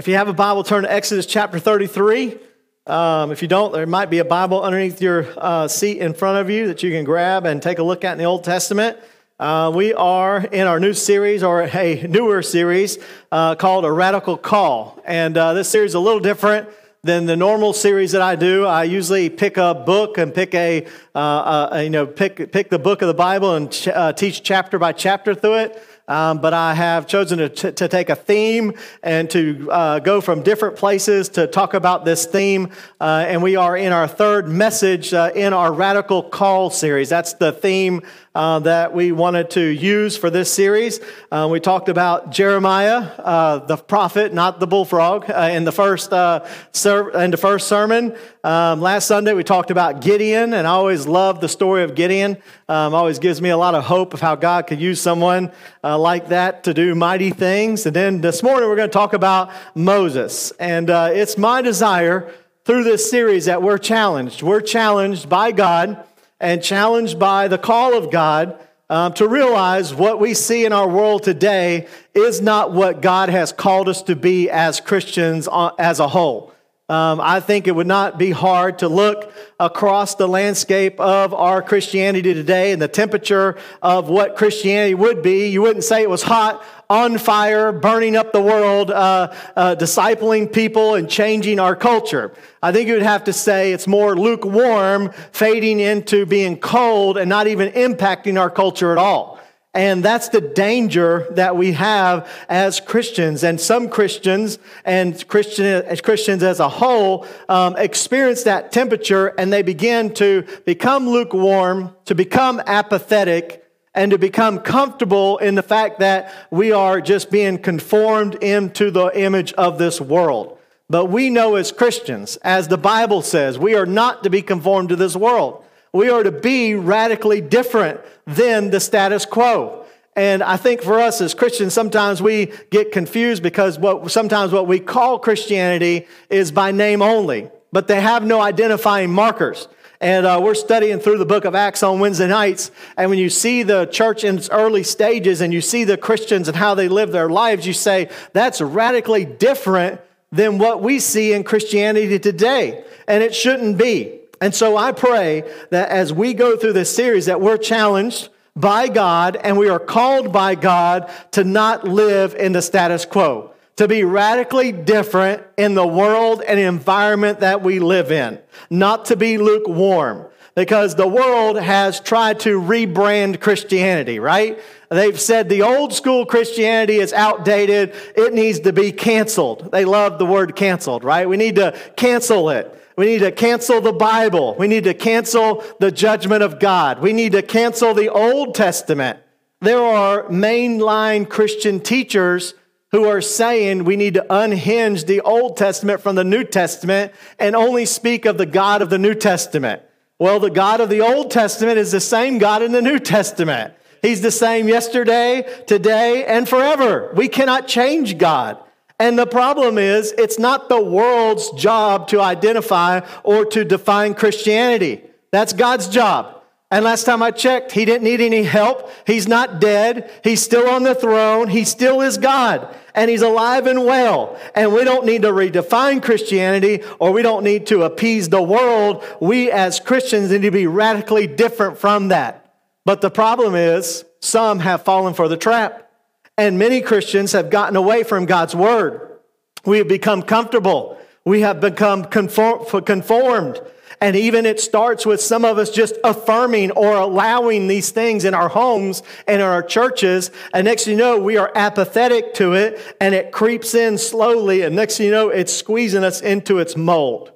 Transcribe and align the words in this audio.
If 0.00 0.08
you 0.08 0.14
have 0.14 0.28
a 0.28 0.32
Bible, 0.32 0.64
turn 0.64 0.84
to 0.84 0.90
Exodus 0.90 1.26
chapter 1.26 1.58
33. 1.58 2.38
Um, 2.86 3.32
if 3.32 3.42
you 3.42 3.48
don't, 3.48 3.70
there 3.70 3.84
might 3.86 4.08
be 4.08 4.16
a 4.16 4.24
Bible 4.24 4.62
underneath 4.62 5.02
your 5.02 5.26
uh, 5.36 5.68
seat 5.68 5.98
in 5.98 6.14
front 6.14 6.38
of 6.38 6.48
you 6.48 6.68
that 6.68 6.82
you 6.82 6.90
can 6.90 7.04
grab 7.04 7.44
and 7.44 7.60
take 7.60 7.80
a 7.80 7.82
look 7.82 8.02
at 8.02 8.12
in 8.12 8.18
the 8.18 8.24
Old 8.24 8.42
Testament. 8.42 8.96
Uh, 9.38 9.70
we 9.74 9.92
are 9.92 10.38
in 10.38 10.66
our 10.66 10.80
new 10.80 10.94
series, 10.94 11.42
or 11.42 11.64
a 11.64 12.06
newer 12.08 12.40
series, 12.40 12.98
uh, 13.30 13.56
called 13.56 13.84
A 13.84 13.92
Radical 13.92 14.38
Call. 14.38 15.02
And 15.04 15.36
uh, 15.36 15.52
this 15.52 15.68
series 15.68 15.90
is 15.90 15.96
a 15.96 16.00
little 16.00 16.18
different 16.18 16.70
than 17.02 17.26
the 17.26 17.36
normal 17.36 17.74
series 17.74 18.12
that 18.12 18.22
I 18.22 18.36
do. 18.36 18.64
I 18.64 18.84
usually 18.84 19.28
pick 19.28 19.58
a 19.58 19.74
book 19.74 20.16
and 20.16 20.34
pick 20.34 20.54
a, 20.54 20.86
uh, 21.14 21.18
uh, 21.18 21.80
you 21.84 21.90
know, 21.90 22.06
pick, 22.06 22.50
pick 22.52 22.70
the 22.70 22.78
book 22.78 23.02
of 23.02 23.08
the 23.08 23.12
Bible 23.12 23.54
and 23.54 23.70
ch- 23.70 23.90
teach 24.16 24.42
chapter 24.42 24.78
by 24.78 24.92
chapter 24.92 25.34
through 25.34 25.56
it 25.56 25.84
um, 26.10 26.40
but 26.40 26.52
I 26.52 26.74
have 26.74 27.06
chosen 27.06 27.38
to, 27.38 27.48
t- 27.48 27.70
to, 27.70 27.88
take 27.88 28.10
a 28.10 28.16
theme 28.16 28.74
and 29.00 29.30
to 29.30 29.70
uh, 29.70 29.98
go 30.00 30.20
from 30.20 30.42
different 30.42 30.74
places 30.74 31.28
to 31.30 31.46
talk 31.46 31.72
about 31.72 32.04
this 32.04 32.26
theme. 32.26 32.70
Uh, 33.00 33.24
and 33.28 33.40
we 33.42 33.54
are 33.54 33.76
in 33.76 33.92
our 33.92 34.08
third 34.08 34.48
message 34.48 35.14
uh, 35.14 35.30
in 35.36 35.52
our 35.52 35.72
Radical 35.72 36.24
Call 36.24 36.68
series. 36.68 37.08
That's 37.08 37.34
the 37.34 37.52
theme 37.52 38.02
uh, 38.34 38.60
that 38.60 38.94
we 38.94 39.10
wanted 39.10 39.50
to 39.50 39.60
use 39.60 40.16
for 40.16 40.30
this 40.30 40.52
series. 40.52 41.00
Uh, 41.32 41.48
we 41.50 41.58
talked 41.58 41.88
about 41.88 42.30
Jeremiah, 42.30 42.98
uh, 43.18 43.58
the 43.58 43.76
prophet, 43.76 44.32
not 44.32 44.60
the 44.60 44.66
bullfrog, 44.66 45.28
uh, 45.28 45.50
in 45.52 45.64
the 45.64 45.72
first 45.72 46.12
uh, 46.12 46.46
ser- 46.72 47.10
in 47.10 47.32
the 47.32 47.36
first 47.36 47.66
sermon. 47.66 48.16
Um, 48.44 48.80
last 48.80 49.06
Sunday 49.06 49.32
we 49.32 49.42
talked 49.42 49.70
about 49.70 50.00
Gideon, 50.00 50.54
and 50.54 50.66
I 50.66 50.70
always 50.70 51.06
love 51.06 51.40
the 51.40 51.48
story 51.48 51.82
of 51.82 51.94
Gideon. 51.94 52.36
Um, 52.68 52.94
always 52.94 53.18
gives 53.18 53.42
me 53.42 53.48
a 53.48 53.56
lot 53.56 53.74
of 53.74 53.84
hope 53.84 54.14
of 54.14 54.20
how 54.20 54.36
God 54.36 54.66
could 54.68 54.80
use 54.80 55.00
someone 55.00 55.50
uh, 55.82 55.98
like 55.98 56.28
that 56.28 56.64
to 56.64 56.74
do 56.74 56.94
mighty 56.94 57.30
things. 57.30 57.84
And 57.84 57.96
then 57.96 58.20
this 58.20 58.42
morning 58.42 58.68
we're 58.68 58.76
going 58.76 58.88
to 58.88 58.92
talk 58.92 59.12
about 59.12 59.50
Moses, 59.74 60.52
and 60.52 60.88
it's 60.88 61.36
my 61.36 61.62
desire 61.62 62.32
through 62.64 62.84
this 62.84 63.10
series 63.10 63.46
that 63.46 63.62
we're 63.62 63.78
challenged. 63.78 64.42
We're 64.42 64.60
challenged 64.60 65.28
by 65.28 65.50
God 65.50 66.04
and 66.40 66.62
challenged 66.62 67.18
by 67.18 67.48
the 67.48 67.58
call 67.58 67.94
of 67.94 68.10
God 68.10 68.58
um, 68.88 69.12
to 69.14 69.28
realize 69.28 69.94
what 69.94 70.18
we 70.18 70.34
see 70.34 70.64
in 70.64 70.72
our 70.72 70.88
world 70.88 71.22
today 71.22 71.86
is 72.14 72.40
not 72.40 72.72
what 72.72 73.00
God 73.00 73.28
has 73.28 73.52
called 73.52 73.88
us 73.88 74.02
to 74.02 74.16
be 74.16 74.50
as 74.50 74.80
Christians 74.80 75.48
uh, 75.50 75.70
as 75.78 76.00
a 76.00 76.08
whole. 76.08 76.52
Um, 76.90 77.20
I 77.20 77.38
think 77.38 77.68
it 77.68 77.70
would 77.76 77.86
not 77.86 78.18
be 78.18 78.32
hard 78.32 78.80
to 78.80 78.88
look 78.88 79.32
across 79.60 80.16
the 80.16 80.26
landscape 80.26 80.98
of 80.98 81.32
our 81.32 81.62
Christianity 81.62 82.34
today 82.34 82.72
and 82.72 82.82
the 82.82 82.88
temperature 82.88 83.56
of 83.80 84.08
what 84.08 84.34
Christianity 84.34 84.94
would 84.94 85.22
be. 85.22 85.46
You 85.50 85.62
wouldn't 85.62 85.84
say 85.84 86.02
it 86.02 86.10
was 86.10 86.24
hot, 86.24 86.64
on 86.90 87.16
fire, 87.18 87.70
burning 87.70 88.16
up 88.16 88.32
the 88.32 88.42
world, 88.42 88.90
uh, 88.90 89.32
uh, 89.54 89.76
discipling 89.76 90.52
people 90.52 90.96
and 90.96 91.08
changing 91.08 91.60
our 91.60 91.76
culture. 91.76 92.32
I 92.60 92.72
think 92.72 92.88
you 92.88 92.94
would 92.94 93.04
have 93.04 93.22
to 93.24 93.32
say 93.32 93.72
it's 93.72 93.86
more 93.86 94.16
lukewarm, 94.16 95.12
fading 95.30 95.78
into 95.78 96.26
being 96.26 96.58
cold 96.58 97.16
and 97.18 97.28
not 97.28 97.46
even 97.46 97.70
impacting 97.74 98.40
our 98.40 98.50
culture 98.50 98.90
at 98.90 98.98
all. 98.98 99.39
And 99.72 100.04
that's 100.04 100.30
the 100.30 100.40
danger 100.40 101.28
that 101.30 101.56
we 101.56 101.72
have 101.72 102.28
as 102.48 102.80
Christians. 102.80 103.44
And 103.44 103.60
some 103.60 103.88
Christians 103.88 104.58
and 104.84 105.26
Christian, 105.28 105.64
as 105.64 106.00
Christians 106.00 106.42
as 106.42 106.58
a 106.58 106.68
whole 106.68 107.24
um, 107.48 107.76
experience 107.76 108.42
that 108.44 108.72
temperature 108.72 109.28
and 109.38 109.52
they 109.52 109.62
begin 109.62 110.12
to 110.14 110.44
become 110.64 111.08
lukewarm, 111.08 111.94
to 112.06 112.16
become 112.16 112.60
apathetic, 112.66 113.64
and 113.94 114.10
to 114.10 114.18
become 114.18 114.58
comfortable 114.58 115.38
in 115.38 115.54
the 115.54 115.62
fact 115.62 116.00
that 116.00 116.32
we 116.50 116.72
are 116.72 117.00
just 117.00 117.30
being 117.30 117.58
conformed 117.58 118.36
into 118.36 118.90
the 118.90 119.06
image 119.20 119.52
of 119.54 119.78
this 119.78 120.00
world. 120.00 120.58
But 120.88 121.06
we 121.06 121.30
know 121.30 121.54
as 121.54 121.70
Christians, 121.70 122.36
as 122.38 122.66
the 122.66 122.78
Bible 122.78 123.22
says, 123.22 123.58
we 123.58 123.76
are 123.76 123.86
not 123.86 124.24
to 124.24 124.30
be 124.30 124.42
conformed 124.42 124.88
to 124.88 124.96
this 124.96 125.14
world. 125.14 125.64
We 125.92 126.08
are 126.08 126.22
to 126.22 126.32
be 126.32 126.74
radically 126.74 127.40
different 127.40 128.00
than 128.26 128.70
the 128.70 128.80
status 128.80 129.26
quo. 129.26 129.84
And 130.16 130.42
I 130.42 130.56
think 130.56 130.82
for 130.82 131.00
us 131.00 131.20
as 131.20 131.34
Christians, 131.34 131.72
sometimes 131.72 132.20
we 132.20 132.52
get 132.70 132.92
confused 132.92 133.42
because 133.42 133.78
what 133.78 134.10
sometimes 134.10 134.52
what 134.52 134.66
we 134.66 134.80
call 134.80 135.18
Christianity 135.18 136.06
is 136.28 136.52
by 136.52 136.72
name 136.72 137.00
only, 137.00 137.50
but 137.72 137.88
they 137.88 138.00
have 138.00 138.24
no 138.24 138.40
identifying 138.40 139.10
markers. 139.10 139.68
And 140.00 140.24
uh, 140.24 140.40
we're 140.42 140.54
studying 140.54 140.98
through 140.98 141.18
the 141.18 141.26
book 141.26 141.44
of 141.44 141.54
Acts 141.54 141.82
on 141.82 142.00
Wednesday 142.00 142.26
nights. 142.26 142.70
And 142.96 143.10
when 143.10 143.18
you 143.18 143.28
see 143.28 143.62
the 143.62 143.84
church 143.86 144.24
in 144.24 144.38
its 144.38 144.48
early 144.48 144.82
stages 144.82 145.42
and 145.42 145.52
you 145.52 145.60
see 145.60 145.84
the 145.84 145.98
Christians 145.98 146.48
and 146.48 146.56
how 146.56 146.74
they 146.74 146.88
live 146.88 147.12
their 147.12 147.28
lives, 147.28 147.66
you 147.66 147.74
say, 147.74 148.08
that's 148.32 148.62
radically 148.62 149.26
different 149.26 150.00
than 150.32 150.56
what 150.56 150.82
we 150.82 151.00
see 151.00 151.34
in 151.34 151.44
Christianity 151.44 152.18
today. 152.18 152.82
And 153.06 153.22
it 153.22 153.34
shouldn't 153.34 153.76
be. 153.76 154.19
And 154.40 154.54
so 154.54 154.76
I 154.76 154.92
pray 154.92 155.44
that 155.70 155.90
as 155.90 156.12
we 156.12 156.32
go 156.32 156.56
through 156.56 156.72
this 156.72 156.94
series 156.94 157.26
that 157.26 157.40
we're 157.40 157.58
challenged 157.58 158.30
by 158.56 158.88
God 158.88 159.36
and 159.36 159.58
we 159.58 159.68
are 159.68 159.78
called 159.78 160.32
by 160.32 160.54
God 160.54 161.10
to 161.32 161.44
not 161.44 161.84
live 161.84 162.34
in 162.34 162.52
the 162.52 162.62
status 162.62 163.04
quo, 163.04 163.52
to 163.76 163.86
be 163.86 164.02
radically 164.02 164.72
different 164.72 165.42
in 165.56 165.74
the 165.74 165.86
world 165.86 166.42
and 166.46 166.58
environment 166.58 167.40
that 167.40 167.62
we 167.62 167.78
live 167.78 168.10
in, 168.10 168.38
not 168.70 169.06
to 169.06 169.16
be 169.16 169.38
lukewarm. 169.38 170.26
Because 170.56 170.96
the 170.96 171.06
world 171.06 171.56
has 171.56 172.00
tried 172.00 172.40
to 172.40 172.60
rebrand 172.60 173.40
Christianity, 173.40 174.18
right? 174.18 174.58
They've 174.90 175.18
said 175.18 175.48
the 175.48 175.62
old 175.62 175.94
school 175.94 176.26
Christianity 176.26 176.96
is 176.96 177.12
outdated. 177.12 177.94
It 178.16 178.34
needs 178.34 178.58
to 178.60 178.72
be 178.72 178.90
canceled. 178.90 179.70
They 179.70 179.84
love 179.84 180.18
the 180.18 180.26
word 180.26 180.56
canceled, 180.56 181.04
right? 181.04 181.28
We 181.28 181.36
need 181.36 181.54
to 181.54 181.78
cancel 181.96 182.50
it. 182.50 182.79
We 183.00 183.06
need 183.06 183.20
to 183.20 183.32
cancel 183.32 183.80
the 183.80 183.94
Bible. 183.94 184.54
We 184.58 184.68
need 184.68 184.84
to 184.84 184.92
cancel 184.92 185.64
the 185.78 185.90
judgment 185.90 186.42
of 186.42 186.60
God. 186.60 187.00
We 187.00 187.14
need 187.14 187.32
to 187.32 187.40
cancel 187.40 187.94
the 187.94 188.10
Old 188.10 188.54
Testament. 188.54 189.18
There 189.62 189.80
are 189.80 190.24
mainline 190.24 191.26
Christian 191.26 191.80
teachers 191.80 192.52
who 192.90 193.04
are 193.04 193.22
saying 193.22 193.84
we 193.84 193.96
need 193.96 194.12
to 194.12 194.26
unhinge 194.28 195.06
the 195.06 195.22
Old 195.22 195.56
Testament 195.56 196.02
from 196.02 196.14
the 196.14 196.24
New 196.24 196.44
Testament 196.44 197.14
and 197.38 197.56
only 197.56 197.86
speak 197.86 198.26
of 198.26 198.36
the 198.36 198.44
God 198.44 198.82
of 198.82 198.90
the 198.90 198.98
New 198.98 199.14
Testament. 199.14 199.80
Well, 200.18 200.38
the 200.38 200.50
God 200.50 200.82
of 200.82 200.90
the 200.90 201.00
Old 201.00 201.30
Testament 201.30 201.78
is 201.78 201.92
the 201.92 202.00
same 202.00 202.36
God 202.36 202.60
in 202.60 202.72
the 202.72 202.82
New 202.82 202.98
Testament. 202.98 203.72
He's 204.02 204.20
the 204.20 204.30
same 204.30 204.68
yesterday, 204.68 205.48
today, 205.66 206.26
and 206.26 206.46
forever. 206.46 207.14
We 207.16 207.28
cannot 207.28 207.66
change 207.66 208.18
God. 208.18 208.62
And 209.00 209.18
the 209.18 209.26
problem 209.26 209.78
is, 209.78 210.12
it's 210.18 210.38
not 210.38 210.68
the 210.68 210.80
world's 210.80 211.50
job 211.52 212.06
to 212.08 212.20
identify 212.20 213.00
or 213.24 213.46
to 213.46 213.64
define 213.64 214.12
Christianity. 214.12 215.02
That's 215.32 215.54
God's 215.54 215.88
job. 215.88 216.42
And 216.70 216.84
last 216.84 217.04
time 217.04 217.22
I 217.22 217.30
checked, 217.30 217.72
he 217.72 217.86
didn't 217.86 218.04
need 218.04 218.20
any 218.20 218.42
help. 218.42 218.90
He's 219.06 219.26
not 219.26 219.58
dead. 219.58 220.10
He's 220.22 220.42
still 220.42 220.68
on 220.68 220.84
the 220.84 220.94
throne. 220.94 221.48
He 221.48 221.64
still 221.64 222.02
is 222.02 222.18
God. 222.18 222.72
And 222.94 223.10
he's 223.10 223.22
alive 223.22 223.66
and 223.66 223.86
well. 223.86 224.38
And 224.54 224.72
we 224.72 224.84
don't 224.84 225.06
need 225.06 225.22
to 225.22 225.28
redefine 225.28 226.02
Christianity 226.02 226.82
or 226.98 227.10
we 227.10 227.22
don't 227.22 227.42
need 227.42 227.66
to 227.68 227.82
appease 227.84 228.28
the 228.28 228.42
world. 228.42 229.02
We 229.18 229.50
as 229.50 229.80
Christians 229.80 230.30
need 230.30 230.42
to 230.42 230.50
be 230.50 230.66
radically 230.66 231.26
different 231.26 231.78
from 231.78 232.08
that. 232.08 232.54
But 232.84 233.00
the 233.00 233.10
problem 233.10 233.54
is, 233.54 234.04
some 234.20 234.58
have 234.60 234.82
fallen 234.82 235.14
for 235.14 235.26
the 235.26 235.38
trap. 235.38 235.89
And 236.38 236.58
many 236.58 236.80
Christians 236.80 237.32
have 237.32 237.50
gotten 237.50 237.76
away 237.76 238.02
from 238.02 238.26
God's 238.26 238.54
word. 238.54 239.18
We 239.64 239.78
have 239.78 239.88
become 239.88 240.22
comfortable. 240.22 240.98
We 241.24 241.42
have 241.42 241.60
become 241.60 242.04
conformed. 242.04 243.60
And 244.00 244.16
even 244.16 244.46
it 244.46 244.58
starts 244.58 245.04
with 245.04 245.20
some 245.20 245.44
of 245.44 245.58
us 245.58 245.70
just 245.70 245.96
affirming 246.02 246.70
or 246.70 246.96
allowing 246.96 247.68
these 247.68 247.90
things 247.90 248.24
in 248.24 248.32
our 248.32 248.48
homes 248.48 249.02
and 249.26 249.42
in 249.42 249.46
our 249.46 249.62
churches. 249.62 250.30
And 250.54 250.64
next 250.64 250.86
you 250.86 250.96
know, 250.96 251.18
we 251.18 251.36
are 251.36 251.52
apathetic 251.54 252.32
to 252.34 252.54
it 252.54 252.80
and 253.00 253.14
it 253.14 253.30
creeps 253.30 253.74
in 253.74 253.98
slowly. 253.98 254.62
And 254.62 254.74
next 254.74 254.98
you 255.00 255.10
know, 255.10 255.28
it's 255.28 255.52
squeezing 255.52 256.04
us 256.04 256.22
into 256.22 256.58
its 256.58 256.76
mold. 256.76 257.32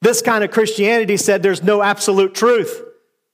This 0.00 0.20
kind 0.20 0.42
of 0.42 0.50
Christianity 0.50 1.16
said 1.16 1.42
there's 1.42 1.62
no 1.62 1.82
absolute 1.82 2.34
truth. 2.34 2.82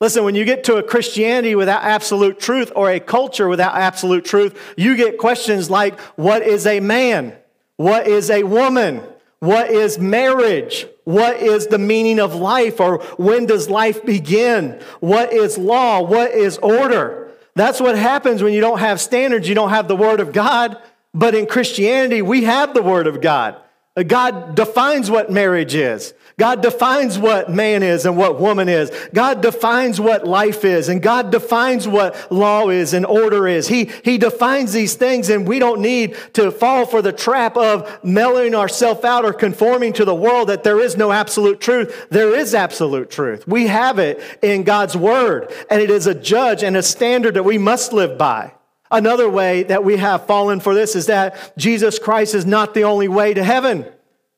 Listen, 0.00 0.24
when 0.24 0.34
you 0.34 0.44
get 0.44 0.64
to 0.64 0.76
a 0.76 0.82
Christianity 0.82 1.54
without 1.54 1.82
absolute 1.82 2.40
truth 2.40 2.72
or 2.74 2.90
a 2.90 3.00
culture 3.00 3.48
without 3.48 3.74
absolute 3.74 4.24
truth, 4.24 4.58
you 4.76 4.96
get 4.96 5.18
questions 5.18 5.70
like 5.70 5.98
what 6.16 6.42
is 6.42 6.66
a 6.66 6.80
man? 6.80 7.36
What 7.76 8.06
is 8.06 8.30
a 8.30 8.42
woman? 8.42 9.02
What 9.40 9.70
is 9.70 9.98
marriage? 9.98 10.86
What 11.04 11.36
is 11.36 11.66
the 11.66 11.78
meaning 11.78 12.18
of 12.18 12.34
life 12.34 12.80
or 12.80 13.02
when 13.18 13.46
does 13.46 13.68
life 13.68 14.04
begin? 14.04 14.80
What 15.00 15.32
is 15.32 15.58
law? 15.58 16.00
What 16.00 16.32
is 16.32 16.58
order? 16.58 17.30
That's 17.54 17.80
what 17.80 17.96
happens 17.96 18.42
when 18.42 18.52
you 18.52 18.60
don't 18.60 18.78
have 18.78 19.00
standards, 19.00 19.48
you 19.48 19.54
don't 19.54 19.70
have 19.70 19.86
the 19.86 19.96
Word 19.96 20.20
of 20.20 20.32
God. 20.32 20.76
But 21.12 21.34
in 21.34 21.46
Christianity, 21.46 22.22
we 22.22 22.44
have 22.44 22.74
the 22.74 22.82
Word 22.82 23.06
of 23.06 23.20
God. 23.20 23.56
Uh, 23.96 24.02
God 24.02 24.56
defines 24.56 25.10
what 25.10 25.30
marriage 25.30 25.74
is. 25.74 26.14
God 26.36 26.62
defines 26.62 27.16
what 27.16 27.48
man 27.48 27.84
is 27.84 28.06
and 28.06 28.16
what 28.16 28.40
woman 28.40 28.68
is. 28.68 28.90
God 29.12 29.40
defines 29.40 30.00
what 30.00 30.26
life 30.26 30.64
is 30.64 30.88
and 30.88 31.00
God 31.00 31.30
defines 31.30 31.86
what 31.86 32.32
law 32.32 32.70
is 32.70 32.92
and 32.92 33.06
order 33.06 33.46
is. 33.46 33.68
He, 33.68 33.90
he 34.04 34.18
defines 34.18 34.72
these 34.72 34.94
things 34.94 35.30
and 35.30 35.46
we 35.46 35.60
don't 35.60 35.80
need 35.80 36.16
to 36.32 36.50
fall 36.50 36.86
for 36.86 37.02
the 37.02 37.12
trap 37.12 37.56
of 37.56 38.02
mellowing 38.04 38.54
ourselves 38.54 39.04
out 39.04 39.24
or 39.24 39.32
conforming 39.32 39.92
to 39.92 40.04
the 40.04 40.14
world 40.14 40.48
that 40.48 40.64
there 40.64 40.80
is 40.80 40.96
no 40.96 41.12
absolute 41.12 41.60
truth. 41.60 42.08
There 42.10 42.34
is 42.34 42.52
absolute 42.52 43.10
truth. 43.10 43.46
We 43.46 43.68
have 43.68 44.00
it 44.00 44.20
in 44.42 44.64
God's 44.64 44.96
word 44.96 45.52
and 45.70 45.80
it 45.80 45.90
is 45.90 46.08
a 46.08 46.14
judge 46.14 46.64
and 46.64 46.76
a 46.76 46.82
standard 46.82 47.34
that 47.34 47.44
we 47.44 47.58
must 47.58 47.92
live 47.92 48.18
by. 48.18 48.52
Another 48.90 49.28
way 49.28 49.62
that 49.64 49.84
we 49.84 49.98
have 49.98 50.26
fallen 50.26 50.58
for 50.58 50.74
this 50.74 50.96
is 50.96 51.06
that 51.06 51.56
Jesus 51.56 52.00
Christ 52.00 52.34
is 52.34 52.44
not 52.44 52.74
the 52.74 52.84
only 52.84 53.08
way 53.08 53.34
to 53.34 53.44
heaven 53.44 53.86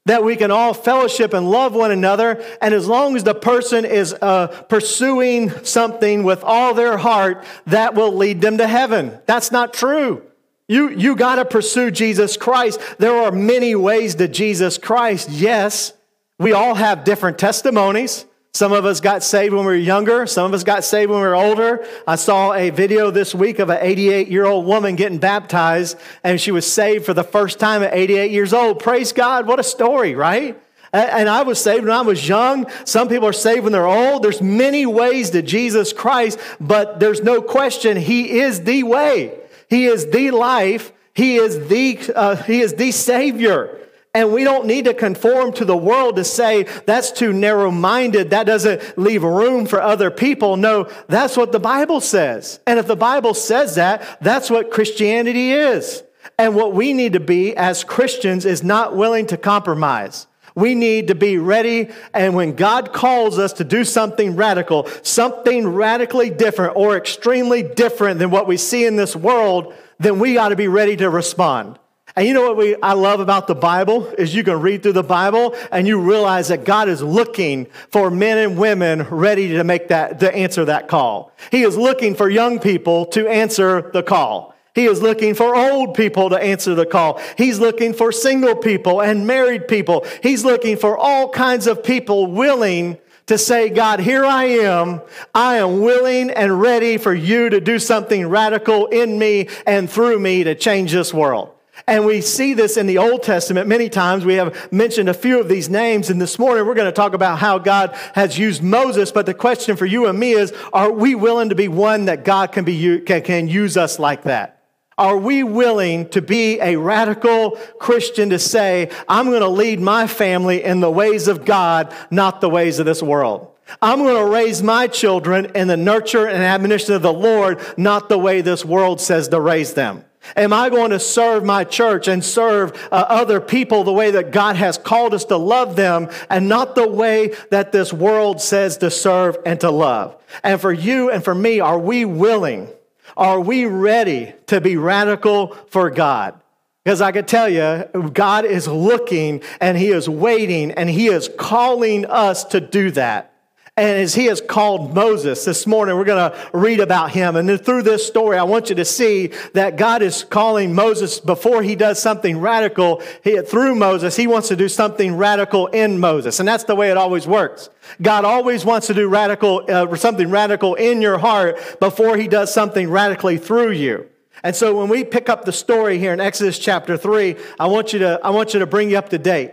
that 0.06 0.24
we 0.24 0.36
can 0.36 0.50
all 0.50 0.72
fellowship 0.72 1.34
and 1.34 1.50
love 1.50 1.74
one 1.74 1.90
another. 1.90 2.42
And 2.62 2.72
as 2.72 2.88
long 2.88 3.16
as 3.16 3.24
the 3.24 3.34
person 3.34 3.84
is 3.84 4.14
uh, 4.14 4.46
pursuing 4.68 5.50
something 5.64 6.24
with 6.24 6.42
all 6.42 6.74
their 6.74 6.96
heart, 6.96 7.44
that 7.66 7.94
will 7.94 8.16
lead 8.16 8.40
them 8.40 8.58
to 8.58 8.66
heaven. 8.66 9.18
That's 9.26 9.52
not 9.52 9.74
true. 9.74 10.22
You, 10.68 10.90
you 10.90 11.14
got 11.14 11.36
to 11.36 11.44
pursue 11.44 11.90
Jesus 11.90 12.36
Christ. 12.36 12.80
There 12.98 13.14
are 13.14 13.30
many 13.30 13.74
ways 13.74 14.16
to 14.16 14.26
Jesus 14.26 14.78
Christ. 14.78 15.28
Yes, 15.30 15.92
we 16.38 16.52
all 16.52 16.74
have 16.74 17.04
different 17.04 17.38
testimonies. 17.38 18.25
Some 18.56 18.72
of 18.72 18.86
us 18.86 19.02
got 19.02 19.22
saved 19.22 19.52
when 19.52 19.66
we 19.66 19.72
were 19.72 19.74
younger. 19.74 20.26
Some 20.26 20.46
of 20.46 20.54
us 20.54 20.64
got 20.64 20.82
saved 20.82 21.10
when 21.10 21.20
we 21.20 21.26
were 21.26 21.36
older. 21.36 21.86
I 22.06 22.16
saw 22.16 22.54
a 22.54 22.70
video 22.70 23.10
this 23.10 23.34
week 23.34 23.58
of 23.58 23.68
an 23.68 23.76
88 23.82 24.28
year 24.28 24.46
old 24.46 24.64
woman 24.64 24.96
getting 24.96 25.18
baptized, 25.18 25.98
and 26.24 26.40
she 26.40 26.52
was 26.52 26.66
saved 26.66 27.04
for 27.04 27.12
the 27.12 27.22
first 27.22 27.58
time 27.58 27.82
at 27.82 27.92
88 27.92 28.30
years 28.30 28.54
old. 28.54 28.78
Praise 28.78 29.12
God. 29.12 29.46
What 29.46 29.60
a 29.60 29.62
story, 29.62 30.14
right? 30.14 30.58
And 30.90 31.28
I 31.28 31.42
was 31.42 31.62
saved 31.62 31.84
when 31.84 31.92
I 31.92 32.00
was 32.00 32.26
young. 32.26 32.66
Some 32.86 33.10
people 33.10 33.28
are 33.28 33.34
saved 33.34 33.64
when 33.64 33.74
they're 33.74 33.86
old. 33.86 34.22
There's 34.22 34.40
many 34.40 34.86
ways 34.86 35.28
to 35.30 35.42
Jesus 35.42 35.92
Christ, 35.92 36.38
but 36.58 36.98
there's 36.98 37.22
no 37.22 37.42
question 37.42 37.98
He 37.98 38.38
is 38.40 38.62
the 38.62 38.84
way. 38.84 39.38
He 39.68 39.84
is 39.84 40.06
the 40.06 40.30
life. 40.30 40.92
He 41.12 41.36
is 41.36 41.68
the, 41.68 41.98
uh, 42.14 42.36
he 42.36 42.62
is 42.62 42.72
the 42.72 42.90
Savior. 42.90 43.85
And 44.16 44.32
we 44.32 44.44
don't 44.44 44.64
need 44.64 44.86
to 44.86 44.94
conform 44.94 45.52
to 45.52 45.66
the 45.66 45.76
world 45.76 46.16
to 46.16 46.24
say 46.24 46.62
that's 46.86 47.12
too 47.12 47.34
narrow 47.34 47.70
minded. 47.70 48.30
That 48.30 48.46
doesn't 48.46 48.96
leave 48.96 49.22
room 49.22 49.66
for 49.66 49.78
other 49.78 50.10
people. 50.10 50.56
No, 50.56 50.88
that's 51.06 51.36
what 51.36 51.52
the 51.52 51.60
Bible 51.60 52.00
says. 52.00 52.58
And 52.66 52.78
if 52.78 52.86
the 52.86 52.96
Bible 52.96 53.34
says 53.34 53.74
that, 53.74 54.16
that's 54.22 54.48
what 54.48 54.70
Christianity 54.70 55.52
is. 55.52 56.02
And 56.38 56.54
what 56.54 56.72
we 56.72 56.94
need 56.94 57.12
to 57.12 57.20
be 57.20 57.54
as 57.58 57.84
Christians 57.84 58.46
is 58.46 58.64
not 58.64 58.96
willing 58.96 59.26
to 59.26 59.36
compromise. 59.36 60.26
We 60.54 60.74
need 60.74 61.08
to 61.08 61.14
be 61.14 61.36
ready. 61.36 61.90
And 62.14 62.34
when 62.34 62.56
God 62.56 62.94
calls 62.94 63.38
us 63.38 63.52
to 63.52 63.64
do 63.64 63.84
something 63.84 64.34
radical, 64.34 64.88
something 65.02 65.68
radically 65.68 66.30
different 66.30 66.74
or 66.74 66.96
extremely 66.96 67.62
different 67.62 68.18
than 68.18 68.30
what 68.30 68.46
we 68.46 68.56
see 68.56 68.86
in 68.86 68.96
this 68.96 69.14
world, 69.14 69.74
then 69.98 70.18
we 70.18 70.32
got 70.32 70.48
to 70.48 70.56
be 70.56 70.68
ready 70.68 70.96
to 70.96 71.10
respond. 71.10 71.78
And 72.16 72.26
you 72.26 72.32
know 72.32 72.42
what 72.42 72.56
we, 72.56 72.74
I 72.82 72.94
love 72.94 73.20
about 73.20 73.46
the 73.46 73.54
Bible 73.54 74.06
is 74.16 74.34
you 74.34 74.42
can 74.42 74.58
read 74.62 74.82
through 74.82 74.94
the 74.94 75.02
Bible 75.02 75.54
and 75.70 75.86
you 75.86 76.00
realize 76.00 76.48
that 76.48 76.64
God 76.64 76.88
is 76.88 77.02
looking 77.02 77.66
for 77.90 78.10
men 78.10 78.38
and 78.38 78.56
women 78.56 79.02
ready 79.02 79.48
to 79.48 79.64
make 79.64 79.88
that, 79.88 80.18
to 80.20 80.34
answer 80.34 80.64
that 80.64 80.88
call. 80.88 81.30
He 81.50 81.62
is 81.62 81.76
looking 81.76 82.14
for 82.14 82.30
young 82.30 82.58
people 82.58 83.04
to 83.06 83.28
answer 83.28 83.90
the 83.92 84.02
call. 84.02 84.54
He 84.74 84.86
is 84.86 85.02
looking 85.02 85.34
for 85.34 85.54
old 85.54 85.94
people 85.94 86.30
to 86.30 86.38
answer 86.38 86.74
the 86.74 86.86
call. 86.86 87.20
He's 87.36 87.58
looking 87.58 87.92
for 87.92 88.12
single 88.12 88.56
people 88.56 89.02
and 89.02 89.26
married 89.26 89.68
people. 89.68 90.06
He's 90.22 90.42
looking 90.42 90.78
for 90.78 90.96
all 90.96 91.28
kinds 91.28 91.66
of 91.66 91.84
people 91.84 92.28
willing 92.28 92.96
to 93.26 93.36
say, 93.36 93.68
God, 93.68 94.00
here 94.00 94.24
I 94.24 94.44
am. 94.44 95.02
I 95.34 95.56
am 95.56 95.80
willing 95.80 96.30
and 96.30 96.60
ready 96.60 96.96
for 96.96 97.12
you 97.12 97.50
to 97.50 97.60
do 97.60 97.78
something 97.78 98.26
radical 98.26 98.86
in 98.86 99.18
me 99.18 99.48
and 99.66 99.90
through 99.90 100.18
me 100.18 100.44
to 100.44 100.54
change 100.54 100.92
this 100.92 101.12
world. 101.12 101.55
And 101.88 102.04
we 102.04 102.20
see 102.20 102.52
this 102.52 102.76
in 102.76 102.88
the 102.88 102.98
Old 102.98 103.22
Testament 103.22 103.68
many 103.68 103.88
times. 103.88 104.24
We 104.24 104.34
have 104.34 104.72
mentioned 104.72 105.08
a 105.08 105.14
few 105.14 105.38
of 105.38 105.48
these 105.48 105.70
names. 105.70 106.10
And 106.10 106.20
this 106.20 106.36
morning 106.36 106.66
we're 106.66 106.74
going 106.74 106.86
to 106.86 106.92
talk 106.92 107.14
about 107.14 107.38
how 107.38 107.58
God 107.58 107.96
has 108.14 108.36
used 108.36 108.60
Moses. 108.60 109.12
But 109.12 109.26
the 109.26 109.34
question 109.34 109.76
for 109.76 109.86
you 109.86 110.06
and 110.06 110.18
me 110.18 110.32
is 110.32 110.52
are 110.72 110.90
we 110.90 111.14
willing 111.14 111.50
to 111.50 111.54
be 111.54 111.68
one 111.68 112.06
that 112.06 112.24
God 112.24 112.50
can, 112.50 112.64
be, 112.64 113.00
can, 113.00 113.22
can 113.22 113.46
use 113.46 113.76
us 113.76 114.00
like 114.00 114.24
that? 114.24 114.64
Are 114.98 115.16
we 115.16 115.44
willing 115.44 116.08
to 116.08 116.22
be 116.22 116.58
a 116.60 116.74
radical 116.76 117.50
Christian 117.78 118.30
to 118.30 118.38
say, 118.38 118.90
I'm 119.08 119.26
going 119.26 119.42
to 119.42 119.48
lead 119.48 119.78
my 119.78 120.08
family 120.08 120.64
in 120.64 120.80
the 120.80 120.90
ways 120.90 121.28
of 121.28 121.44
God, 121.44 121.94
not 122.10 122.40
the 122.40 122.48
ways 122.48 122.80
of 122.80 122.86
this 122.86 123.02
world? 123.02 123.52
I'm 123.80 123.98
going 123.98 124.16
to 124.16 124.32
raise 124.32 124.62
my 124.62 124.86
children 124.86 125.52
in 125.54 125.68
the 125.68 125.76
nurture 125.76 126.26
and 126.26 126.42
admonition 126.42 126.94
of 126.94 127.02
the 127.02 127.12
Lord, 127.12 127.60
not 127.76 128.08
the 128.08 128.18
way 128.18 128.40
this 128.40 128.64
world 128.64 129.00
says 129.00 129.28
to 129.28 129.40
raise 129.40 129.74
them. 129.74 130.04
Am 130.34 130.52
I 130.52 130.70
going 130.70 130.90
to 130.90 130.98
serve 130.98 131.44
my 131.44 131.64
church 131.64 132.08
and 132.08 132.24
serve 132.24 132.72
uh, 132.90 133.04
other 133.08 133.40
people 133.40 133.84
the 133.84 133.92
way 133.92 134.10
that 134.10 134.32
God 134.32 134.56
has 134.56 134.78
called 134.78 135.14
us 135.14 135.24
to 135.26 135.36
love 135.36 135.76
them 135.76 136.08
and 136.30 136.48
not 136.48 136.74
the 136.74 136.88
way 136.88 137.34
that 137.50 137.72
this 137.72 137.92
world 137.92 138.40
says 138.40 138.78
to 138.78 138.90
serve 138.90 139.36
and 139.46 139.60
to 139.60 139.70
love? 139.70 140.16
And 140.42 140.60
for 140.60 140.72
you 140.72 141.10
and 141.10 141.22
for 141.22 141.34
me, 141.34 141.60
are 141.60 141.78
we 141.78 142.04
willing? 142.04 142.68
Are 143.16 143.40
we 143.40 143.66
ready 143.66 144.34
to 144.46 144.60
be 144.60 144.76
radical 144.76 145.48
for 145.70 145.90
God? 145.90 146.40
Because 146.84 147.00
I 147.00 147.12
can 147.12 147.24
tell 147.24 147.48
you, 147.48 147.84
God 148.12 148.44
is 148.44 148.68
looking 148.68 149.42
and 149.60 149.76
He 149.76 149.88
is 149.88 150.08
waiting 150.08 150.70
and 150.72 150.88
He 150.88 151.08
is 151.08 151.28
calling 151.36 152.06
us 152.06 152.44
to 152.44 152.60
do 152.60 152.90
that. 152.92 153.35
And 153.78 153.98
as 153.98 154.14
he 154.14 154.24
has 154.24 154.40
called 154.40 154.94
Moses 154.94 155.44
this 155.44 155.66
morning, 155.66 155.96
we're 155.96 156.04
going 156.06 156.30
to 156.30 156.50
read 156.54 156.80
about 156.80 157.10
him. 157.10 157.36
And 157.36 157.46
then 157.46 157.58
through 157.58 157.82
this 157.82 158.06
story, 158.06 158.38
I 158.38 158.42
want 158.44 158.70
you 158.70 158.74
to 158.76 158.86
see 158.86 159.34
that 159.52 159.76
God 159.76 160.00
is 160.00 160.24
calling 160.24 160.74
Moses 160.74 161.20
before 161.20 161.62
he 161.62 161.76
does 161.76 162.00
something 162.00 162.38
radical. 162.40 163.02
He, 163.22 163.38
through 163.42 163.74
Moses, 163.74 164.16
he 164.16 164.26
wants 164.28 164.48
to 164.48 164.56
do 164.56 164.70
something 164.70 165.14
radical 165.14 165.66
in 165.66 165.98
Moses. 165.98 166.40
And 166.40 166.48
that's 166.48 166.64
the 166.64 166.74
way 166.74 166.90
it 166.90 166.96
always 166.96 167.26
works. 167.26 167.68
God 168.00 168.24
always 168.24 168.64
wants 168.64 168.86
to 168.86 168.94
do 168.94 169.08
radical, 169.08 169.66
uh, 169.68 169.94
something 169.96 170.30
radical 170.30 170.74
in 170.76 171.02
your 171.02 171.18
heart 171.18 171.58
before 171.78 172.16
he 172.16 172.28
does 172.28 172.54
something 172.54 172.88
radically 172.88 173.36
through 173.36 173.72
you. 173.72 174.08
And 174.42 174.56
so 174.56 174.74
when 174.74 174.88
we 174.88 175.04
pick 175.04 175.28
up 175.28 175.44
the 175.44 175.52
story 175.52 175.98
here 175.98 176.14
in 176.14 176.20
Exodus 176.20 176.58
chapter 176.58 176.96
3, 176.96 177.36
I 177.60 177.66
want 177.66 177.92
you 177.92 177.98
to, 177.98 178.20
I 178.24 178.30
want 178.30 178.54
you 178.54 178.60
to 178.60 178.66
bring 178.66 178.88
you 178.88 178.96
up 178.96 179.10
to 179.10 179.18
date. 179.18 179.52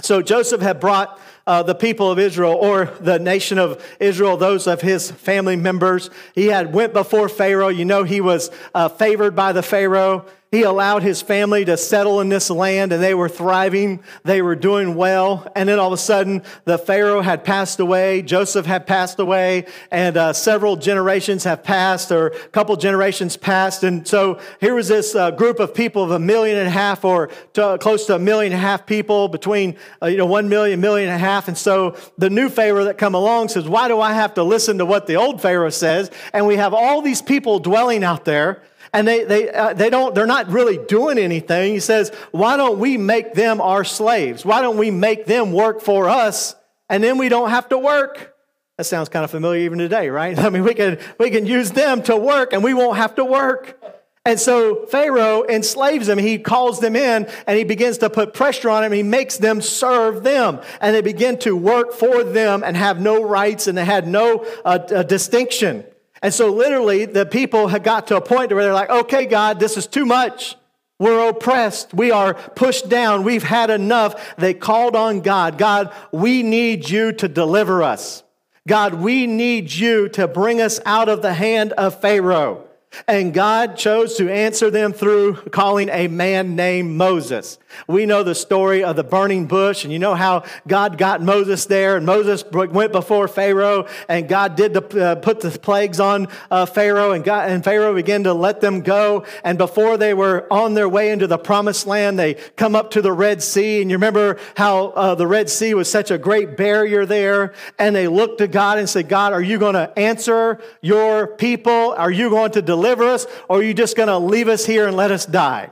So 0.00 0.20
Joseph 0.20 0.60
had 0.60 0.80
brought 0.80 1.20
uh, 1.46 1.62
the 1.62 1.74
people 1.74 2.10
of 2.10 2.18
Israel 2.18 2.52
or 2.52 2.86
the 3.00 3.18
nation 3.18 3.58
of 3.58 3.84
Israel, 4.00 4.36
those 4.36 4.66
of 4.66 4.80
his 4.80 5.10
family 5.10 5.56
members. 5.56 6.10
He 6.34 6.46
had 6.46 6.72
went 6.72 6.92
before 6.92 7.28
Pharaoh. 7.28 7.68
You 7.68 7.84
know, 7.84 8.02
he 8.04 8.20
was 8.20 8.50
uh, 8.74 8.88
favored 8.88 9.36
by 9.36 9.52
the 9.52 9.62
Pharaoh. 9.62 10.26
He 10.52 10.62
allowed 10.62 11.02
his 11.02 11.22
family 11.22 11.64
to 11.64 11.76
settle 11.76 12.20
in 12.20 12.28
this 12.28 12.50
land 12.50 12.92
and 12.92 13.02
they 13.02 13.14
were 13.14 13.28
thriving. 13.28 14.00
They 14.22 14.42
were 14.42 14.54
doing 14.54 14.94
well. 14.94 15.50
And 15.56 15.68
then 15.68 15.80
all 15.80 15.88
of 15.88 15.92
a 15.92 15.96
sudden, 15.96 16.44
the 16.64 16.78
Pharaoh 16.78 17.20
had 17.20 17.42
passed 17.42 17.80
away. 17.80 18.22
Joseph 18.22 18.64
had 18.64 18.86
passed 18.86 19.18
away 19.18 19.66
and 19.90 20.16
uh, 20.16 20.32
several 20.32 20.76
generations 20.76 21.42
have 21.44 21.64
passed 21.64 22.12
or 22.12 22.28
a 22.28 22.48
couple 22.50 22.76
generations 22.76 23.36
passed. 23.36 23.82
And 23.82 24.06
so 24.06 24.38
here 24.60 24.74
was 24.74 24.86
this 24.86 25.16
uh, 25.16 25.32
group 25.32 25.58
of 25.58 25.74
people 25.74 26.04
of 26.04 26.12
a 26.12 26.20
million 26.20 26.58
and 26.58 26.68
a 26.68 26.70
half 26.70 27.04
or 27.04 27.28
to, 27.54 27.76
close 27.80 28.06
to 28.06 28.14
a 28.14 28.18
million 28.18 28.52
and 28.52 28.62
a 28.62 28.64
half 28.64 28.86
people 28.86 29.26
between, 29.26 29.76
uh, 30.00 30.06
you 30.06 30.16
know, 30.16 30.26
one 30.26 30.48
million, 30.48 30.80
million 30.80 31.08
and 31.08 31.16
a 31.16 31.18
half. 31.18 31.48
And 31.48 31.58
so 31.58 31.96
the 32.18 32.30
new 32.30 32.48
Pharaoh 32.48 32.84
that 32.84 32.98
come 32.98 33.16
along 33.16 33.48
says, 33.48 33.68
why 33.68 33.88
do 33.88 34.00
I 34.00 34.12
have 34.12 34.34
to 34.34 34.44
listen 34.44 34.78
to 34.78 34.86
what 34.86 35.08
the 35.08 35.16
old 35.16 35.42
Pharaoh 35.42 35.70
says? 35.70 36.08
And 36.32 36.46
we 36.46 36.54
have 36.54 36.72
all 36.72 37.02
these 37.02 37.20
people 37.20 37.58
dwelling 37.58 38.04
out 38.04 38.24
there 38.24 38.62
and 38.92 39.06
they, 39.06 39.24
they, 39.24 39.50
uh, 39.50 39.72
they 39.74 39.90
don't, 39.90 40.14
they're 40.14 40.26
not 40.26 40.48
really 40.48 40.78
doing 40.78 41.18
anything. 41.18 41.72
He 41.72 41.80
says, 41.80 42.10
why 42.30 42.56
don't 42.56 42.78
we 42.78 42.96
make 42.96 43.34
them 43.34 43.60
our 43.60 43.84
slaves? 43.84 44.44
Why 44.44 44.62
don't 44.62 44.78
we 44.78 44.90
make 44.90 45.26
them 45.26 45.52
work 45.52 45.80
for 45.80 46.08
us 46.08 46.54
and 46.88 47.02
then 47.02 47.18
we 47.18 47.28
don't 47.28 47.50
have 47.50 47.68
to 47.70 47.78
work? 47.78 48.34
That 48.76 48.84
sounds 48.84 49.08
kind 49.08 49.24
of 49.24 49.30
familiar 49.30 49.62
even 49.62 49.78
today, 49.78 50.08
right? 50.08 50.38
I 50.44 50.50
mean, 50.50 50.64
we 50.64 50.74
can, 50.74 50.98
we 51.18 51.30
can 51.30 51.46
use 51.46 51.70
them 51.70 52.02
to 52.04 52.16
work 52.16 52.52
and 52.52 52.62
we 52.62 52.74
won't 52.74 52.96
have 52.96 53.14
to 53.16 53.24
work. 53.24 53.80
And 54.26 54.40
so 54.40 54.86
Pharaoh 54.86 55.44
enslaves 55.48 56.08
them. 56.08 56.18
He 56.18 56.38
calls 56.38 56.80
them 56.80 56.96
in 56.96 57.28
and 57.46 57.56
he 57.56 57.62
begins 57.62 57.98
to 57.98 58.10
put 58.10 58.34
pressure 58.34 58.68
on 58.68 58.82
them. 58.82 58.90
He 58.90 59.04
makes 59.04 59.36
them 59.36 59.62
serve 59.62 60.24
them. 60.24 60.60
And 60.80 60.94
they 60.94 61.00
begin 61.00 61.38
to 61.38 61.56
work 61.56 61.92
for 61.92 62.24
them 62.24 62.64
and 62.64 62.76
have 62.76 63.00
no 63.00 63.22
rights 63.22 63.68
and 63.68 63.78
they 63.78 63.84
had 63.84 64.08
no 64.08 64.44
uh, 64.64 64.78
uh, 64.90 65.02
distinction. 65.04 65.84
And 66.22 66.32
so, 66.32 66.50
literally, 66.50 67.04
the 67.04 67.26
people 67.26 67.68
had 67.68 67.84
got 67.84 68.06
to 68.08 68.16
a 68.16 68.20
point 68.20 68.52
where 68.52 68.64
they're 68.64 68.72
like, 68.72 68.90
okay, 68.90 69.26
God, 69.26 69.60
this 69.60 69.76
is 69.76 69.86
too 69.86 70.06
much. 70.06 70.56
We're 70.98 71.28
oppressed. 71.28 71.92
We 71.92 72.10
are 72.10 72.34
pushed 72.34 72.88
down. 72.88 73.22
We've 73.22 73.42
had 73.42 73.68
enough. 73.68 74.36
They 74.36 74.54
called 74.54 74.96
on 74.96 75.20
God. 75.20 75.58
God, 75.58 75.92
we 76.10 76.42
need 76.42 76.88
you 76.88 77.12
to 77.12 77.28
deliver 77.28 77.82
us. 77.82 78.22
God, 78.66 78.94
we 78.94 79.26
need 79.26 79.70
you 79.70 80.08
to 80.10 80.26
bring 80.26 80.60
us 80.60 80.80
out 80.86 81.08
of 81.08 81.22
the 81.22 81.34
hand 81.34 81.72
of 81.72 82.00
Pharaoh. 82.00 82.64
And 83.06 83.34
God 83.34 83.76
chose 83.76 84.16
to 84.16 84.32
answer 84.32 84.70
them 84.70 84.92
through 84.92 85.34
calling 85.50 85.88
a 85.90 86.08
man 86.08 86.56
named 86.56 86.96
Moses. 86.96 87.58
We 87.86 88.06
know 88.06 88.22
the 88.22 88.34
story 88.34 88.84
of 88.84 88.96
the 88.96 89.04
burning 89.04 89.46
bush, 89.46 89.84
and 89.84 89.92
you 89.92 89.98
know 89.98 90.14
how 90.14 90.44
God 90.66 90.96
got 90.96 91.20
Moses 91.20 91.66
there, 91.66 91.96
and 91.98 92.06
Moses 92.06 92.42
went 92.50 92.92
before 92.92 93.28
Pharaoh, 93.28 93.86
and 94.08 94.28
God 94.28 94.56
did 94.56 94.72
the, 94.72 95.04
uh, 95.04 95.14
put 95.16 95.40
the 95.40 95.50
plagues 95.50 96.00
on 96.00 96.28
uh, 96.50 96.64
Pharaoh, 96.64 97.12
and, 97.12 97.22
God, 97.22 97.50
and 97.50 97.62
Pharaoh 97.62 97.92
began 97.92 98.24
to 98.24 98.32
let 98.32 98.62
them 98.62 98.80
go. 98.80 99.26
And 99.44 99.58
before 99.58 99.98
they 99.98 100.14
were 100.14 100.46
on 100.50 100.72
their 100.72 100.88
way 100.88 101.10
into 101.10 101.26
the 101.26 101.38
promised 101.38 101.86
land, 101.86 102.18
they 102.18 102.34
come 102.34 102.74
up 102.74 102.92
to 102.92 103.02
the 103.02 103.12
Red 103.12 103.42
Sea, 103.42 103.82
and 103.82 103.90
you 103.90 103.96
remember 103.96 104.38
how 104.56 104.86
uh, 104.88 105.14
the 105.14 105.26
Red 105.26 105.50
Sea 105.50 105.74
was 105.74 105.90
such 105.90 106.10
a 106.10 106.16
great 106.16 106.56
barrier 106.56 107.04
there, 107.04 107.52
and 107.78 107.94
they 107.94 108.08
looked 108.08 108.38
to 108.38 108.48
God 108.48 108.78
and 108.78 108.88
said, 108.88 109.08
God, 109.08 109.34
are 109.34 109.42
you 109.42 109.58
going 109.58 109.74
to 109.74 109.92
answer 109.98 110.62
your 110.80 111.26
people? 111.26 111.92
Are 111.92 112.10
you 112.10 112.30
going 112.30 112.52
to 112.52 112.62
deliver 112.62 112.75
us, 112.84 113.26
or 113.48 113.58
are 113.58 113.62
you 113.62 113.74
just 113.74 113.96
going 113.96 114.08
to 114.08 114.18
leave 114.18 114.48
us 114.48 114.66
here 114.66 114.86
and 114.86 114.96
let 114.96 115.10
us 115.10 115.26
die? 115.26 115.70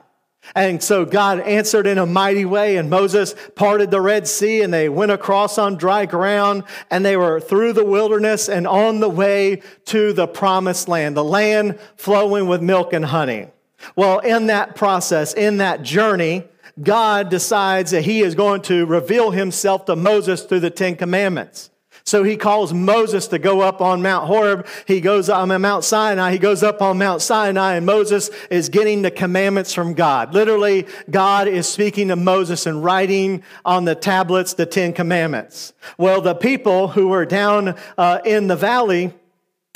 And 0.55 0.83
so 0.83 1.05
God 1.05 1.41
answered 1.41 1.87
in 1.87 1.99
a 1.99 2.07
mighty 2.07 2.45
way, 2.45 2.77
and 2.77 2.91
Moses 2.91 3.35
parted 3.55 3.91
the 3.91 4.01
Red 4.01 4.29
Sea, 4.29 4.63
and 4.63 4.73
they 4.73 4.89
went 4.89 5.11
across 5.11 5.57
on 5.57 5.77
dry 5.77 6.07
ground, 6.07 6.65
and 6.91 7.05
they 7.05 7.17
were 7.17 7.41
through 7.41 7.73
the 7.73 7.85
wilderness 7.85 8.49
and 8.49 8.67
on 8.67 9.01
the 9.01 9.09
way 9.09 9.63
to 9.87 10.13
the 10.13 10.27
promised 10.27 10.87
land, 10.87 11.17
the 11.17 11.25
land 11.25 11.79
flowing 11.97 12.47
with 12.47 12.61
milk 12.61 12.93
and 12.93 13.07
honey. 13.07 13.49
Well, 13.97 14.19
in 14.19 14.47
that 14.47 14.77
process, 14.77 15.33
in 15.35 15.59
that 15.59 15.83
journey, 15.83 16.45
God 16.83 17.31
decides 17.31 17.93
that 17.93 18.05
he 18.05 18.21
is 18.21 18.35
going 18.35 18.63
to 18.63 18.85
reveal 18.87 19.31
himself 19.31 19.87
to 19.87 19.97
Moses 19.97 20.43
through 20.43 20.61
the 20.61 20.71
Ten 20.71 20.97
Commandments. 20.97 21.71
So 22.07 22.23
he 22.23 22.37
calls 22.37 22.75
Moses 22.75 23.29
to 23.29 23.39
go 23.39 23.63
up 23.63 23.81
on 23.81 24.03
Mount 24.03 24.27
Horeb. 24.27 24.67
He 24.87 25.01
goes 25.01 25.31
on 25.31 25.49
Mount 25.63 25.85
Sinai. 25.85 26.33
He 26.33 26.39
goes 26.39 26.63
up 26.63 26.83
on 26.83 26.99
Mount 26.99 27.23
Sinai, 27.23 27.77
and 27.77 27.87
Moses 27.87 28.29
is 28.51 28.69
getting 28.69 29.01
the 29.01 29.11
commandments 29.11 29.73
from 29.73 29.95
God. 29.95 30.35
Literally, 30.35 30.87
God 31.11 31.49
is 31.49 31.67
speaking 31.67 32.09
to 32.09 32.17
Moses 32.17 32.67
and 32.67 32.85
writing 32.85 33.43
on 33.65 33.87
the 33.87 33.95
tablets 33.95 34.53
the 34.53 34.67
Ten 34.67 34.93
Commandments. 34.93 35.73
Well, 35.97 36.21
the 36.21 36.35
people 36.35 36.89
who 36.89 37.09
were 37.09 37.25
down 37.25 37.75
uh, 37.97 38.21
in 38.27 38.49
the 38.49 38.57
valley, 38.57 39.15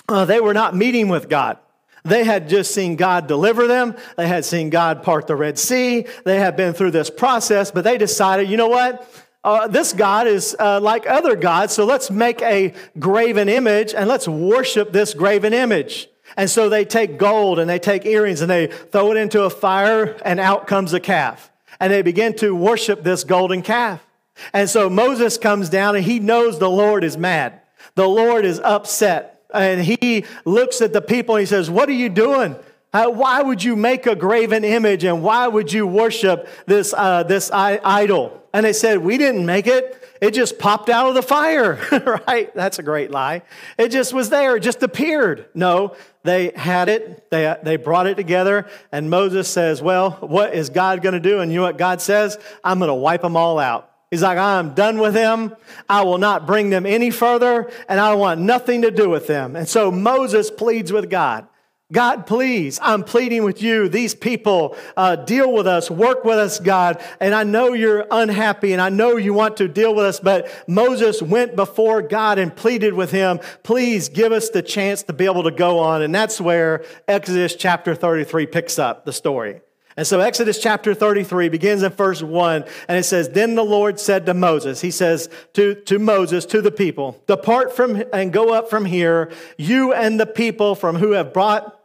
uh, 0.07 0.27
they 0.27 0.41
were 0.41 0.55
not 0.55 0.77
meeting 0.77 1.09
with 1.09 1.31
God. 1.31 1.57
They 2.05 2.25
had 2.25 2.49
just 2.49 2.75
seen 2.75 2.97
God 2.97 3.27
deliver 3.27 3.67
them. 3.67 3.97
They 4.19 4.29
had 4.29 4.45
seen 4.45 4.69
God 4.69 5.03
part 5.03 5.27
the 5.27 5.35
Red 5.37 5.59
Sea. 5.59 6.07
They 6.25 6.39
had 6.39 6.57
been 6.57 6.75
through 6.75 6.91
this 6.91 7.09
process, 7.11 7.71
but 7.71 7.85
they 7.85 7.97
decided, 7.97 8.51
you 8.51 8.59
know 8.59 8.69
what? 8.69 9.11
Uh, 9.49 9.67
this 9.67 9.95
God 9.95 10.27
is 10.27 10.55
uh, 10.59 10.79
like 10.81 11.07
other 11.07 11.35
gods, 11.35 11.73
so 11.73 11.87
let's 11.87 12.11
make 12.11 12.43
a 12.43 12.75
graven 12.99 13.49
image 13.49 13.95
and 13.95 14.07
let's 14.07 14.29
worship 14.29 14.93
this 14.93 15.15
graven 15.15 15.55
image. 15.55 16.09
And 16.37 16.51
so 16.51 16.69
they 16.69 16.85
take 16.85 17.19
gold 17.19 17.59
and 17.59 17.69
they 17.69 17.79
take 17.79 18.05
earrings 18.05 18.43
and 18.43 18.51
they 18.51 18.67
throw 18.67 19.11
it 19.13 19.17
into 19.17 19.45
a 19.45 19.51
fire, 19.51 20.17
and 20.23 20.39
out 20.39 20.67
comes 20.67 20.93
a 20.93 21.01
calf. 21.01 21.51
And 21.81 21.91
they 21.91 22.03
begin 22.03 22.35
to 22.37 22.55
worship 22.55 23.03
this 23.03 23.25
golden 23.25 23.63
calf. 23.63 24.05
And 24.53 24.69
so 24.69 24.91
Moses 24.91 25.39
comes 25.39 25.71
down 25.71 25.97
and 25.97 26.05
he 26.05 26.21
knows 26.21 26.59
the 26.59 26.69
Lord 26.69 27.03
is 27.03 27.17
mad. 27.17 27.61
The 27.95 28.07
Lord 28.07 28.45
is 28.45 28.61
upset. 28.61 29.43
And 29.55 29.81
he 29.81 30.27
looks 30.45 30.83
at 30.83 30.93
the 30.93 31.01
people 31.01 31.37
and 31.37 31.41
he 31.41 31.47
says, 31.47 31.71
What 31.71 31.89
are 31.89 31.93
you 31.93 32.11
doing? 32.11 32.55
Why 32.93 33.43
would 33.43 33.63
you 33.63 33.77
make 33.77 34.07
a 34.07 34.15
graven 34.15 34.65
image 34.65 35.05
and 35.05 35.23
why 35.23 35.47
would 35.47 35.73
you 35.73 35.87
worship 35.87 36.49
this, 36.67 36.93
uh, 36.97 37.23
this 37.23 37.51
idol? 37.53 38.39
And 38.53 38.65
they 38.65 38.73
said, 38.73 38.99
We 38.99 39.19
didn't 39.19 39.47
make 39.47 39.67
it. 39.67 39.95
It 40.21 40.35
just 40.35 40.59
popped 40.59 40.89
out 40.89 41.09
of 41.09 41.15
the 41.15 41.23
fire, 41.23 41.79
right? 42.27 42.53
That's 42.55 42.81
a 42.81 42.83
great 42.83 43.11
lie. 43.11 43.43
It 43.79 43.91
just 43.91 44.13
was 44.13 44.31
there, 44.31 44.57
it 44.57 44.61
just 44.61 44.83
appeared. 44.83 45.47
No, 45.55 45.97
they 46.25 46.51
had 46.57 46.89
it, 46.89 47.31
they, 47.31 47.55
they 47.63 47.77
brought 47.77 48.07
it 48.07 48.17
together, 48.17 48.69
and 48.91 49.11
Moses 49.11 49.49
says, 49.49 49.81
Well, 49.81 50.13
what 50.21 50.55
is 50.55 50.71
God 50.71 51.03
going 51.03 51.15
to 51.15 51.21
do? 51.21 51.41
And 51.41 51.53
you 51.53 51.59
know 51.59 51.65
what 51.65 51.79
God 51.79 52.01
says? 52.01 52.39
I'm 52.65 52.79
going 52.79 52.89
to 52.89 52.95
wipe 52.95 53.23
them 53.23 53.37
all 53.37 53.59
out. 53.59 53.93
He's 54.11 54.23
like, 54.23 54.39
I'm 54.39 54.75
done 54.75 54.99
with 54.99 55.13
them. 55.13 55.55
I 55.89 56.03
will 56.03 56.17
not 56.17 56.47
bring 56.47 56.71
them 56.71 56.87
any 56.87 57.11
further, 57.11 57.71
and 57.89 58.01
I 58.01 58.15
want 58.15 58.41
nothing 58.41 58.83
to 58.83 58.91
do 58.91 59.09
with 59.11 59.27
them. 59.27 59.55
And 59.55 59.69
so 59.69 59.91
Moses 59.91 60.51
pleads 60.51 60.93
with 60.93 61.11
God. 61.11 61.47
God, 61.91 62.27
please, 62.27 62.79
I'm 62.83 63.03
pleading 63.03 63.45
with 63.45 63.63
you. 63.63 63.89
These 63.89 64.15
people 64.15 64.77
uh, 64.95 65.17
deal 65.17 65.51
with 65.51 65.67
us, 65.67 65.91
work 65.91 66.23
with 66.23 66.37
us, 66.37 66.61
God. 66.61 67.03
And 67.19 67.35
I 67.35 67.45
know 67.45 67.73
you're 67.73 68.07
unhappy 68.11 68.75
and 68.75 68.83
I 68.83 68.91
know 68.91 69.17
you 69.17 69.33
want 69.33 69.57
to 69.57 69.69
deal 69.69 69.95
with 69.95 70.05
us, 70.05 70.21
but 70.21 70.51
Moses 70.69 71.23
went 71.23 71.57
before 71.57 72.03
God 72.03 72.39
and 72.39 72.55
pleaded 72.55 72.93
with 72.93 73.11
him, 73.11 73.41
please 73.63 74.11
give 74.11 74.33
us 74.33 74.51
the 74.51 74.61
chance 74.61 75.03
to 75.05 75.15
be 75.15 75.25
able 75.25 75.45
to 75.45 75.51
go 75.51 75.79
on. 75.79 76.03
And 76.03 76.15
that's 76.15 76.39
where 76.39 76.85
Exodus 77.07 77.55
chapter 77.55 77.95
33 77.95 78.45
picks 78.45 78.79
up 78.79 79.07
the 79.07 79.13
story. 79.13 79.63
And 79.97 80.07
so 80.07 80.21
Exodus 80.21 80.61
chapter 80.61 80.95
33 80.95 81.49
begins 81.49 81.83
in 81.83 81.91
verse 81.91 82.23
1, 82.23 82.65
and 82.87 82.97
it 82.97 83.03
says, 83.03 83.31
Then 83.31 83.57
the 83.57 83.65
Lord 83.65 83.99
said 83.99 84.27
to 84.27 84.35
Moses, 84.35 84.81
He 84.81 84.93
says 84.93 85.29
to, 85.55 85.75
to 85.75 85.99
Moses, 85.99 86.45
to 86.47 86.63
the 86.63 86.71
people, 86.71 87.21
Depart 87.27 87.75
from 87.75 88.05
and 88.13 88.33
go 88.33 88.55
up 88.55 88.71
from 88.71 88.85
here, 88.85 89.33
you 89.57 89.93
and 89.93 90.21
the 90.21 90.27
people 90.27 90.77
from 90.77 90.95
who 90.95 91.13
have 91.13 91.33
brought 91.33 91.78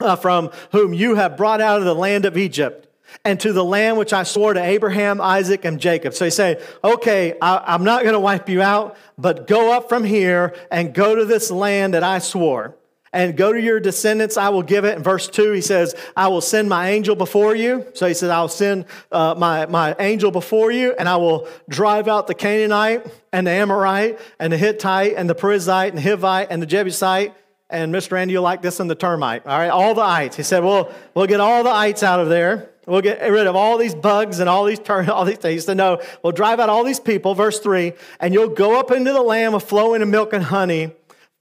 uh, 0.00 0.16
from 0.16 0.50
whom 0.72 0.92
you 0.94 1.14
have 1.14 1.36
brought 1.36 1.60
out 1.60 1.78
of 1.78 1.84
the 1.84 1.94
land 1.94 2.24
of 2.24 2.36
Egypt 2.36 2.84
and 3.24 3.38
to 3.40 3.52
the 3.52 3.64
land 3.64 3.96
which 3.96 4.12
I 4.12 4.22
swore 4.22 4.54
to 4.54 4.62
Abraham, 4.62 5.20
Isaac, 5.20 5.64
and 5.64 5.78
Jacob. 5.78 6.14
So 6.14 6.24
he 6.24 6.30
say, 6.30 6.62
okay, 6.82 7.36
I, 7.40 7.74
am 7.74 7.84
not 7.84 8.02
going 8.02 8.14
to 8.14 8.20
wipe 8.20 8.48
you 8.48 8.62
out, 8.62 8.96
but 9.18 9.46
go 9.46 9.72
up 9.72 9.88
from 9.88 10.04
here 10.04 10.54
and 10.70 10.94
go 10.94 11.14
to 11.14 11.24
this 11.24 11.50
land 11.50 11.94
that 11.94 12.02
I 12.02 12.18
swore. 12.18 12.76
And 13.12 13.36
go 13.36 13.52
to 13.52 13.60
your 13.60 13.78
descendants, 13.78 14.36
I 14.36 14.48
will 14.48 14.64
give 14.64 14.84
it. 14.84 14.96
In 14.96 15.04
verse 15.04 15.28
2, 15.28 15.52
he 15.52 15.60
says, 15.60 15.94
I 16.16 16.26
will 16.26 16.40
send 16.40 16.68
my 16.68 16.90
angel 16.90 17.14
before 17.14 17.54
you. 17.54 17.86
So 17.94 18.08
he 18.08 18.14
says, 18.14 18.28
I'll 18.28 18.48
send 18.48 18.86
uh, 19.12 19.36
my, 19.38 19.66
my 19.66 19.94
angel 20.00 20.32
before 20.32 20.72
you, 20.72 20.96
and 20.98 21.08
I 21.08 21.16
will 21.16 21.46
drive 21.68 22.08
out 22.08 22.26
the 22.26 22.34
Canaanite, 22.34 23.06
and 23.32 23.46
the 23.46 23.52
Amorite, 23.52 24.18
and 24.40 24.52
the 24.52 24.58
Hittite, 24.58 25.14
and 25.16 25.30
the 25.30 25.34
Perizzite, 25.36 25.90
and 25.90 25.98
the 25.98 26.02
Hivite, 26.02 26.48
and 26.50 26.60
the 26.60 26.66
Jebusite, 26.66 27.32
and 27.70 27.94
Mr. 27.94 28.12
Randy, 28.12 28.32
you'll 28.32 28.42
like 28.42 28.62
this 28.62 28.78
one, 28.78 28.88
the 28.88 28.94
termite. 28.94 29.46
All 29.46 29.58
right, 29.58 29.70
all 29.70 29.94
the 29.94 30.02
ites. 30.02 30.36
He 30.36 30.42
said, 30.42 30.62
well, 30.62 30.92
we'll 31.14 31.26
get 31.26 31.40
all 31.40 31.64
the 31.64 31.70
ites 31.70 32.02
out 32.02 32.20
of 32.20 32.28
there. 32.28 32.70
We'll 32.86 33.00
get 33.00 33.22
rid 33.22 33.46
of 33.46 33.56
all 33.56 33.78
these 33.78 33.94
bugs 33.94 34.40
and 34.40 34.48
all 34.48 34.64
these 34.64 34.78
ter- 34.78 35.10
all 35.10 35.24
these 35.24 35.38
things. 35.38 35.62
He 35.62 35.66
said, 35.66 35.76
no, 35.76 36.00
we'll 36.22 36.32
drive 36.32 36.60
out 36.60 36.68
all 36.68 36.84
these 36.84 37.00
people, 37.00 37.34
verse 37.34 37.58
3, 37.60 37.92
and 38.20 38.34
you'll 38.34 38.50
go 38.50 38.78
up 38.78 38.90
into 38.90 39.12
the 39.12 39.22
land 39.22 39.54
of 39.54 39.62
flowing 39.62 40.02
of 40.02 40.08
milk 40.08 40.32
and 40.32 40.44
honey, 40.44 40.92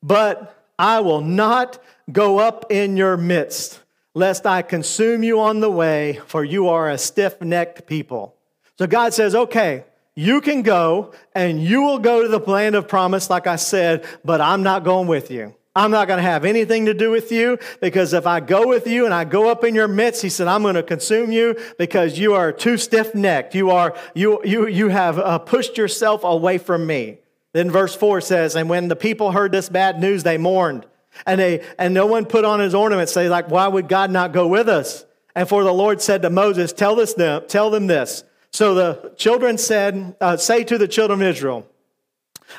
but 0.01 0.65
I 0.79 1.01
will 1.01 1.21
not 1.21 1.79
go 2.11 2.39
up 2.39 2.71
in 2.71 2.97
your 2.97 3.17
midst, 3.17 3.81
lest 4.13 4.45
I 4.45 4.61
consume 4.61 5.23
you 5.23 5.39
on 5.39 5.59
the 5.59 5.69
way, 5.69 6.19
for 6.27 6.43
you 6.43 6.69
are 6.69 6.89
a 6.89 6.97
stiff-necked 6.97 7.85
people. 7.85 8.35
So 8.77 8.87
God 8.87 9.13
says, 9.13 9.35
okay, 9.35 9.83
you 10.15 10.41
can 10.41 10.61
go 10.61 11.13
and 11.35 11.61
you 11.61 11.81
will 11.81 11.99
go 11.99 12.21
to 12.21 12.27
the 12.27 12.39
land 12.39 12.75
of 12.75 12.87
promise, 12.87 13.29
like 13.29 13.47
I 13.47 13.55
said, 13.55 14.05
but 14.23 14.41
I'm 14.41 14.63
not 14.63 14.83
going 14.83 15.07
with 15.07 15.29
you. 15.29 15.55
I'm 15.75 15.89
not 15.89 16.07
going 16.07 16.17
to 16.17 16.23
have 16.23 16.45
anything 16.45 16.85
to 16.85 16.93
do 16.93 17.09
with 17.09 17.31
you 17.31 17.57
because 17.81 18.13
if 18.13 18.27
I 18.27 18.39
go 18.41 18.67
with 18.67 18.85
you 18.85 19.05
and 19.05 19.13
I 19.13 19.23
go 19.23 19.49
up 19.49 19.63
in 19.63 19.73
your 19.73 19.87
midst, 19.87 20.21
he 20.21 20.29
said, 20.29 20.47
I'm 20.47 20.61
going 20.61 20.75
to 20.75 20.83
consume 20.83 21.31
you 21.31 21.59
because 21.79 22.19
you 22.19 22.35
are 22.35 22.51
too 22.51 22.77
stiff 22.77 23.15
necked. 23.15 23.55
You 23.55 23.71
are, 23.71 23.95
you, 24.13 24.39
you, 24.45 24.67
you 24.67 24.89
have 24.89 25.17
uh, 25.17 25.39
pushed 25.39 25.77
yourself 25.77 26.23
away 26.23 26.59
from 26.59 26.85
me. 26.85 27.17
Then 27.53 27.71
verse 27.71 27.95
four 27.95 28.21
says, 28.21 28.55
and 28.55 28.69
when 28.69 28.87
the 28.87 28.95
people 28.95 29.31
heard 29.31 29.51
this 29.51 29.67
bad 29.67 29.99
news, 29.99 30.21
they 30.21 30.37
mourned 30.37 30.85
and 31.25 31.39
they, 31.39 31.65
and 31.79 31.93
no 31.93 32.05
one 32.05 32.25
put 32.25 32.45
on 32.45 32.59
his 32.59 32.75
ornaments. 32.75 33.13
They 33.15 33.27
like, 33.27 33.49
why 33.49 33.67
would 33.67 33.87
God 33.87 34.11
not 34.11 34.31
go 34.31 34.47
with 34.47 34.69
us? 34.69 35.05
And 35.35 35.49
for 35.49 35.63
the 35.63 35.73
Lord 35.73 36.01
said 36.01 36.21
to 36.21 36.29
Moses, 36.29 36.71
tell 36.71 36.95
this 36.95 37.15
them, 37.15 37.43
tell 37.47 37.71
them 37.71 37.87
this. 37.87 38.23
So 38.51 38.75
the 38.75 39.13
children 39.17 39.57
said, 39.57 40.15
uh, 40.21 40.37
say 40.37 40.63
to 40.65 40.77
the 40.77 40.87
children 40.87 41.21
of 41.21 41.27
Israel, 41.27 41.67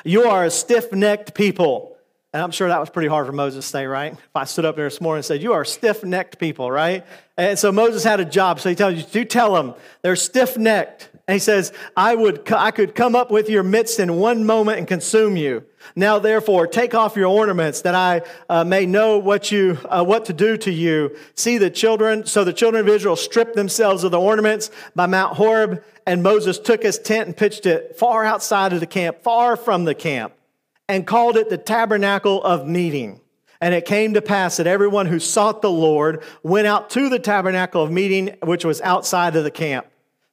you 0.03 0.23
are 0.23 0.43
a 0.43 0.51
stiff 0.51 0.91
necked 0.91 1.33
people. 1.33 1.94
And 2.35 2.43
I'm 2.43 2.51
sure 2.51 2.67
that 2.67 2.81
was 2.81 2.89
pretty 2.89 3.07
hard 3.07 3.27
for 3.27 3.31
Moses 3.31 3.63
to 3.63 3.71
say, 3.71 3.85
right? 3.85 4.11
If 4.11 4.35
I 4.35 4.43
stood 4.43 4.65
up 4.65 4.75
there 4.75 4.87
this 4.87 4.99
morning 4.99 5.19
and 5.19 5.25
said, 5.25 5.41
You 5.41 5.53
are 5.53 5.63
stiff 5.63 6.03
necked 6.03 6.37
people, 6.37 6.69
right? 6.69 7.05
And 7.37 7.57
so 7.57 7.71
Moses 7.71 8.03
had 8.03 8.19
a 8.19 8.25
job. 8.25 8.59
So 8.59 8.67
he 8.67 8.75
tells 8.75 8.95
you, 8.95 9.03
Do 9.03 9.23
tell 9.23 9.53
them 9.53 9.73
they're 10.01 10.17
stiff 10.17 10.57
necked. 10.57 11.07
And 11.29 11.35
he 11.35 11.39
says, 11.39 11.71
I, 11.95 12.13
would, 12.13 12.51
I 12.51 12.71
could 12.71 12.93
come 12.93 13.15
up 13.15 13.31
with 13.31 13.49
your 13.49 13.63
midst 13.63 14.01
in 14.01 14.17
one 14.17 14.45
moment 14.45 14.79
and 14.79 14.85
consume 14.85 15.37
you. 15.37 15.63
Now, 15.95 16.19
therefore, 16.19 16.67
take 16.67 16.93
off 16.93 17.15
your 17.15 17.27
ornaments 17.27 17.83
that 17.83 17.95
I 17.95 18.21
uh, 18.49 18.65
may 18.65 18.85
know 18.85 19.17
what, 19.17 19.49
you, 19.49 19.79
uh, 19.85 20.03
what 20.03 20.25
to 20.25 20.33
do 20.33 20.57
to 20.57 20.71
you. 20.73 21.15
See 21.35 21.57
the 21.57 21.69
children. 21.69 22.25
So 22.25 22.43
the 22.43 22.51
children 22.51 22.85
of 22.85 22.93
Israel 22.93 23.15
stripped 23.15 23.55
themselves 23.55 24.03
of 24.03 24.11
the 24.11 24.19
ornaments 24.19 24.71
by 24.93 25.05
Mount 25.05 25.37
Horeb, 25.37 25.81
and 26.05 26.21
Moses 26.21 26.59
took 26.59 26.83
his 26.83 26.99
tent 26.99 27.27
and 27.27 27.37
pitched 27.37 27.65
it 27.65 27.97
far 27.97 28.25
outside 28.25 28.73
of 28.73 28.81
the 28.81 28.87
camp, 28.87 29.23
far 29.23 29.55
from 29.55 29.85
the 29.85 29.95
camp 29.95 30.33
and 30.87 31.07
called 31.07 31.37
it 31.37 31.49
the 31.49 31.57
tabernacle 31.57 32.43
of 32.43 32.67
meeting. 32.67 33.21
And 33.61 33.73
it 33.73 33.85
came 33.85 34.13
to 34.13 34.21
pass 34.21 34.57
that 34.57 34.67
everyone 34.67 35.05
who 35.05 35.19
sought 35.19 35.61
the 35.61 35.71
Lord 35.71 36.23
went 36.43 36.67
out 36.67 36.89
to 36.91 37.09
the 37.09 37.19
tabernacle 37.19 37.81
of 37.81 37.91
meeting, 37.91 38.35
which 38.43 38.65
was 38.65 38.81
outside 38.81 39.35
of 39.35 39.43
the 39.43 39.51
camp. 39.51 39.87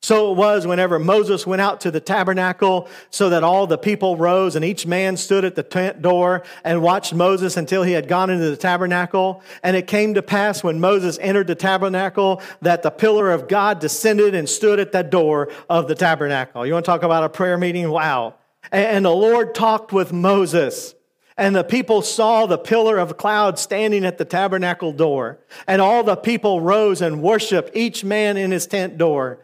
So 0.05 0.33
it 0.33 0.37
was 0.37 0.67
whenever 0.67 0.99
Moses 0.99 1.47
went 1.47 1.63
out 1.63 1.81
to 1.83 1.93
the 1.93 2.01
tabernacle, 2.01 2.89
so 3.11 3.31
that 3.31 3.45
all 3.45 3.69
the 3.69 3.79
people 3.79 4.17
rose, 4.17 4.57
and 4.57 4.65
each 4.65 4.85
man 4.85 5.17
stood 5.17 5.45
at 5.45 5.55
the 5.55 5.63
tent 5.63 6.03
door 6.03 6.43
and 6.65 6.83
watched 6.83 7.15
Moses 7.15 7.57
until 7.57 7.85
he 7.85 7.93
had 7.93 8.09
gone 8.09 8.29
into 8.29 8.51
the 8.51 8.57
tabernacle. 8.57 9.45
And 9.63 9.77
it 9.77 9.87
came 9.87 10.15
to 10.15 10.23
pass 10.23 10.65
when 10.65 10.81
Moses 10.81 11.19
entered 11.21 11.47
the 11.47 11.55
tabernacle 11.55 12.43
that 12.63 12.83
the 12.83 12.91
pillar 12.91 13.31
of 13.31 13.47
God 13.47 13.79
descended 13.79 14.35
and 14.35 14.49
stood 14.49 14.81
at 14.81 14.91
the 14.91 15.05
door 15.05 15.53
of 15.71 15.87
the 15.87 15.95
tabernacle. 15.95 16.67
You 16.67 16.73
want 16.73 16.85
to 16.85 16.91
talk 16.91 17.05
about 17.05 17.23
a 17.23 17.29
prayer 17.29 17.57
meeting? 17.57 17.89
Wow. 17.89 18.35
And 18.71 19.05
the 19.05 19.11
Lord 19.11 19.55
talked 19.55 19.93
with 19.93 20.13
Moses. 20.13 20.95
And 21.37 21.57
the 21.57 21.65
people 21.65 22.03
saw 22.03 22.47
the 22.47 22.59
pillar 22.59 22.99
of 22.99 23.17
cloud 23.17 23.59
standing 23.59 24.05
at 24.05 24.19
the 24.19 24.25
tabernacle 24.25 24.93
door. 24.93 25.39
And 25.67 25.81
all 25.81 26.05
the 26.05 26.17
people 26.17 26.61
rose 26.61 27.01
and 27.01 27.23
worshiped, 27.23 27.71
each 27.75 28.05
man 28.05 28.37
in 28.37 28.51
his 28.51 28.67
tent 28.67 28.99
door. 28.99 29.41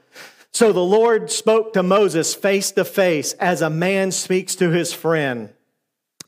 So 0.52 0.72
the 0.72 0.84
Lord 0.84 1.30
spoke 1.30 1.72
to 1.72 1.82
Moses 1.82 2.34
face 2.34 2.70
to 2.72 2.84
face 2.84 3.32
as 3.34 3.62
a 3.62 3.70
man 3.70 4.10
speaks 4.12 4.54
to 4.56 4.70
his 4.70 4.92
friend. 4.92 5.50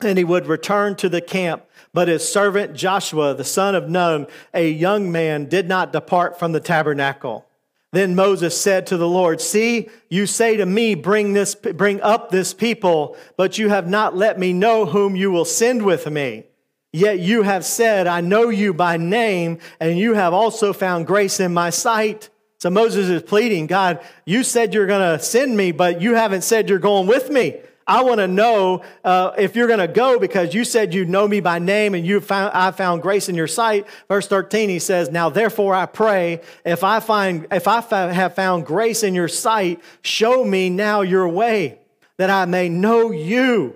And 0.00 0.16
he 0.16 0.24
would 0.24 0.46
return 0.46 0.96
to 0.96 1.08
the 1.08 1.20
camp. 1.20 1.64
But 1.92 2.08
his 2.08 2.26
servant 2.26 2.74
Joshua, 2.74 3.34
the 3.34 3.44
son 3.44 3.74
of 3.74 3.88
Nun, 3.88 4.28
a 4.54 4.70
young 4.70 5.10
man, 5.10 5.46
did 5.46 5.68
not 5.68 5.92
depart 5.92 6.38
from 6.38 6.52
the 6.52 6.60
tabernacle. 6.60 7.46
Then 7.92 8.14
Moses 8.14 8.60
said 8.60 8.86
to 8.86 8.96
the 8.96 9.08
Lord, 9.08 9.40
See, 9.40 9.88
you 10.08 10.26
say 10.26 10.56
to 10.56 10.66
me, 10.66 10.94
bring, 10.94 11.32
this, 11.32 11.54
bring 11.54 12.00
up 12.02 12.30
this 12.30 12.54
people, 12.54 13.16
but 13.36 13.58
you 13.58 13.68
have 13.68 13.88
not 13.88 14.16
let 14.16 14.38
me 14.38 14.52
know 14.52 14.86
whom 14.86 15.16
you 15.16 15.30
will 15.30 15.44
send 15.44 15.84
with 15.84 16.06
me. 16.08 16.44
Yet 16.92 17.20
you 17.20 17.42
have 17.42 17.64
said, 17.64 18.06
I 18.06 18.20
know 18.20 18.48
you 18.48 18.74
by 18.74 18.96
name, 18.96 19.58
and 19.78 19.98
you 19.98 20.14
have 20.14 20.32
also 20.32 20.72
found 20.72 21.06
grace 21.06 21.40
in 21.40 21.54
my 21.54 21.70
sight. 21.70 22.30
So 22.58 22.68
Moses 22.68 23.08
is 23.08 23.22
pleading, 23.22 23.66
God, 23.66 24.00
you 24.24 24.44
said 24.44 24.74
you're 24.74 24.86
going 24.86 25.18
to 25.18 25.24
send 25.24 25.56
me, 25.56 25.72
but 25.72 26.00
you 26.00 26.14
haven't 26.14 26.42
said 26.42 26.68
you're 26.68 26.78
going 26.78 27.06
with 27.06 27.30
me. 27.30 27.60
I 27.90 28.02
want 28.02 28.18
to 28.20 28.28
know 28.28 28.84
uh, 29.02 29.32
if 29.36 29.56
you're 29.56 29.66
going 29.66 29.80
to 29.80 29.88
go 29.88 30.20
because 30.20 30.54
you 30.54 30.64
said 30.64 30.94
you 30.94 31.04
know 31.04 31.26
me 31.26 31.40
by 31.40 31.58
name 31.58 31.96
and 31.96 32.06
you 32.06 32.20
found 32.20 32.52
I 32.54 32.70
found 32.70 33.02
grace 33.02 33.28
in 33.28 33.34
your 33.34 33.48
sight. 33.48 33.84
Verse 34.06 34.28
13, 34.28 34.68
he 34.68 34.78
says, 34.78 35.10
"Now 35.10 35.28
therefore 35.28 35.74
I 35.74 35.86
pray, 35.86 36.40
if 36.64 36.84
I 36.84 37.00
find 37.00 37.48
if 37.50 37.66
I 37.66 37.80
have 38.12 38.36
found 38.36 38.64
grace 38.64 39.02
in 39.02 39.12
your 39.12 39.26
sight, 39.26 39.80
show 40.02 40.44
me 40.44 40.70
now 40.70 41.00
your 41.00 41.28
way, 41.28 41.80
that 42.16 42.30
I 42.30 42.44
may 42.44 42.68
know 42.68 43.10
you, 43.10 43.74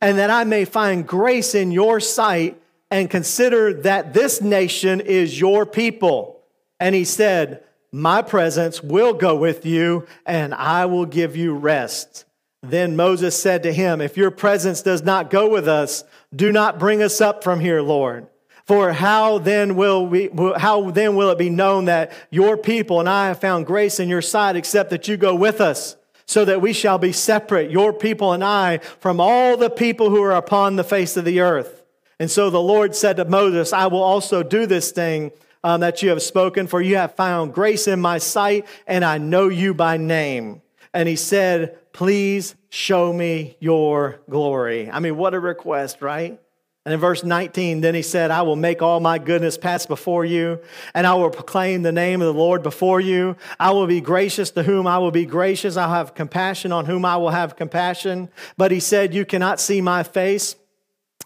and 0.00 0.16
that 0.18 0.30
I 0.30 0.44
may 0.44 0.64
find 0.64 1.04
grace 1.04 1.52
in 1.56 1.72
your 1.72 1.98
sight, 1.98 2.62
and 2.88 3.10
consider 3.10 3.74
that 3.82 4.14
this 4.14 4.40
nation 4.40 5.00
is 5.00 5.40
your 5.40 5.66
people." 5.66 6.40
And 6.78 6.94
he 6.94 7.04
said, 7.04 7.64
my 7.90 8.20
presence 8.20 8.82
will 8.82 9.14
go 9.14 9.34
with 9.36 9.64
you, 9.64 10.06
and 10.26 10.52
I 10.52 10.84
will 10.84 11.06
give 11.06 11.34
you 11.34 11.54
rest. 11.54 12.25
Then 12.70 12.96
Moses 12.96 13.40
said 13.40 13.62
to 13.62 13.72
him, 13.72 14.00
If 14.00 14.16
your 14.16 14.30
presence 14.30 14.82
does 14.82 15.02
not 15.02 15.30
go 15.30 15.48
with 15.48 15.68
us, 15.68 16.04
do 16.34 16.52
not 16.52 16.78
bring 16.78 17.02
us 17.02 17.20
up 17.20 17.44
from 17.44 17.60
here, 17.60 17.80
Lord. 17.80 18.26
For 18.64 18.92
how 18.92 19.38
then 19.38 19.76
will 19.76 20.06
we, 20.06 20.28
how 20.56 20.90
then 20.90 21.14
will 21.14 21.30
it 21.30 21.38
be 21.38 21.50
known 21.50 21.84
that 21.84 22.12
your 22.30 22.56
people 22.56 22.98
and 22.98 23.08
I 23.08 23.28
have 23.28 23.40
found 23.40 23.64
grace 23.64 24.00
in 24.00 24.08
your 24.08 24.22
sight, 24.22 24.56
except 24.56 24.90
that 24.90 25.06
you 25.06 25.16
go 25.16 25.36
with 25.36 25.60
us, 25.60 25.96
so 26.26 26.44
that 26.44 26.60
we 26.60 26.72
shall 26.72 26.98
be 26.98 27.12
separate, 27.12 27.70
your 27.70 27.92
people 27.92 28.32
and 28.32 28.42
I, 28.42 28.78
from 28.78 29.20
all 29.20 29.56
the 29.56 29.70
people 29.70 30.10
who 30.10 30.20
are 30.22 30.32
upon 30.32 30.74
the 30.74 30.82
face 30.82 31.16
of 31.16 31.24
the 31.24 31.40
earth? 31.40 31.84
And 32.18 32.28
so 32.28 32.50
the 32.50 32.60
Lord 32.60 32.96
said 32.96 33.18
to 33.18 33.24
Moses, 33.24 33.72
I 33.72 33.86
will 33.86 34.02
also 34.02 34.42
do 34.42 34.66
this 34.66 34.90
thing 34.90 35.30
um, 35.62 35.80
that 35.80 36.02
you 36.02 36.08
have 36.10 36.22
spoken, 36.22 36.66
for 36.66 36.80
you 36.80 36.96
have 36.96 37.14
found 37.14 37.54
grace 37.54 37.86
in 37.86 38.00
my 38.00 38.18
sight, 38.18 38.66
and 38.86 39.04
I 39.04 39.18
know 39.18 39.48
you 39.48 39.74
by 39.74 39.96
name. 39.96 40.62
And 40.92 41.08
he 41.08 41.16
said, 41.16 41.78
Please 41.96 42.54
show 42.68 43.10
me 43.10 43.56
your 43.58 44.20
glory. 44.28 44.90
I 44.90 45.00
mean, 45.00 45.16
what 45.16 45.32
a 45.32 45.40
request, 45.40 46.02
right? 46.02 46.38
And 46.84 46.92
in 46.92 47.00
verse 47.00 47.24
19, 47.24 47.80
then 47.80 47.94
he 47.94 48.02
said, 48.02 48.30
I 48.30 48.42
will 48.42 48.54
make 48.54 48.82
all 48.82 49.00
my 49.00 49.18
goodness 49.18 49.56
pass 49.56 49.86
before 49.86 50.22
you, 50.22 50.60
and 50.92 51.06
I 51.06 51.14
will 51.14 51.30
proclaim 51.30 51.80
the 51.80 51.92
name 51.92 52.20
of 52.20 52.26
the 52.26 52.38
Lord 52.38 52.62
before 52.62 53.00
you. 53.00 53.34
I 53.58 53.70
will 53.70 53.86
be 53.86 54.02
gracious 54.02 54.50
to 54.50 54.62
whom 54.62 54.86
I 54.86 54.98
will 54.98 55.10
be 55.10 55.24
gracious. 55.24 55.78
I'll 55.78 55.88
have 55.88 56.14
compassion 56.14 56.70
on 56.70 56.84
whom 56.84 57.06
I 57.06 57.16
will 57.16 57.30
have 57.30 57.56
compassion. 57.56 58.28
But 58.58 58.72
he 58.72 58.80
said, 58.80 59.14
You 59.14 59.24
cannot 59.24 59.58
see 59.58 59.80
my 59.80 60.02
face 60.02 60.54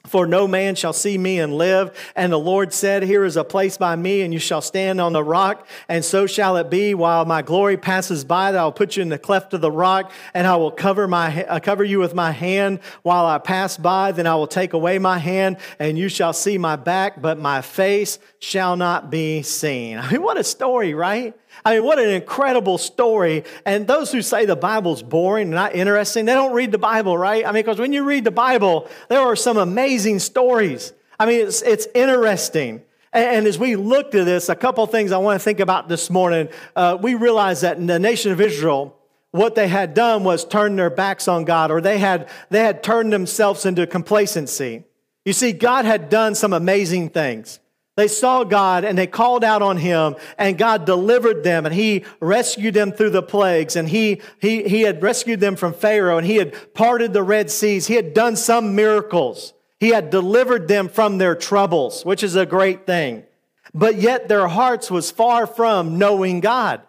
for 0.07 0.26
no 0.26 0.49
man 0.49 0.75
shall 0.75 0.92
see 0.92 1.19
me 1.19 1.38
and 1.38 1.54
live. 1.54 1.97
And 2.16 2.33
the 2.33 2.38
Lord 2.38 2.73
said, 2.73 3.02
Here 3.02 3.25
is 3.25 3.37
a 3.37 3.45
place 3.45 3.76
by 3.76 3.97
me, 3.97 4.23
and 4.23 4.33
you 4.33 4.38
shall 4.38 4.62
stand 4.62 5.00
on 5.00 5.12
the 5.12 5.23
rock. 5.23 5.66
And 5.88 6.04
so 6.04 6.26
shall 6.26 6.57
it 6.57 6.71
be 6.71 6.95
while 6.95 7.25
my 7.25 7.42
glory 7.42 7.76
passes 7.76 8.25
by 8.25 8.52
that 8.52 8.59
I'll 8.59 8.73
put 8.73 8.97
you 8.97 9.02
in 9.02 9.11
the 9.11 9.19
cleft 9.19 9.54
of 9.54 9.61
the 9.61 9.71
rock, 9.71 10.11
and 10.35 10.47
I 10.47 10.57
will 10.57 10.71
cover, 10.71 11.07
my, 11.07 11.45
uh, 11.45 11.61
cover 11.61 11.85
you 11.85 11.99
with 11.99 12.14
my 12.14 12.33
hand 12.33 12.80
while 13.02 13.26
I 13.26 13.38
pass 13.38 13.76
by. 13.76 14.12
Then 14.12 14.26
I 14.26 14.35
will 14.35 14.47
take 14.47 14.73
away 14.73 14.99
my 14.99 15.19
hand, 15.19 15.58
and 15.78 15.99
you 15.99 16.08
shall 16.08 16.32
see 16.32 16.56
my 16.58 16.76
back, 16.76 17.21
but 17.21 17.39
my 17.39 17.60
face 17.60 18.19
shall 18.39 18.76
not 18.76 19.10
be 19.10 19.43
seen. 19.43 19.99
I 19.99 20.10
mean, 20.10 20.23
what 20.23 20.39
a 20.39 20.45
story, 20.45 20.95
right? 20.95 21.34
I 21.65 21.75
mean, 21.75 21.84
what 21.84 21.99
an 21.99 22.10
incredible 22.10 22.78
story. 22.78 23.45
And 23.67 23.86
those 23.86 24.13
who 24.13 24.23
say 24.23 24.47
the 24.47 24.56
Bible's 24.56 25.02
boring 25.02 25.49
and 25.49 25.54
not 25.54 25.75
interesting, 25.75 26.25
they 26.25 26.34
don't 26.34 26.54
read 26.54 26.73
the 26.73 26.78
Bible, 26.78 27.17
right? 27.19 27.45
I 27.45 27.52
mean, 27.52 27.63
because 27.63 27.78
when 27.78 27.93
you 27.93 28.04
read 28.04 28.25
the 28.25 28.30
Bible, 28.30 28.89
there 29.08 29.21
are 29.21 29.36
some 29.36 29.58
amazing 29.58 30.21
stories. 30.21 30.93
I 31.19 31.26
mean, 31.26 31.47
it's, 31.47 31.63
it's 31.63 31.86
interesting. 31.95 32.82
And, 33.13 33.47
as 33.47 33.58
we 33.58 33.76
looked 33.76 34.15
at 34.15 34.25
this, 34.25 34.49
a 34.49 34.54
couple 34.54 34.86
things 34.86 35.10
I 35.10 35.19
want 35.19 35.41
to 35.41 35.45
think 35.45 35.60
about 35.60 35.89
this 35.89 36.10
morning. 36.10 36.49
Uh, 36.76 36.97
we 37.00 37.15
realized 37.15 37.63
that 37.63 37.76
in 37.76 37.86
the 37.86 37.99
nation 37.99 38.30
of 38.30 38.41
Israel, 38.41 38.97
what 39.32 39.54
they 39.54 39.69
had 39.69 39.95
done 39.95 40.25
was 40.25 40.45
turn 40.45 40.76
their 40.76 40.91
backs 40.91 41.28
on 41.28 41.45
God, 41.45 41.71
or 41.71 41.80
they 41.80 41.99
had, 41.99 42.28
they 42.50 42.60
had 42.60 42.82
turned 42.82 43.13
themselves 43.13 43.67
into 43.67 43.86
complacency. 43.86 44.84
You 45.25 45.32
see, 45.32 45.52
God 45.52 45.84
had 45.84 46.08
done 46.08 46.34
some 46.34 46.52
amazing 46.52 47.10
things. 47.10 47.58
They 47.97 48.09
saw 48.09 48.45
God 48.45 48.85
and 48.85 48.97
they 48.97 49.07
called 49.07 49.45
out 49.45 49.63
on 49.63 49.76
him, 49.76 50.17
and 50.39 50.57
God 50.57 50.85
delivered 50.85 51.43
them, 51.43 51.67
and 51.67 51.75
he 51.75 52.05
rescued 52.21 52.75
them 52.75 52.93
through 52.93 53.11
the 53.11 53.23
plagues, 53.23 53.76
and 53.76 53.89
he, 53.89 54.23
he, 54.41 54.63
he 54.63 54.83
had 54.83 55.03
rescued 55.03 55.41
them 55.41 55.57
from 55.57 55.75
Pharaoh, 55.75 56.17
and 56.17 56.26
he 56.26 56.37
had 56.37 56.75
parted 56.75 57.13
the 57.13 57.23
Red 57.23 57.50
Seas. 57.50 57.89
He 57.89 57.95
had 57.95 58.15
done 58.15 58.37
some 58.37 58.75
miracles. 58.75 59.53
He 59.79 59.91
had 59.91 60.11
delivered 60.11 60.69
them 60.69 60.89
from 60.89 61.19
their 61.19 61.35
troubles, 61.35 62.05
which 62.05 62.23
is 62.23 62.37
a 62.37 62.47
great 62.47 62.87
thing. 62.87 63.25
But 63.75 63.97
yet 63.97 64.29
their 64.29 64.49
hearts 64.49 64.91
was 64.91 65.11
far 65.11 65.47
from 65.47 65.99
knowing 65.99 66.41
God. 66.41 66.83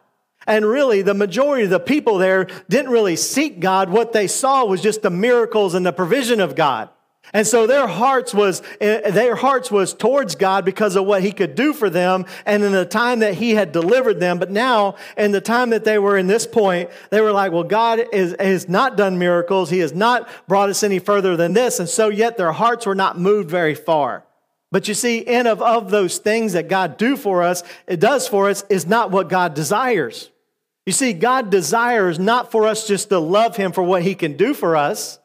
And 0.47 0.65
really, 0.65 1.01
the 1.01 1.13
majority 1.13 1.65
of 1.65 1.69
the 1.69 1.79
people 1.79 2.17
there 2.17 2.47
didn't 2.67 2.91
really 2.91 3.15
seek 3.15 3.59
God. 3.59 3.89
What 3.89 4.13
they 4.13 4.27
saw 4.27 4.65
was 4.65 4.81
just 4.81 5.03
the 5.03 5.11
miracles 5.11 5.75
and 5.75 5.85
the 5.85 5.93
provision 5.93 6.39
of 6.39 6.55
God. 6.55 6.89
And 7.33 7.47
so 7.47 7.65
their 7.65 7.87
hearts 7.87 8.33
was 8.33 8.61
eh, 8.81 9.11
their 9.11 9.35
hearts 9.35 9.71
was 9.71 9.93
towards 9.93 10.35
God 10.35 10.65
because 10.65 10.95
of 10.95 11.05
what 11.05 11.23
he 11.23 11.31
could 11.31 11.55
do 11.55 11.71
for 11.71 11.89
them 11.89 12.25
and 12.45 12.63
in 12.63 12.73
the 12.73 12.85
time 12.85 13.19
that 13.19 13.35
he 13.35 13.51
had 13.51 13.71
delivered 13.71 14.19
them. 14.19 14.37
But 14.37 14.51
now, 14.51 14.95
in 15.17 15.31
the 15.31 15.41
time 15.41 15.69
that 15.69 15.85
they 15.85 15.97
were 15.97 16.17
in 16.17 16.27
this 16.27 16.45
point, 16.45 16.89
they 17.09 17.21
were 17.21 17.31
like, 17.31 17.51
well, 17.51 17.63
God 17.63 18.01
is, 18.11 18.35
has 18.39 18.67
not 18.67 18.97
done 18.97 19.17
miracles. 19.17 19.69
He 19.69 19.79
has 19.79 19.93
not 19.93 20.29
brought 20.47 20.69
us 20.69 20.83
any 20.83 20.99
further 20.99 21.37
than 21.37 21.53
this. 21.53 21.79
And 21.79 21.87
so 21.87 22.09
yet 22.09 22.37
their 22.37 22.51
hearts 22.51 22.85
were 22.85 22.95
not 22.95 23.17
moved 23.17 23.49
very 23.49 23.75
far. 23.75 24.25
But 24.71 24.87
you 24.87 24.93
see, 24.93 25.19
in 25.19 25.47
of, 25.47 25.61
of 25.61 25.91
those 25.91 26.17
things 26.17 26.53
that 26.53 26.69
God 26.69 26.97
do 26.97 27.17
for 27.17 27.43
us, 27.43 27.63
it 27.87 27.99
does 27.99 28.27
for 28.27 28.49
us, 28.49 28.63
is 28.69 28.87
not 28.87 29.11
what 29.11 29.27
God 29.27 29.53
desires. 29.53 30.29
You 30.85 30.93
see, 30.93 31.13
God 31.13 31.49
desires 31.49 32.17
not 32.17 32.51
for 32.51 32.65
us 32.65 32.87
just 32.87 33.09
to 33.09 33.19
love 33.19 33.55
him 33.55 33.71
for 33.71 33.83
what 33.83 34.01
he 34.03 34.15
can 34.15 34.37
do 34.37 34.53
for 34.53 34.75
us. 34.75 35.19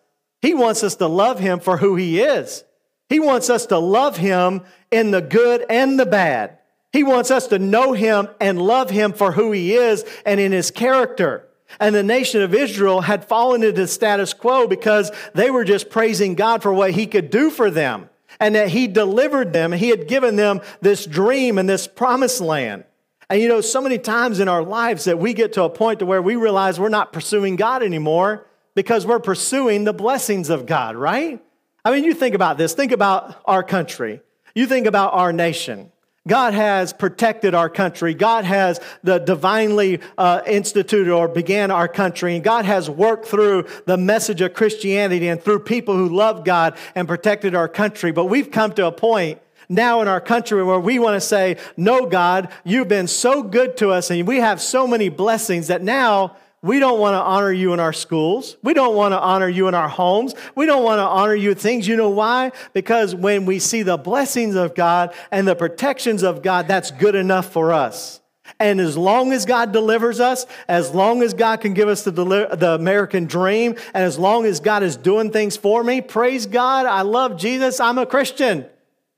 He 0.46 0.54
wants 0.54 0.84
us 0.84 0.94
to 0.96 1.08
love 1.08 1.40
him 1.40 1.58
for 1.58 1.76
who 1.76 1.96
he 1.96 2.20
is. 2.20 2.62
He 3.08 3.18
wants 3.18 3.50
us 3.50 3.66
to 3.66 3.80
love 3.80 4.16
him 4.16 4.62
in 4.92 5.10
the 5.10 5.20
good 5.20 5.66
and 5.68 5.98
the 5.98 6.06
bad. 6.06 6.58
He 6.92 7.02
wants 7.02 7.32
us 7.32 7.48
to 7.48 7.58
know 7.58 7.94
him 7.94 8.28
and 8.40 8.62
love 8.62 8.88
him 8.88 9.12
for 9.12 9.32
who 9.32 9.50
he 9.50 9.74
is 9.74 10.04
and 10.24 10.38
in 10.38 10.52
his 10.52 10.70
character. 10.70 11.48
And 11.80 11.96
the 11.96 12.04
nation 12.04 12.42
of 12.42 12.54
Israel 12.54 13.00
had 13.00 13.24
fallen 13.24 13.64
into 13.64 13.88
status 13.88 14.32
quo 14.32 14.68
because 14.68 15.10
they 15.34 15.50
were 15.50 15.64
just 15.64 15.90
praising 15.90 16.36
God 16.36 16.62
for 16.62 16.72
what 16.72 16.92
he 16.92 17.08
could 17.08 17.28
do 17.30 17.50
for 17.50 17.68
them 17.68 18.08
and 18.38 18.54
that 18.54 18.68
he 18.68 18.86
delivered 18.86 19.52
them. 19.52 19.72
He 19.72 19.88
had 19.88 20.06
given 20.06 20.36
them 20.36 20.60
this 20.80 21.06
dream 21.06 21.58
and 21.58 21.68
this 21.68 21.88
promised 21.88 22.40
land. 22.40 22.84
And 23.28 23.42
you 23.42 23.48
know, 23.48 23.62
so 23.62 23.80
many 23.80 23.98
times 23.98 24.38
in 24.38 24.46
our 24.46 24.62
lives 24.62 25.06
that 25.06 25.18
we 25.18 25.34
get 25.34 25.54
to 25.54 25.64
a 25.64 25.70
point 25.70 25.98
to 25.98 26.06
where 26.06 26.22
we 26.22 26.36
realize 26.36 26.78
we're 26.78 26.88
not 26.88 27.12
pursuing 27.12 27.56
God 27.56 27.82
anymore 27.82 28.46
because 28.76 29.06
we're 29.06 29.18
pursuing 29.18 29.82
the 29.82 29.92
blessings 29.92 30.50
of 30.50 30.66
God, 30.66 30.94
right? 30.94 31.42
I 31.84 31.90
mean, 31.90 32.04
you 32.04 32.14
think 32.14 32.36
about 32.36 32.58
this. 32.58 32.74
Think 32.74 32.92
about 32.92 33.40
our 33.46 33.64
country. 33.64 34.20
You 34.54 34.66
think 34.66 34.86
about 34.86 35.14
our 35.14 35.32
nation. 35.32 35.90
God 36.28 36.54
has 36.54 36.92
protected 36.92 37.54
our 37.54 37.70
country. 37.70 38.12
God 38.12 38.44
has 38.44 38.80
the 39.02 39.18
divinely 39.18 40.00
uh, 40.18 40.42
instituted 40.46 41.10
or 41.10 41.26
began 41.26 41.70
our 41.70 41.88
country. 41.88 42.34
And 42.34 42.44
God 42.44 42.64
has 42.64 42.90
worked 42.90 43.26
through 43.26 43.66
the 43.86 43.96
message 43.96 44.40
of 44.40 44.52
Christianity 44.52 45.28
and 45.28 45.40
through 45.40 45.60
people 45.60 45.94
who 45.94 46.08
love 46.08 46.44
God 46.44 46.76
and 46.94 47.08
protected 47.08 47.54
our 47.54 47.68
country. 47.68 48.12
But 48.12 48.26
we've 48.26 48.50
come 48.50 48.72
to 48.72 48.86
a 48.86 48.92
point 48.92 49.40
now 49.68 50.02
in 50.02 50.08
our 50.08 50.20
country 50.20 50.62
where 50.62 50.80
we 50.80 50.98
want 50.98 51.14
to 51.14 51.20
say, 51.26 51.56
No, 51.76 52.06
God, 52.06 52.50
you've 52.64 52.88
been 52.88 53.08
so 53.08 53.42
good 53.42 53.76
to 53.78 53.90
us 53.90 54.10
and 54.10 54.26
we 54.26 54.38
have 54.38 54.60
so 54.60 54.86
many 54.86 55.08
blessings 55.08 55.68
that 55.68 55.82
now 55.82 56.36
We 56.66 56.80
don't 56.80 56.98
want 56.98 57.14
to 57.14 57.20
honor 57.20 57.52
you 57.52 57.72
in 57.72 57.80
our 57.80 57.92
schools. 57.92 58.56
We 58.62 58.74
don't 58.74 58.96
want 58.96 59.12
to 59.12 59.20
honor 59.20 59.48
you 59.48 59.68
in 59.68 59.74
our 59.74 59.88
homes. 59.88 60.34
We 60.56 60.66
don't 60.66 60.82
want 60.82 60.98
to 60.98 61.04
honor 61.04 61.34
you 61.34 61.50
in 61.52 61.56
things. 61.56 61.86
You 61.86 61.96
know 61.96 62.10
why? 62.10 62.50
Because 62.72 63.14
when 63.14 63.46
we 63.46 63.60
see 63.60 63.82
the 63.82 63.96
blessings 63.96 64.56
of 64.56 64.74
God 64.74 65.14
and 65.30 65.46
the 65.46 65.54
protections 65.54 66.24
of 66.24 66.42
God, 66.42 66.66
that's 66.66 66.90
good 66.90 67.14
enough 67.14 67.52
for 67.52 67.72
us. 67.72 68.20
And 68.58 68.80
as 68.80 68.96
long 68.96 69.32
as 69.32 69.44
God 69.44 69.72
delivers 69.72 70.18
us, 70.18 70.46
as 70.66 70.90
long 70.90 71.22
as 71.22 71.34
God 71.34 71.60
can 71.60 71.72
give 71.72 71.88
us 71.88 72.02
the, 72.02 72.10
the 72.10 72.74
American 72.74 73.26
dream, 73.26 73.76
and 73.94 74.04
as 74.04 74.18
long 74.18 74.44
as 74.44 74.60
God 74.60 74.82
is 74.82 74.96
doing 74.96 75.30
things 75.30 75.56
for 75.56 75.84
me, 75.84 76.00
praise 76.00 76.46
God, 76.46 76.86
I 76.86 77.02
love 77.02 77.36
Jesus, 77.38 77.80
I'm 77.80 77.98
a 77.98 78.06
Christian. 78.06 78.66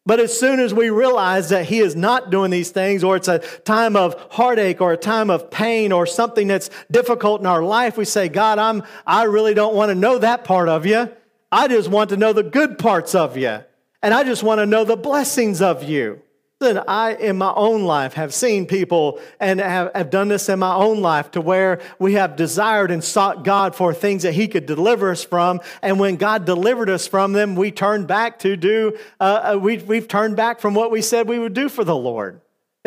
But 0.08 0.20
as 0.20 0.40
soon 0.40 0.58
as 0.58 0.72
we 0.72 0.88
realize 0.88 1.50
that 1.50 1.66
He 1.66 1.80
is 1.80 1.94
not 1.94 2.30
doing 2.30 2.50
these 2.50 2.70
things, 2.70 3.04
or 3.04 3.16
it's 3.16 3.28
a 3.28 3.40
time 3.40 3.94
of 3.94 4.16
heartache 4.30 4.80
or 4.80 4.94
a 4.94 4.96
time 4.96 5.28
of 5.28 5.50
pain 5.50 5.92
or 5.92 6.06
something 6.06 6.46
that's 6.46 6.70
difficult 6.90 7.42
in 7.42 7.46
our 7.46 7.62
life, 7.62 7.98
we 7.98 8.06
say, 8.06 8.30
God, 8.30 8.58
I'm, 8.58 8.84
I 9.06 9.24
really 9.24 9.52
don't 9.52 9.74
want 9.74 9.90
to 9.90 9.94
know 9.94 10.16
that 10.16 10.44
part 10.44 10.70
of 10.70 10.86
you. 10.86 11.10
I 11.52 11.68
just 11.68 11.90
want 11.90 12.08
to 12.08 12.16
know 12.16 12.32
the 12.32 12.42
good 12.42 12.78
parts 12.78 13.14
of 13.14 13.36
you. 13.36 13.58
And 14.02 14.14
I 14.14 14.24
just 14.24 14.42
want 14.42 14.60
to 14.60 14.66
know 14.66 14.82
the 14.82 14.96
blessings 14.96 15.60
of 15.60 15.84
you. 15.84 16.22
Then 16.60 16.82
I, 16.88 17.14
in 17.14 17.38
my 17.38 17.52
own 17.54 17.84
life, 17.84 18.14
have 18.14 18.34
seen 18.34 18.66
people 18.66 19.20
and 19.38 19.60
have, 19.60 19.92
have, 19.94 20.10
done 20.10 20.26
this 20.26 20.48
in 20.48 20.58
my 20.58 20.74
own 20.74 21.00
life 21.00 21.30
to 21.32 21.40
where 21.40 21.80
we 22.00 22.14
have 22.14 22.34
desired 22.34 22.90
and 22.90 23.02
sought 23.02 23.44
God 23.44 23.76
for 23.76 23.94
things 23.94 24.24
that 24.24 24.34
He 24.34 24.48
could 24.48 24.66
deliver 24.66 25.12
us 25.12 25.22
from. 25.22 25.60
And 25.82 26.00
when 26.00 26.16
God 26.16 26.46
delivered 26.46 26.90
us 26.90 27.06
from 27.06 27.32
them, 27.32 27.54
we 27.54 27.70
turned 27.70 28.08
back 28.08 28.40
to 28.40 28.56
do, 28.56 28.98
uh, 29.20 29.52
uh 29.54 29.58
we, 29.58 29.78
we've 29.78 30.08
turned 30.08 30.34
back 30.34 30.58
from 30.58 30.74
what 30.74 30.90
we 30.90 31.00
said 31.00 31.28
we 31.28 31.38
would 31.38 31.54
do 31.54 31.68
for 31.68 31.84
the 31.84 31.94
Lord. 31.94 32.40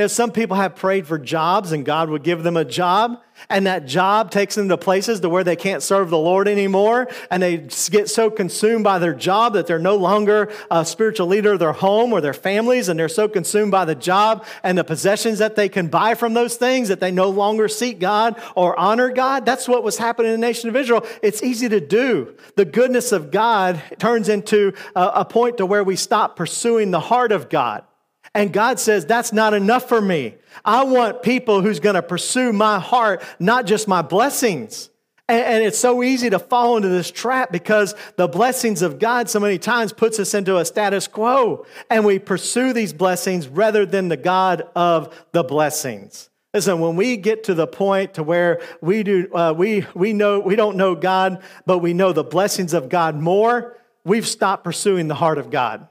Some 0.07 0.31
people 0.31 0.57
have 0.57 0.75
prayed 0.75 1.07
for 1.07 1.17
jobs 1.17 1.71
and 1.71 1.85
God 1.85 2.09
would 2.09 2.23
give 2.23 2.43
them 2.43 2.57
a 2.57 2.65
job, 2.65 3.21
and 3.49 3.65
that 3.65 3.87
job 3.87 4.29
takes 4.29 4.53
them 4.55 4.69
to 4.69 4.77
places 4.77 5.19
to 5.21 5.29
where 5.29 5.43
they 5.43 5.55
can't 5.55 5.81
serve 5.81 6.09
the 6.09 6.17
Lord 6.17 6.47
anymore, 6.47 7.07
and 7.31 7.41
they 7.41 7.57
get 7.89 8.09
so 8.09 8.29
consumed 8.29 8.83
by 8.83 8.99
their 8.99 9.15
job 9.15 9.53
that 9.53 9.65
they're 9.65 9.79
no 9.79 9.95
longer 9.95 10.51
a 10.69 10.85
spiritual 10.85 11.25
leader 11.27 11.53
of 11.53 11.59
their 11.59 11.71
home 11.71 12.13
or 12.13 12.21
their 12.21 12.33
families, 12.33 12.87
and 12.87 12.99
they're 12.99 13.09
so 13.09 13.27
consumed 13.27 13.71
by 13.71 13.83
the 13.83 13.95
job 13.95 14.45
and 14.61 14.77
the 14.77 14.83
possessions 14.83 15.39
that 15.39 15.55
they 15.55 15.69
can 15.69 15.87
buy 15.87 16.13
from 16.13 16.33
those 16.33 16.55
things 16.55 16.89
that 16.89 16.99
they 16.99 17.11
no 17.11 17.29
longer 17.29 17.67
seek 17.67 17.99
God 17.99 18.39
or 18.55 18.77
honor 18.79 19.09
God. 19.09 19.45
That's 19.45 19.67
what 19.67 19.83
was 19.83 19.97
happening 19.97 20.33
in 20.33 20.39
the 20.39 20.47
nation 20.47 20.69
of 20.69 20.75
Israel. 20.75 21.05
It's 21.23 21.41
easy 21.41 21.67
to 21.69 21.79
do. 21.79 22.35
The 22.55 22.65
goodness 22.65 23.11
of 23.11 23.31
God 23.31 23.81
turns 23.97 24.29
into 24.29 24.73
a 24.95 25.25
point 25.25 25.57
to 25.57 25.65
where 25.65 25.83
we 25.83 25.95
stop 25.95 26.35
pursuing 26.35 26.91
the 26.91 26.99
heart 26.99 27.31
of 27.31 27.49
God. 27.49 27.85
And 28.33 28.53
God 28.53 28.79
says, 28.79 29.05
That's 29.05 29.33
not 29.33 29.53
enough 29.53 29.87
for 29.87 30.01
me. 30.01 30.35
I 30.63 30.83
want 30.83 31.21
people 31.21 31.61
who's 31.61 31.79
going 31.79 31.95
to 31.95 32.01
pursue 32.01 32.53
my 32.53 32.79
heart, 32.79 33.23
not 33.39 33.65
just 33.65 33.87
my 33.87 34.01
blessings. 34.01 34.89
And, 35.27 35.63
it's 35.63 35.79
so 35.79 36.03
easy 36.03 36.29
to 36.29 36.39
fall 36.39 36.75
into 36.75 36.89
this 36.89 37.09
trap 37.09 37.53
because 37.53 37.95
the 38.17 38.27
blessings 38.27 38.81
of 38.81 38.99
God 38.99 39.29
so 39.29 39.39
many 39.39 39.57
times 39.57 39.93
puts 39.93 40.19
us 40.19 40.33
into 40.33 40.57
a 40.57 40.65
status 40.65 41.07
quo 41.07 41.65
and 41.89 42.03
we 42.03 42.19
pursue 42.19 42.73
these 42.73 42.91
blessings 42.91 43.47
rather 43.47 43.85
than 43.85 44.09
the 44.09 44.17
God 44.17 44.63
of 44.75 45.15
the 45.31 45.43
blessings. 45.43 46.29
Listen, 46.53 46.81
when 46.81 46.97
we 46.97 47.15
get 47.15 47.45
to 47.45 47.53
the 47.53 47.67
point 47.67 48.15
to 48.15 48.23
where 48.23 48.59
we 48.81 49.03
do, 49.03 49.33
uh, 49.33 49.53
we, 49.55 49.85
we 49.93 50.11
know, 50.11 50.41
we 50.41 50.57
don't 50.57 50.75
know 50.75 50.95
God, 50.95 51.41
but 51.65 51.77
we 51.77 51.93
know 51.93 52.11
the 52.11 52.25
blessings 52.25 52.73
of 52.73 52.89
God 52.89 53.15
more, 53.15 53.77
we've 54.03 54.27
stopped 54.27 54.65
pursuing 54.65 55.07
the 55.07 55.15
heart 55.15 55.37
of 55.37 55.49
God. 55.49 55.87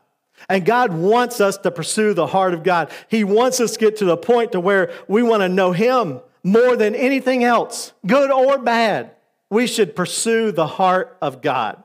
And 0.49 0.65
God 0.65 0.93
wants 0.93 1.41
us 1.41 1.57
to 1.59 1.71
pursue 1.71 2.15
the 2.15 2.27
heart 2.27 2.55
of 2.55 2.63
God. 2.63 2.91
He 3.09 3.25
wants 3.25 3.61
us 3.61 3.73
to 3.73 3.79
get 3.79 3.97
to 3.99 4.05
the 4.05 4.17
point 4.17 4.53
to 4.53 4.61
where 4.61 4.93
we 5.09 5.23
want 5.23 5.43
to 5.43 5.49
know 5.49 5.73
Him 5.73 6.21
more 6.43 6.77
than 6.77 6.95
anything 6.95 7.45
else, 7.45 7.93
good 8.07 8.31
or 8.31 8.59
bad. 8.59 9.13
We 9.51 9.67
should 9.67 9.97
pursue 9.97 10.53
the 10.53 10.67
heart 10.67 11.17
of 11.21 11.43
God. 11.43 11.83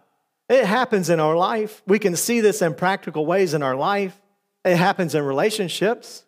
It 0.47 0.65
happens 0.65 1.09
in 1.09 1.19
our 1.19 1.35
life. 1.35 1.81
We 1.87 1.99
can 1.99 2.15
see 2.15 2.39
this 2.41 2.61
in 2.61 2.75
practical 2.75 3.25
ways 3.25 3.53
in 3.53 3.63
our 3.63 3.75
life. 3.75 4.19
It 4.63 4.77
happens 4.77 5.15
in 5.15 5.23
relationships. 5.23 6.23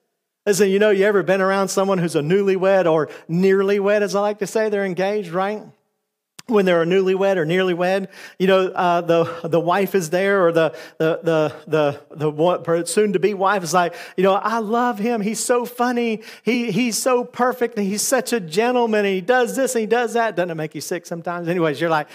Listen, 0.45 0.69
you 0.69 0.79
know, 0.79 0.89
you 0.89 1.05
ever 1.05 1.23
been 1.23 1.41
around 1.41 1.67
someone 1.67 1.97
who's 1.97 2.15
a 2.15 2.21
newlywed 2.21 2.91
or 2.91 3.09
nearly 3.27 3.79
wed, 3.79 4.01
as 4.01 4.15
I 4.15 4.21
like 4.21 4.39
to 4.39 4.47
say, 4.47 4.69
they're 4.69 4.85
engaged, 4.85 5.29
right? 5.29 5.63
When 6.47 6.65
they're 6.65 6.85
newlywed 6.85 7.35
or 7.35 7.45
nearly 7.45 7.73
wed, 7.73 8.09
you 8.39 8.47
know, 8.47 8.67
uh, 8.67 9.01
the, 9.01 9.39
the 9.43 9.59
wife 9.59 9.93
is 9.95 10.09
there 10.09 10.45
or 10.45 10.51
the, 10.51 10.75
the, 10.97 11.19
the, 11.67 12.01
the, 12.15 12.31
the 12.31 12.85
soon 12.85 13.13
to 13.13 13.19
be 13.19 13.33
wife 13.33 13.63
is 13.63 13.73
like, 13.73 13.93
you 14.15 14.23
know, 14.23 14.33
I 14.33 14.59
love 14.59 14.97
him. 14.97 15.21
He's 15.21 15.43
so 15.43 15.65
funny. 15.65 16.21
He, 16.43 16.71
he's 16.71 16.97
so 16.97 17.23
perfect. 17.23 17.77
And 17.77 17.85
he's 17.85 18.01
such 18.01 18.33
a 18.33 18.39
gentleman. 18.39 19.05
And 19.05 19.13
he 19.13 19.21
does 19.21 19.55
this 19.55 19.75
and 19.75 19.81
he 19.81 19.87
does 19.87 20.13
that. 20.13 20.35
Doesn't 20.35 20.51
it 20.51 20.55
make 20.55 20.73
you 20.73 20.81
sick 20.81 21.05
sometimes? 21.05 21.47
Anyways, 21.47 21.81
you're 21.81 21.89
like, 21.89 22.07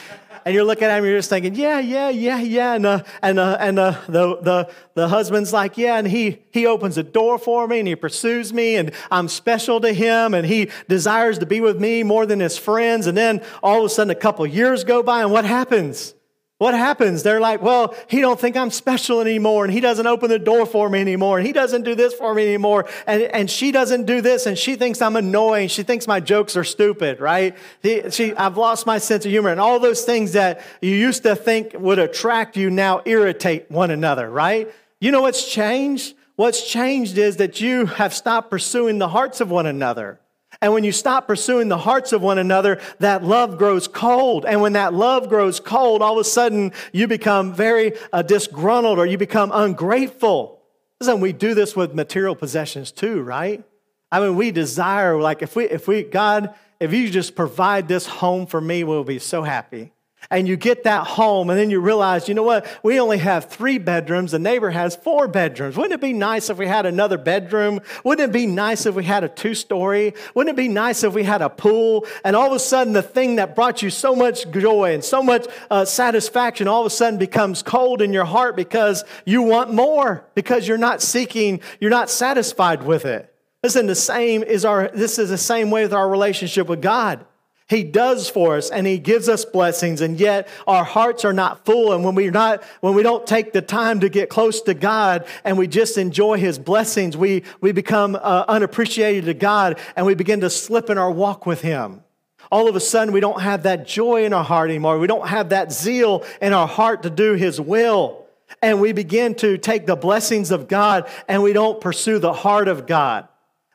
and 0.44 0.54
you're 0.54 0.64
looking 0.64 0.84
at 0.84 0.98
him, 0.98 1.04
you're 1.04 1.18
just 1.18 1.30
thinking, 1.30 1.54
yeah, 1.54 1.78
yeah, 1.78 2.08
yeah, 2.08 2.40
yeah. 2.40 2.74
And, 2.74 2.86
uh, 2.86 3.02
and, 3.22 3.38
uh, 3.38 3.56
and 3.60 3.78
uh, 3.78 4.00
the, 4.06 4.36
the, 4.42 4.70
the 4.94 5.08
husband's 5.08 5.52
like, 5.52 5.78
yeah, 5.78 5.96
and 5.96 6.06
he, 6.06 6.42
he 6.50 6.66
opens 6.66 6.98
a 6.98 7.02
door 7.02 7.38
for 7.38 7.66
me 7.68 7.78
and 7.78 7.88
he 7.88 7.96
pursues 7.96 8.52
me 8.52 8.76
and 8.76 8.92
I'm 9.10 9.28
special 9.28 9.80
to 9.80 9.92
him 9.92 10.34
and 10.34 10.46
he 10.46 10.70
desires 10.88 11.38
to 11.38 11.46
be 11.46 11.60
with 11.60 11.80
me 11.80 12.02
more 12.02 12.26
than 12.26 12.40
his 12.40 12.58
friends. 12.58 13.06
And 13.06 13.16
then 13.16 13.42
all 13.62 13.80
of 13.80 13.84
a 13.86 13.88
sudden, 13.88 14.10
a 14.10 14.14
couple 14.14 14.46
years 14.46 14.84
go 14.84 15.02
by 15.02 15.22
and 15.22 15.32
what 15.32 15.44
happens? 15.44 16.14
What 16.62 16.74
happens? 16.74 17.24
They're 17.24 17.40
like, 17.40 17.60
well, 17.60 17.92
he 18.06 18.20
don't 18.20 18.38
think 18.38 18.56
I'm 18.56 18.70
special 18.70 19.20
anymore, 19.20 19.64
and 19.64 19.74
he 19.74 19.80
doesn't 19.80 20.06
open 20.06 20.30
the 20.30 20.38
door 20.38 20.64
for 20.64 20.88
me 20.88 21.00
anymore, 21.00 21.38
and 21.38 21.44
he 21.44 21.52
doesn't 21.52 21.82
do 21.82 21.96
this 21.96 22.14
for 22.14 22.32
me 22.36 22.44
anymore, 22.44 22.88
and, 23.04 23.24
and 23.24 23.50
she 23.50 23.72
doesn't 23.72 24.04
do 24.04 24.20
this, 24.20 24.46
and 24.46 24.56
she 24.56 24.76
thinks 24.76 25.02
I'm 25.02 25.16
annoying. 25.16 25.66
She 25.66 25.82
thinks 25.82 26.06
my 26.06 26.20
jokes 26.20 26.56
are 26.56 26.62
stupid, 26.62 27.18
right? 27.18 27.56
He, 27.82 28.08
she, 28.12 28.32
I've 28.36 28.56
lost 28.56 28.86
my 28.86 28.98
sense 28.98 29.24
of 29.24 29.32
humor, 29.32 29.48
and 29.48 29.58
all 29.58 29.80
those 29.80 30.04
things 30.04 30.34
that 30.34 30.60
you 30.80 30.94
used 30.94 31.24
to 31.24 31.34
think 31.34 31.74
would 31.76 31.98
attract 31.98 32.56
you 32.56 32.70
now 32.70 33.02
irritate 33.06 33.68
one 33.68 33.90
another, 33.90 34.30
right? 34.30 34.72
You 35.00 35.10
know 35.10 35.22
what's 35.22 35.50
changed? 35.50 36.14
What's 36.36 36.64
changed 36.70 37.18
is 37.18 37.38
that 37.38 37.60
you 37.60 37.86
have 37.86 38.14
stopped 38.14 38.50
pursuing 38.50 39.00
the 39.00 39.08
hearts 39.08 39.40
of 39.40 39.50
one 39.50 39.66
another. 39.66 40.20
And 40.62 40.72
when 40.72 40.84
you 40.84 40.92
stop 40.92 41.26
pursuing 41.26 41.68
the 41.68 41.76
hearts 41.76 42.12
of 42.12 42.22
one 42.22 42.38
another, 42.38 42.80
that 43.00 43.24
love 43.24 43.58
grows 43.58 43.88
cold. 43.88 44.46
And 44.46 44.62
when 44.62 44.74
that 44.74 44.94
love 44.94 45.28
grows 45.28 45.58
cold, 45.58 46.00
all 46.00 46.12
of 46.12 46.18
a 46.20 46.24
sudden 46.24 46.72
you 46.92 47.08
become 47.08 47.52
very 47.52 47.94
uh, 48.12 48.22
disgruntled 48.22 48.98
or 48.98 49.04
you 49.04 49.18
become 49.18 49.50
ungrateful. 49.52 50.62
Listen, 51.00 51.20
we 51.20 51.32
do 51.32 51.52
this 51.52 51.74
with 51.74 51.94
material 51.94 52.36
possessions 52.36 52.92
too, 52.92 53.22
right? 53.22 53.64
I 54.12 54.20
mean, 54.20 54.36
we 54.36 54.52
desire, 54.52 55.20
like, 55.20 55.42
if 55.42 55.56
we, 55.56 55.64
if 55.64 55.88
we, 55.88 56.04
God, 56.04 56.54
if 56.78 56.92
you 56.92 57.10
just 57.10 57.34
provide 57.34 57.88
this 57.88 58.06
home 58.06 58.46
for 58.46 58.60
me, 58.60 58.84
we'll 58.84 59.04
be 59.04 59.18
so 59.18 59.42
happy 59.42 59.92
and 60.30 60.48
you 60.48 60.56
get 60.56 60.84
that 60.84 61.06
home 61.06 61.50
and 61.50 61.58
then 61.58 61.70
you 61.70 61.80
realize, 61.80 62.28
you 62.28 62.34
know 62.34 62.42
what? 62.42 62.66
We 62.82 63.00
only 63.00 63.18
have 63.18 63.46
three 63.46 63.78
bedrooms. 63.78 64.32
The 64.32 64.38
neighbor 64.38 64.70
has 64.70 64.96
four 64.96 65.28
bedrooms. 65.28 65.76
Wouldn't 65.76 65.94
it 65.94 66.00
be 66.00 66.12
nice 66.12 66.50
if 66.50 66.58
we 66.58 66.66
had 66.66 66.86
another 66.86 67.18
bedroom? 67.18 67.80
Wouldn't 68.04 68.30
it 68.30 68.32
be 68.32 68.46
nice 68.46 68.86
if 68.86 68.94
we 68.94 69.04
had 69.04 69.24
a 69.24 69.28
two 69.28 69.54
story? 69.54 70.14
Wouldn't 70.34 70.56
it 70.56 70.60
be 70.60 70.68
nice 70.68 71.02
if 71.02 71.12
we 71.14 71.24
had 71.24 71.42
a 71.42 71.50
pool? 71.50 72.06
And 72.24 72.36
all 72.36 72.46
of 72.46 72.52
a 72.52 72.58
sudden, 72.58 72.92
the 72.92 73.02
thing 73.02 73.36
that 73.36 73.54
brought 73.54 73.82
you 73.82 73.90
so 73.90 74.14
much 74.14 74.50
joy 74.50 74.94
and 74.94 75.04
so 75.04 75.22
much 75.22 75.46
uh, 75.70 75.84
satisfaction 75.84 76.68
all 76.68 76.80
of 76.80 76.86
a 76.86 76.90
sudden 76.90 77.18
becomes 77.18 77.62
cold 77.62 78.02
in 78.02 78.12
your 78.12 78.24
heart 78.24 78.56
because 78.56 79.04
you 79.24 79.42
want 79.42 79.72
more, 79.72 80.24
because 80.34 80.66
you're 80.66 80.78
not 80.78 81.02
seeking, 81.02 81.60
you're 81.80 81.90
not 81.90 82.10
satisfied 82.10 82.82
with 82.82 83.04
it. 83.04 83.28
Listen, 83.62 83.86
the 83.86 83.94
same 83.94 84.42
is 84.42 84.64
our, 84.64 84.88
this 84.88 85.18
is 85.18 85.30
the 85.30 85.38
same 85.38 85.70
way 85.70 85.82
with 85.82 85.94
our 85.94 86.08
relationship 86.08 86.66
with 86.66 86.82
God. 86.82 87.24
He 87.72 87.84
does 87.84 88.28
for 88.28 88.58
us 88.58 88.68
and 88.68 88.86
he 88.86 88.98
gives 88.98 89.30
us 89.30 89.46
blessings 89.46 90.02
and 90.02 90.20
yet 90.20 90.46
our 90.66 90.84
hearts 90.84 91.24
are 91.24 91.32
not 91.32 91.64
full 91.64 91.94
and 91.94 92.04
when 92.04 92.14
we're 92.14 92.30
not 92.30 92.62
when 92.82 92.92
we 92.92 93.02
don't 93.02 93.26
take 93.26 93.54
the 93.54 93.62
time 93.62 94.00
to 94.00 94.10
get 94.10 94.28
close 94.28 94.60
to 94.62 94.74
God 94.74 95.24
and 95.42 95.56
we 95.56 95.66
just 95.66 95.96
enjoy 95.96 96.36
his 96.36 96.58
blessings 96.58 97.16
we 97.16 97.44
we 97.62 97.72
become 97.72 98.14
uh, 98.14 98.44
unappreciated 98.46 99.24
to 99.24 99.32
God 99.32 99.78
and 99.96 100.04
we 100.04 100.14
begin 100.14 100.42
to 100.42 100.50
slip 100.50 100.90
in 100.90 100.98
our 100.98 101.10
walk 101.10 101.46
with 101.46 101.62
him. 101.62 102.04
All 102.50 102.68
of 102.68 102.76
a 102.76 102.80
sudden 102.80 103.14
we 103.14 103.20
don't 103.20 103.40
have 103.40 103.62
that 103.62 103.86
joy 103.86 104.26
in 104.26 104.34
our 104.34 104.44
heart 104.44 104.68
anymore. 104.68 104.98
We 104.98 105.06
don't 105.06 105.28
have 105.28 105.48
that 105.48 105.72
zeal 105.72 106.26
in 106.42 106.52
our 106.52 106.68
heart 106.68 107.04
to 107.04 107.10
do 107.10 107.36
his 107.36 107.58
will. 107.58 108.26
And 108.60 108.82
we 108.82 108.92
begin 108.92 109.34
to 109.36 109.56
take 109.56 109.86
the 109.86 109.96
blessings 109.96 110.50
of 110.50 110.68
God 110.68 111.08
and 111.26 111.42
we 111.42 111.54
don't 111.54 111.80
pursue 111.80 112.18
the 112.18 112.34
heart 112.34 112.68
of 112.68 112.86
God. 112.86 113.28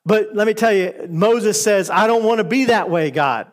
But 0.06 0.36
let 0.36 0.46
me 0.46 0.54
tell 0.54 0.72
you, 0.72 1.08
Moses 1.10 1.60
says, 1.60 1.90
I 1.90 2.06
don't 2.06 2.24
want 2.24 2.38
to 2.38 2.44
be 2.44 2.66
that 2.66 2.92
way, 2.92 3.10
God. 3.10 3.52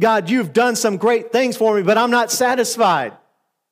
God, 0.00 0.30
you've 0.30 0.52
done 0.52 0.74
some 0.74 0.96
great 0.96 1.30
things 1.30 1.56
for 1.56 1.76
me, 1.76 1.82
but 1.82 1.98
I'm 1.98 2.10
not 2.10 2.32
satisfied. 2.32 3.12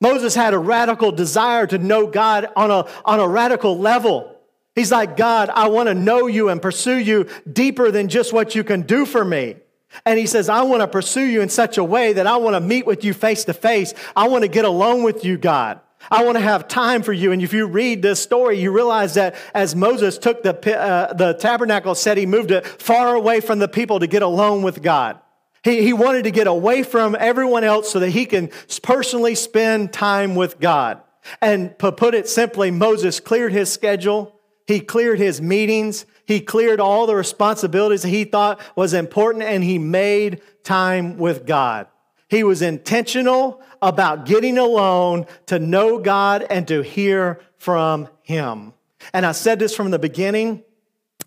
Moses 0.01 0.35
had 0.35 0.55
a 0.55 0.59
radical 0.59 1.11
desire 1.11 1.67
to 1.67 1.79
know 1.79 2.07
God 2.07 2.49
on 2.55 2.71
a, 2.71 2.87
on 3.05 3.19
a 3.19 3.27
radical 3.27 3.77
level. 3.79 4.37
He's 4.75 4.93
like, 4.93 5.17
God, 5.17 5.49
I 5.49 5.69
want 5.69 5.89
to 5.89 5.95
know 5.95 6.29
you 6.29 6.51
and 6.51 6.63
pursue 6.63 6.99
you 6.99 7.27
deeper 7.51 7.91
than 7.91 8.09
just 8.09 8.33
what 8.33 8.55
you 8.55 8.63
can 8.63 8.83
do 8.83 9.05
for 9.05 9.25
me. 9.25 9.57
And 10.05 10.19
he 10.19 10.27
says, 10.27 10.49
I 10.49 10.63
want 10.63 10.83
to 10.83 10.87
pursue 10.87 11.25
you 11.25 11.41
in 11.41 11.49
such 11.49 11.79
a 11.79 11.85
way 11.85 12.13
that 12.13 12.27
I 12.27 12.37
want 12.37 12.55
to 12.55 12.61
meet 12.61 12.87
with 12.87 13.03
you 13.03 13.15
face 13.15 13.45
to 13.45 13.55
face. 13.55 13.95
I 14.15 14.29
want 14.29 14.43
to 14.43 14.49
get 14.49 14.65
alone 14.65 15.03
with 15.03 15.25
you, 15.25 15.37
God. 15.37 15.81
I 16.11 16.25
want 16.25 16.37
to 16.37 16.43
have 16.43 16.69
time 16.69 17.03
for 17.03 17.13
you. 17.13 17.33
And 17.33 17.43
if 17.43 17.53
you 17.53 17.67
read 17.67 18.03
this 18.03 18.23
story, 18.23 18.61
you 18.61 18.71
realize 18.71 19.15
that 19.15 19.35
as 19.53 19.75
Moses 19.75 20.17
took 20.17 20.43
the, 20.43 20.79
uh, 20.79 21.13
the 21.15 21.33
tabernacle, 21.33 21.97
said 21.97 22.17
he 22.17 22.27
moved 22.27 22.51
it 22.51 22.65
far 22.67 23.17
away 23.17 23.41
from 23.41 23.59
the 23.59 23.67
people 23.67 23.99
to 23.99 24.07
get 24.07 24.23
alone 24.23 24.63
with 24.63 24.81
God. 24.83 25.19
He, 25.65 25.83
he 25.83 25.93
wanted 25.93 26.25
to 26.25 26.31
get 26.31 26.47
away 26.47 26.83
from 26.83 27.17
everyone 27.19 27.65
else 27.65 27.91
so 27.91 28.01
that 28.01 28.11
he 28.11 28.27
can 28.27 28.51
personally 28.83 29.35
spend 29.35 29.93
time 29.93 30.35
with 30.35 30.61
God. 30.61 31.01
And 31.41 31.79
to 31.81 31.93
put 31.93 32.15
it 32.15 32.29
simply, 32.29 32.71
Moses 32.71 33.21
cleared 33.21 33.53
his 33.53 33.73
schedule. 33.73 34.39
He 34.67 34.81
cleared 34.81 35.19
his 35.19 35.41
meetings. 35.41 36.07
He 36.27 36.41
cleared 36.41 36.81
all 36.81 37.07
the 37.07 37.15
responsibilities 37.15 38.03
that 38.03 38.09
he 38.09 38.25
thought 38.25 38.61
was 38.77 38.93
important 38.95 39.45
and 39.45 39.65
he 39.65 39.79
made 39.79 40.43
time 40.63 41.17
with 41.17 41.47
God. 41.47 41.87
He 42.29 42.45
was 42.45 42.61
intentional 42.61 43.63
about 43.81 44.27
getting 44.27 44.59
alone 44.59 45.27
to 45.47 45.59
know 45.59 45.99
God 45.99 46.47
and 46.49 46.69
to 46.69 46.83
hear 46.83 47.41
from 47.57 48.09
him. 48.23 48.75
And 49.13 49.25
I 49.25 49.33
said 49.33 49.59
this 49.59 49.75
from 49.75 49.91
the 49.91 49.99
beginning, 49.99 50.65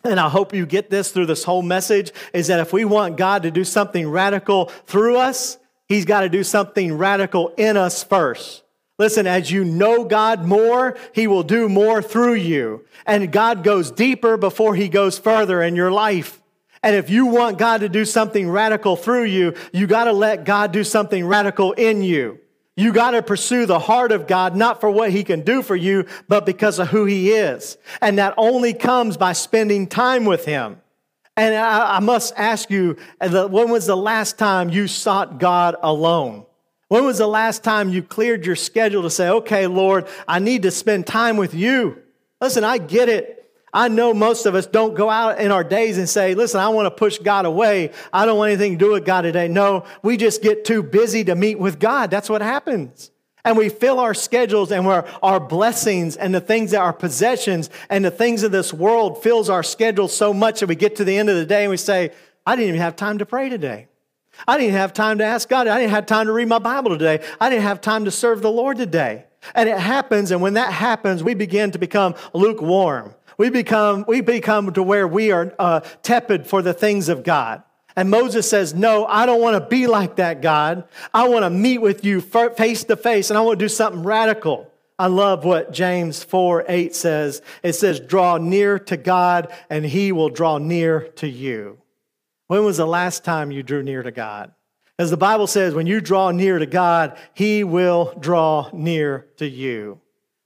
and 0.03 0.19
I 0.19 0.29
hope 0.29 0.53
you 0.53 0.65
get 0.65 0.89
this 0.89 1.11
through 1.11 1.27
this 1.27 1.43
whole 1.43 1.61
message 1.61 2.11
is 2.33 2.47
that 2.47 2.59
if 2.59 2.73
we 2.73 2.85
want 2.85 3.17
God 3.17 3.43
to 3.43 3.51
do 3.51 3.63
something 3.63 4.09
radical 4.09 4.65
through 4.85 5.17
us, 5.17 5.57
he's 5.87 6.05
got 6.05 6.21
to 6.21 6.29
do 6.29 6.43
something 6.43 6.97
radical 6.97 7.49
in 7.57 7.77
us 7.77 8.03
first. 8.03 8.63
Listen, 9.01 9.25
as 9.25 9.49
you 9.49 9.63
know 9.63 10.03
God 10.03 10.45
more, 10.45 10.95
He 11.11 11.25
will 11.25 11.41
do 11.41 11.67
more 11.67 12.03
through 12.03 12.35
you. 12.35 12.85
And 13.07 13.31
God 13.31 13.63
goes 13.63 13.89
deeper 13.89 14.37
before 14.37 14.75
He 14.75 14.89
goes 14.89 15.17
further 15.17 15.63
in 15.63 15.75
your 15.75 15.91
life. 15.91 16.39
And 16.83 16.95
if 16.95 17.09
you 17.09 17.25
want 17.25 17.57
God 17.57 17.81
to 17.81 17.89
do 17.89 18.05
something 18.05 18.47
radical 18.47 18.95
through 18.95 19.23
you, 19.23 19.55
you 19.71 19.87
got 19.87 20.03
to 20.03 20.13
let 20.13 20.45
God 20.45 20.71
do 20.71 20.83
something 20.83 21.25
radical 21.25 21.73
in 21.73 22.03
you. 22.03 22.39
You 22.81 22.91
got 22.91 23.11
to 23.11 23.21
pursue 23.21 23.67
the 23.67 23.77
heart 23.77 24.11
of 24.11 24.25
God, 24.25 24.55
not 24.55 24.81
for 24.81 24.89
what 24.89 25.11
He 25.11 25.23
can 25.23 25.41
do 25.41 25.61
for 25.61 25.75
you, 25.75 26.07
but 26.27 26.47
because 26.47 26.79
of 26.79 26.87
who 26.87 27.05
He 27.05 27.29
is. 27.29 27.77
And 28.01 28.17
that 28.17 28.33
only 28.37 28.73
comes 28.73 29.17
by 29.17 29.33
spending 29.33 29.85
time 29.85 30.25
with 30.25 30.45
Him. 30.45 30.81
And 31.37 31.53
I, 31.53 31.97
I 31.97 31.99
must 31.99 32.33
ask 32.35 32.71
you, 32.71 32.97
when 33.21 33.69
was 33.69 33.85
the 33.85 33.95
last 33.95 34.39
time 34.39 34.71
you 34.71 34.87
sought 34.87 35.37
God 35.37 35.75
alone? 35.83 36.47
When 36.87 37.05
was 37.05 37.19
the 37.19 37.27
last 37.27 37.63
time 37.63 37.89
you 37.89 38.01
cleared 38.01 38.47
your 38.47 38.55
schedule 38.55 39.03
to 39.03 39.11
say, 39.11 39.29
okay, 39.29 39.67
Lord, 39.67 40.07
I 40.27 40.39
need 40.39 40.63
to 40.63 40.71
spend 40.71 41.05
time 41.05 41.37
with 41.37 41.53
you? 41.53 42.01
Listen, 42.41 42.63
I 42.63 42.79
get 42.79 43.09
it. 43.09 43.40
I 43.73 43.87
know 43.87 44.13
most 44.13 44.45
of 44.45 44.55
us 44.55 44.65
don't 44.65 44.95
go 44.95 45.09
out 45.09 45.39
in 45.39 45.51
our 45.51 45.63
days 45.63 45.97
and 45.97 46.09
say, 46.09 46.35
listen, 46.35 46.59
I 46.59 46.69
want 46.69 46.87
to 46.87 46.91
push 46.91 47.17
God 47.19 47.45
away. 47.45 47.91
I 48.11 48.25
don't 48.25 48.37
want 48.37 48.51
anything 48.51 48.73
to 48.73 48.85
do 48.85 48.91
with 48.91 49.05
God 49.05 49.21
today. 49.21 49.47
No, 49.47 49.85
we 50.03 50.17
just 50.17 50.41
get 50.41 50.65
too 50.65 50.83
busy 50.83 51.23
to 51.25 51.35
meet 51.35 51.57
with 51.57 51.79
God. 51.79 52.11
That's 52.11 52.29
what 52.29 52.41
happens. 52.41 53.11
And 53.43 53.57
we 53.57 53.69
fill 53.69 53.99
our 53.99 54.13
schedules 54.13 54.71
and 54.71 54.85
our, 54.85 55.05
our 55.23 55.39
blessings 55.39 56.15
and 56.15 56.35
the 56.35 56.41
things 56.41 56.71
that 56.71 56.81
our 56.81 56.93
possessions 56.93 57.69
and 57.89 58.05
the 58.05 58.11
things 58.11 58.43
of 58.43 58.51
this 58.51 58.73
world 58.73 59.23
fills 59.23 59.49
our 59.49 59.63
schedule 59.63 60.07
so 60.07 60.33
much 60.33 60.59
that 60.59 60.67
we 60.67 60.75
get 60.75 60.97
to 60.97 61.03
the 61.03 61.17
end 61.17 61.29
of 61.29 61.37
the 61.37 61.45
day 61.45 61.63
and 61.63 61.71
we 61.71 61.77
say, 61.77 62.11
I 62.45 62.55
didn't 62.55 62.69
even 62.69 62.81
have 62.81 62.95
time 62.95 63.17
to 63.19 63.25
pray 63.25 63.49
today. 63.49 63.87
I 64.47 64.57
didn't 64.57 64.73
have 64.73 64.93
time 64.93 65.17
to 65.19 65.25
ask 65.25 65.49
God. 65.49 65.67
I 65.67 65.79
didn't 65.79 65.91
have 65.91 66.05
time 66.05 66.27
to 66.27 66.33
read 66.33 66.47
my 66.47 66.59
Bible 66.59 66.91
today. 66.91 67.23
I 67.39 67.49
didn't 67.49 67.63
have 67.63 67.81
time 67.81 68.05
to 68.05 68.11
serve 68.11 68.41
the 68.41 68.51
Lord 68.51 68.77
today. 68.77 69.25
And 69.55 69.67
it 69.67 69.77
happens, 69.77 70.29
and 70.29 70.39
when 70.39 70.53
that 70.53 70.71
happens, 70.71 71.23
we 71.23 71.33
begin 71.33 71.71
to 71.71 71.79
become 71.79 72.13
lukewarm. 72.33 73.15
We 73.37 73.49
become, 73.49 74.05
we 74.07 74.21
become 74.21 74.73
to 74.73 74.83
where 74.83 75.07
we 75.07 75.31
are 75.31 75.53
uh, 75.57 75.81
tepid 76.01 76.47
for 76.47 76.61
the 76.61 76.73
things 76.73 77.09
of 77.09 77.23
God. 77.23 77.63
And 77.95 78.09
Moses 78.09 78.49
says, 78.49 78.73
No, 78.73 79.05
I 79.05 79.25
don't 79.25 79.41
want 79.41 79.61
to 79.61 79.69
be 79.69 79.87
like 79.87 80.15
that, 80.17 80.41
God. 80.41 80.85
I 81.13 81.27
want 81.27 81.43
to 81.43 81.49
meet 81.49 81.79
with 81.79 82.05
you 82.05 82.21
face 82.21 82.83
to 82.85 82.95
face, 82.95 83.29
and 83.29 83.37
I 83.37 83.41
want 83.41 83.59
to 83.59 83.65
do 83.65 83.69
something 83.69 84.03
radical. 84.03 84.71
I 84.97 85.07
love 85.07 85.45
what 85.45 85.71
James 85.71 86.23
4 86.23 86.65
8 86.67 86.95
says. 86.95 87.41
It 87.63 87.73
says, 87.73 87.99
Draw 87.99 88.37
near 88.37 88.79
to 88.79 88.97
God, 88.97 89.51
and 89.69 89.85
he 89.85 90.11
will 90.11 90.29
draw 90.29 90.57
near 90.57 91.07
to 91.17 91.27
you. 91.27 91.79
When 92.47 92.65
was 92.65 92.77
the 92.77 92.85
last 92.85 93.23
time 93.23 93.51
you 93.51 93.63
drew 93.63 93.81
near 93.81 94.03
to 94.03 94.11
God? 94.11 94.53
As 95.01 95.09
the 95.09 95.17
Bible 95.17 95.47
says, 95.47 95.73
when 95.73 95.87
you 95.87 95.99
draw 95.99 96.29
near 96.29 96.59
to 96.59 96.67
God, 96.67 97.17
He 97.33 97.63
will 97.63 98.13
draw 98.19 98.69
near 98.71 99.27
to 99.37 99.47
you. 99.47 99.99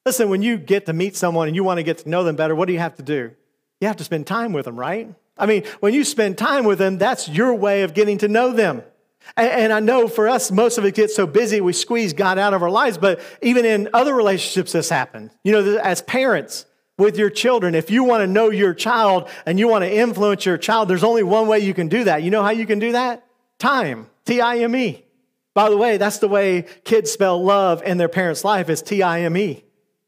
Listen, 0.06 0.30
when 0.30 0.42
you 0.42 0.58
get 0.58 0.86
to 0.86 0.94
meet 0.94 1.16
someone 1.16 1.48
and 1.48 1.56
you 1.56 1.64
want 1.64 1.78
to 1.78 1.84
get 1.84 2.00
to 2.00 2.10
know 2.10 2.24
them 2.24 2.36
better, 2.36 2.56
what 2.56 2.68
do 2.68 2.74
you 2.74 2.80
have 2.80 2.96
to 2.96 3.04
do? 3.04 3.32
You 3.82 3.88
have 3.88 3.98
to 3.98 4.04
spend 4.04 4.28
time 4.28 4.54
with 4.54 4.66
them, 4.66 4.80
right? 4.80 5.14
I 5.38 5.46
mean, 5.46 5.64
when 5.80 5.94
you 5.94 6.04
spend 6.04 6.38
time 6.38 6.66
with 6.66 6.78
them, 6.78 6.98
that's 6.98 7.28
your 7.28 7.54
way 7.54 7.84
of 7.84 7.94
getting 7.94 8.20
to 8.20 8.28
know 8.28 8.52
them. 8.52 8.84
And, 9.36 9.74
I 9.74 9.80
know 9.80 10.08
for 10.08 10.30
us, 10.30 10.52
most 10.52 10.78
of 10.78 10.86
it 10.86 10.94
gets 10.94 11.16
so 11.16 11.26
busy, 11.26 11.60
we 11.60 11.74
squeeze 11.74 12.14
God 12.14 12.38
out 12.38 12.54
of 12.54 12.62
our 12.62 12.70
lives, 12.70 13.00
but 13.00 13.20
even 13.42 13.66
in 13.66 13.90
other 13.92 14.14
relationships, 14.14 14.72
this 14.72 14.90
happens. 14.90 15.32
You 15.44 15.52
know, 15.52 15.78
as 15.80 16.04
parents, 16.04 16.68
with 16.98 17.18
your 17.18 17.30
children. 17.30 17.76
If 17.76 17.92
you 17.92 18.04
want 18.04 18.22
to 18.22 18.28
know 18.28 18.50
your 18.50 18.74
child 18.74 19.30
and 19.46 19.60
you 19.60 19.68
want 19.68 19.84
to 19.84 19.94
influence 19.94 20.46
your 20.46 20.58
child, 20.58 20.88
there's 20.88 21.04
only 21.04 21.24
one 21.24 21.48
way 21.48 21.60
you 21.60 21.74
can 21.74 21.88
do 21.88 22.06
that. 22.06 22.24
You 22.24 22.32
know 22.32 22.44
how 22.44 22.52
you 22.52 22.66
can 22.66 22.80
do 22.80 22.94
that? 22.94 23.26
Time. 23.60 24.10
T 24.26 24.42
I 24.42 24.60
M 24.60 24.76
E. 24.76 25.04
By 25.54 25.70
the 25.70 25.78
way, 25.78 25.98
that's 25.98 26.20
the 26.20 26.28
way 26.28 26.66
kids 26.84 27.12
spell 27.12 27.44
love 27.44 27.84
in 27.84 27.98
their 27.98 28.10
parents' 28.10 28.44
life 28.44 28.70
is 28.70 28.82
T 28.82 29.04
I 29.04 29.22
M 29.22 29.38
E. 29.38 29.65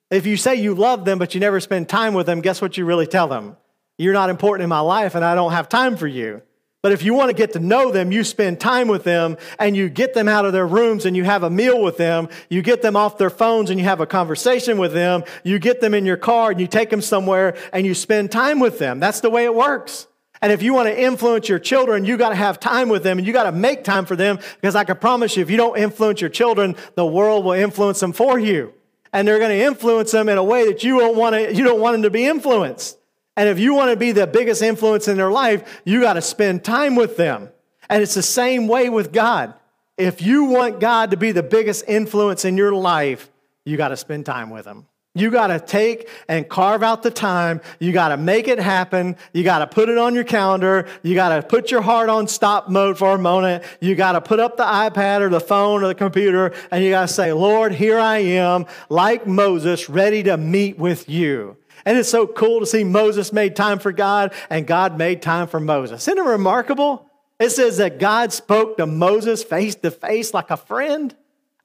If 0.09 0.25
you 0.25 0.37
say 0.37 0.55
you 0.55 0.73
love 0.73 1.03
them, 1.05 1.19
but 1.19 1.33
you 1.33 1.39
never 1.39 1.59
spend 1.59 1.89
time 1.89 2.13
with 2.13 2.25
them, 2.25 2.41
guess 2.41 2.61
what 2.61 2.77
you 2.77 2.85
really 2.85 3.07
tell 3.07 3.27
them? 3.27 3.57
You're 3.97 4.13
not 4.13 4.29
important 4.29 4.63
in 4.63 4.69
my 4.69 4.79
life 4.79 5.15
and 5.15 5.25
I 5.25 5.35
don't 5.35 5.51
have 5.51 5.67
time 5.67 5.97
for 5.97 6.07
you. 6.07 6.41
But 6.83 6.91
if 6.91 7.03
you 7.03 7.13
want 7.13 7.29
to 7.29 7.35
get 7.35 7.53
to 7.53 7.59
know 7.59 7.91
them, 7.91 8.11
you 8.11 8.23
spend 8.23 8.61
time 8.61 8.87
with 8.87 9.03
them 9.03 9.35
and 9.59 9.75
you 9.75 9.89
get 9.89 10.13
them 10.13 10.29
out 10.29 10.45
of 10.45 10.53
their 10.53 10.67
rooms 10.67 11.05
and 11.05 11.17
you 11.17 11.23
have 11.23 11.43
a 11.43 11.49
meal 11.49 11.81
with 11.81 11.97
them. 11.97 12.29
You 12.49 12.61
get 12.61 12.81
them 12.81 12.95
off 12.95 13.17
their 13.17 13.31
phones 13.31 13.69
and 13.69 13.79
you 13.79 13.85
have 13.85 13.99
a 13.99 14.05
conversation 14.05 14.77
with 14.77 14.93
them. 14.93 15.23
You 15.43 15.59
get 15.59 15.81
them 15.81 15.93
in 15.93 16.05
your 16.05 16.17
car 16.17 16.51
and 16.51 16.61
you 16.61 16.67
take 16.67 16.89
them 16.89 17.01
somewhere 17.01 17.57
and 17.73 17.85
you 17.85 17.93
spend 17.93 18.31
time 18.31 18.59
with 18.59 18.79
them. 18.79 18.99
That's 18.99 19.21
the 19.21 19.29
way 19.29 19.43
it 19.43 19.55
works. 19.55 20.07
And 20.39 20.51
if 20.51 20.61
you 20.61 20.73
want 20.73 20.87
to 20.87 20.97
influence 20.97 21.49
your 21.49 21.59
children, 21.59 22.05
you 22.05 22.15
got 22.15 22.29
to 22.29 22.35
have 22.35 22.59
time 22.59 22.89
with 22.89 23.01
them 23.01 23.17
and 23.17 23.25
you 23.25 23.33
got 23.33 23.43
to 23.43 23.51
make 23.51 23.83
time 23.83 24.05
for 24.05 24.15
them 24.15 24.39
because 24.61 24.75
I 24.75 24.83
can 24.83 24.97
promise 24.97 25.35
you, 25.35 25.41
if 25.41 25.49
you 25.49 25.57
don't 25.57 25.77
influence 25.77 26.21
your 26.21 26.29
children, 26.29 26.75
the 26.93 27.05
world 27.05 27.43
will 27.43 27.53
influence 27.53 27.99
them 27.99 28.13
for 28.13 28.37
you. 28.37 28.73
And 29.17 29.27
they're 29.27 29.39
going 29.39 29.57
to 29.57 29.65
influence 29.65 30.11
them 30.11 30.29
in 30.29 30.37
a 30.37 30.43
way 30.43 30.67
that 30.67 30.83
you 30.83 30.99
don't 30.99 31.17
want 31.17 31.33
to, 31.33 31.51
you 31.51 31.63
don't 31.63 31.81
want 31.81 31.95
them 31.95 32.03
to 32.03 32.11
be 32.11 32.27
influenced. 32.27 32.99
And 33.35 33.49
if 33.49 33.57
you 33.57 33.73
want 33.73 33.89
to 33.89 33.97
be 33.97 34.11
the 34.11 34.27
biggest 34.27 34.61
influence 34.61 35.07
in 35.07 35.17
their 35.17 35.31
life, 35.31 35.81
you 35.85 36.01
got 36.01 36.13
to 36.13 36.21
spend 36.21 36.63
time 36.63 36.95
with 36.95 37.17
them. 37.17 37.49
And 37.89 38.03
it's 38.03 38.13
the 38.13 38.21
same 38.21 38.67
way 38.67 38.89
with 38.89 39.11
God. 39.11 39.55
If 39.97 40.21
you 40.21 40.43
want 40.43 40.79
God 40.79 41.09
to 41.09 41.17
be 41.17 41.31
the 41.31 41.41
biggest 41.41 41.85
influence 41.87 42.45
in 42.45 42.57
your 42.57 42.73
life, 42.73 43.31
you 43.65 43.75
got 43.75 43.87
to 43.87 43.97
spend 43.97 44.27
time 44.27 44.51
with 44.51 44.67
Him. 44.67 44.85
You 45.17 45.31
got 45.31 45.47
to 45.47 45.59
take 45.59 46.09
and 46.27 46.47
carve 46.47 46.83
out 46.83 47.01
the 47.01 47.09
time. 47.09 47.61
You 47.79 47.91
got 47.91 48.09
to 48.09 48.17
make 48.17 48.47
it 48.47 48.59
happen. 48.59 49.15
You 49.33 49.43
got 49.43 49.59
to 49.59 49.67
put 49.67 49.89
it 49.89 49.97
on 49.97 50.13
your 50.13 50.23
calendar. 50.23 50.87
You 51.01 51.15
got 51.15 51.35
to 51.35 51.41
put 51.41 51.71
your 51.71 51.81
heart 51.81 52.09
on 52.09 52.27
stop 52.27 52.69
mode 52.69 52.99
for 52.99 53.15
a 53.15 53.17
moment. 53.17 53.63
You 53.81 53.95
got 53.95 54.11
to 54.11 54.21
put 54.21 54.39
up 54.39 54.57
the 54.57 54.63
iPad 54.63 55.21
or 55.21 55.29
the 55.29 55.39
phone 55.39 55.83
or 55.83 55.87
the 55.87 55.95
computer 55.95 56.53
and 56.69 56.83
you 56.83 56.91
got 56.91 57.07
to 57.07 57.13
say, 57.13 57.33
Lord, 57.33 57.71
here 57.71 57.97
I 57.97 58.19
am, 58.19 58.67
like 58.89 59.25
Moses, 59.25 59.89
ready 59.89 60.21
to 60.23 60.37
meet 60.37 60.77
with 60.77 61.09
you. 61.09 61.57
And 61.85 61.97
it's 61.97 62.09
so 62.09 62.27
cool 62.27 62.59
to 62.59 62.65
see 62.65 62.83
Moses 62.83 63.33
made 63.33 63.55
time 63.55 63.79
for 63.79 63.91
God 63.91 64.33
and 64.49 64.67
God 64.67 64.97
made 64.97 65.21
time 65.21 65.47
for 65.47 65.59
Moses. 65.59 66.07
Isn't 66.07 66.19
it 66.19 66.29
remarkable? 66.29 67.09
It 67.39 67.51
says 67.51 67.77
that 67.77 67.97
God 67.97 68.33
spoke 68.33 68.77
to 68.77 68.85
Moses 68.85 69.43
face 69.43 69.75
to 69.75 69.89
face 69.89 70.33
like 70.33 70.51
a 70.51 70.57
friend. 70.57 71.15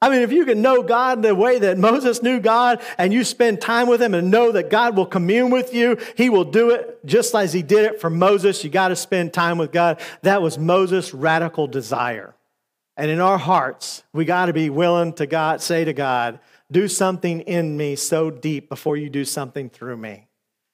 I 0.03 0.09
mean, 0.09 0.19
if 0.19 0.33
you 0.33 0.43
can 0.43 0.61
know 0.61 0.83
God 0.83 1.21
the 1.21 1.33
way 1.33 1.59
that 1.59 1.77
Moses 1.77 2.21
knew 2.21 2.41
God 2.41 2.81
and 2.97 3.13
you 3.13 3.23
spend 3.23 3.61
time 3.61 3.87
with 3.87 4.01
him 4.01 4.13
and 4.13 4.29
know 4.29 4.51
that 4.51 4.69
God 4.69 4.97
will 4.97 5.05
commune 5.05 5.49
with 5.49 5.73
you, 5.73 5.97
he 6.17 6.29
will 6.29 6.43
do 6.43 6.71
it 6.71 6.99
just 7.05 7.33
as 7.33 7.53
he 7.53 7.61
did 7.61 7.85
it 7.85 8.01
for 8.01 8.09
Moses. 8.09 8.65
You 8.65 8.69
got 8.69 8.89
to 8.89 8.97
spend 8.97 9.31
time 9.31 9.57
with 9.57 9.71
God. 9.71 10.01
That 10.23 10.41
was 10.41 10.57
Moses' 10.57 11.13
radical 11.13 11.67
desire. 11.67 12.35
And 12.97 13.09
in 13.09 13.21
our 13.21 13.37
hearts, 13.37 14.03
we 14.11 14.25
got 14.25 14.47
to 14.47 14.53
be 14.53 14.69
willing 14.69 15.13
to 15.13 15.25
God, 15.25 15.61
say 15.61 15.85
to 15.85 15.93
God, 15.93 16.41
do 16.69 16.89
something 16.89 17.39
in 17.39 17.77
me 17.77 17.95
so 17.95 18.29
deep 18.29 18.67
before 18.67 18.97
you 18.97 19.09
do 19.09 19.23
something 19.23 19.69
through 19.69 19.95
me? 19.95 20.27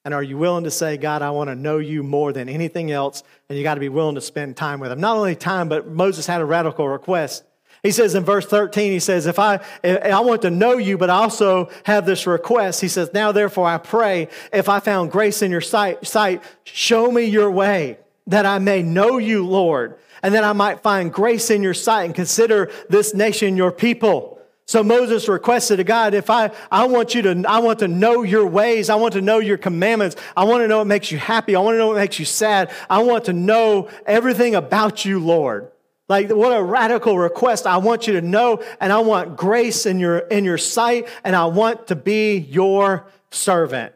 And 0.05 0.15
are 0.15 0.23
you 0.23 0.39
willing 0.39 0.63
to 0.63 0.71
say, 0.71 0.97
God, 0.97 1.21
I 1.21 1.29
want 1.29 1.51
to 1.51 1.55
know 1.55 1.77
you 1.77 2.01
more 2.01 2.33
than 2.33 2.49
anything 2.49 2.89
else? 2.89 3.21
And 3.47 3.59
you 3.59 3.63
got 3.63 3.75
to 3.75 3.79
be 3.79 3.89
willing 3.89 4.15
to 4.15 4.21
spend 4.21 4.57
time 4.57 4.79
with 4.79 4.91
him. 4.91 4.99
Not 4.99 5.17
only 5.17 5.35
time, 5.35 5.69
but 5.69 5.87
Moses 5.87 6.25
had 6.25 6.41
a 6.41 6.45
radical 6.45 6.89
request. 6.89 7.43
He 7.81 7.91
says 7.91 8.13
in 8.13 8.25
verse 8.25 8.45
13, 8.45 8.91
he 8.91 8.99
says, 8.99 9.25
if 9.25 9.39
I, 9.39 9.61
if 9.83 10.13
I 10.13 10.19
want 10.19 10.41
to 10.41 10.49
know 10.49 10.77
you, 10.77 10.97
but 10.97 11.09
I 11.09 11.15
also 11.15 11.69
have 11.83 12.05
this 12.05 12.27
request. 12.27 12.81
He 12.81 12.89
says, 12.89 13.11
now 13.13 13.31
therefore 13.31 13.67
I 13.67 13.77
pray, 13.77 14.27
if 14.51 14.67
I 14.67 14.79
found 14.79 15.11
grace 15.11 15.41
in 15.41 15.49
your 15.49 15.61
sight, 15.61 16.05
sight, 16.05 16.43
show 16.65 17.09
me 17.09 17.25
your 17.25 17.49
way 17.49 17.97
that 18.27 18.45
I 18.45 18.59
may 18.59 18.83
know 18.83 19.17
you, 19.17 19.45
Lord, 19.45 19.97
and 20.21 20.33
that 20.33 20.43
I 20.43 20.53
might 20.53 20.81
find 20.81 21.11
grace 21.11 21.49
in 21.49 21.63
your 21.63 21.73
sight 21.73 22.03
and 22.03 22.13
consider 22.13 22.69
this 22.89 23.13
nation 23.13 23.55
your 23.55 23.71
people. 23.71 24.39
So 24.67 24.83
Moses 24.83 25.27
requested 25.27 25.77
to 25.77 25.83
God, 25.83 26.13
if 26.13 26.29
I, 26.29 26.51
I 26.71 26.85
want 26.85 27.15
you 27.15 27.23
to, 27.23 27.43
I 27.47 27.57
want 27.57 27.79
to 27.79 27.87
know 27.87 28.21
your 28.21 28.45
ways. 28.45 28.91
I 28.91 28.95
want 28.95 29.13
to 29.13 29.21
know 29.21 29.39
your 29.39 29.57
commandments. 29.57 30.15
I 30.37 30.43
want 30.43 30.61
to 30.61 30.67
know 30.67 30.77
what 30.77 30.87
makes 30.87 31.11
you 31.11 31.17
happy. 31.17 31.55
I 31.55 31.59
want 31.59 31.73
to 31.73 31.79
know 31.79 31.87
what 31.87 31.95
makes 31.97 32.19
you 32.19 32.25
sad. 32.25 32.69
I 32.87 33.01
want 33.01 33.25
to 33.25 33.33
know 33.33 33.89
everything 34.05 34.53
about 34.53 35.05
you, 35.05 35.19
Lord. 35.19 35.71
Like 36.09 36.29
what 36.31 36.51
a 36.51 36.61
radical 36.61 37.17
request. 37.17 37.67
I 37.67 37.77
want 37.77 38.07
you 38.07 38.13
to 38.13 38.21
know 38.21 38.63
and 38.81 38.91
I 38.91 38.99
want 38.99 39.37
grace 39.37 39.85
in 39.85 39.99
your, 39.99 40.17
in 40.17 40.43
your 40.43 40.57
sight 40.57 41.07
and 41.23 41.35
I 41.35 41.45
want 41.45 41.87
to 41.87 41.95
be 41.95 42.37
your 42.37 43.05
servant. 43.29 43.93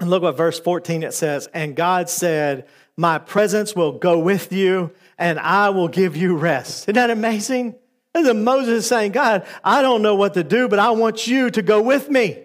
And 0.00 0.10
look 0.10 0.22
what 0.22 0.36
verse 0.36 0.58
14 0.58 1.04
it 1.04 1.14
says. 1.14 1.48
And 1.54 1.76
God 1.76 2.10
said, 2.10 2.66
my 2.96 3.18
presence 3.18 3.76
will 3.76 3.92
go 3.92 4.18
with 4.18 4.52
you 4.52 4.90
and 5.16 5.38
I 5.38 5.70
will 5.70 5.88
give 5.88 6.16
you 6.16 6.36
rest. 6.36 6.84
Isn't 6.84 6.96
that 6.96 7.10
amazing? 7.10 7.76
And 8.14 8.44
Moses 8.44 8.88
saying, 8.88 9.12
God, 9.12 9.46
I 9.62 9.80
don't 9.80 10.02
know 10.02 10.16
what 10.16 10.34
to 10.34 10.42
do, 10.42 10.66
but 10.68 10.80
I 10.80 10.90
want 10.90 11.28
you 11.28 11.50
to 11.50 11.62
go 11.62 11.80
with 11.80 12.10
me. 12.10 12.42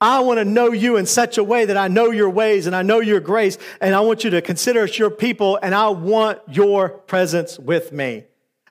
I 0.00 0.20
want 0.20 0.38
to 0.38 0.44
know 0.44 0.72
you 0.72 0.98
in 0.98 1.06
such 1.06 1.38
a 1.38 1.44
way 1.44 1.64
that 1.64 1.78
I 1.78 1.88
know 1.88 2.10
your 2.10 2.28
ways 2.28 2.66
and 2.66 2.76
I 2.76 2.82
know 2.82 3.00
your 3.00 3.20
grace, 3.20 3.56
and 3.80 3.94
I 3.94 4.00
want 4.00 4.24
you 4.24 4.30
to 4.30 4.42
consider 4.42 4.82
us 4.82 4.98
your 4.98 5.08
people, 5.08 5.58
and 5.62 5.74
I 5.74 5.88
want 5.88 6.40
your 6.48 6.90
presence 6.90 7.58
with 7.58 7.90
me. 7.92 8.24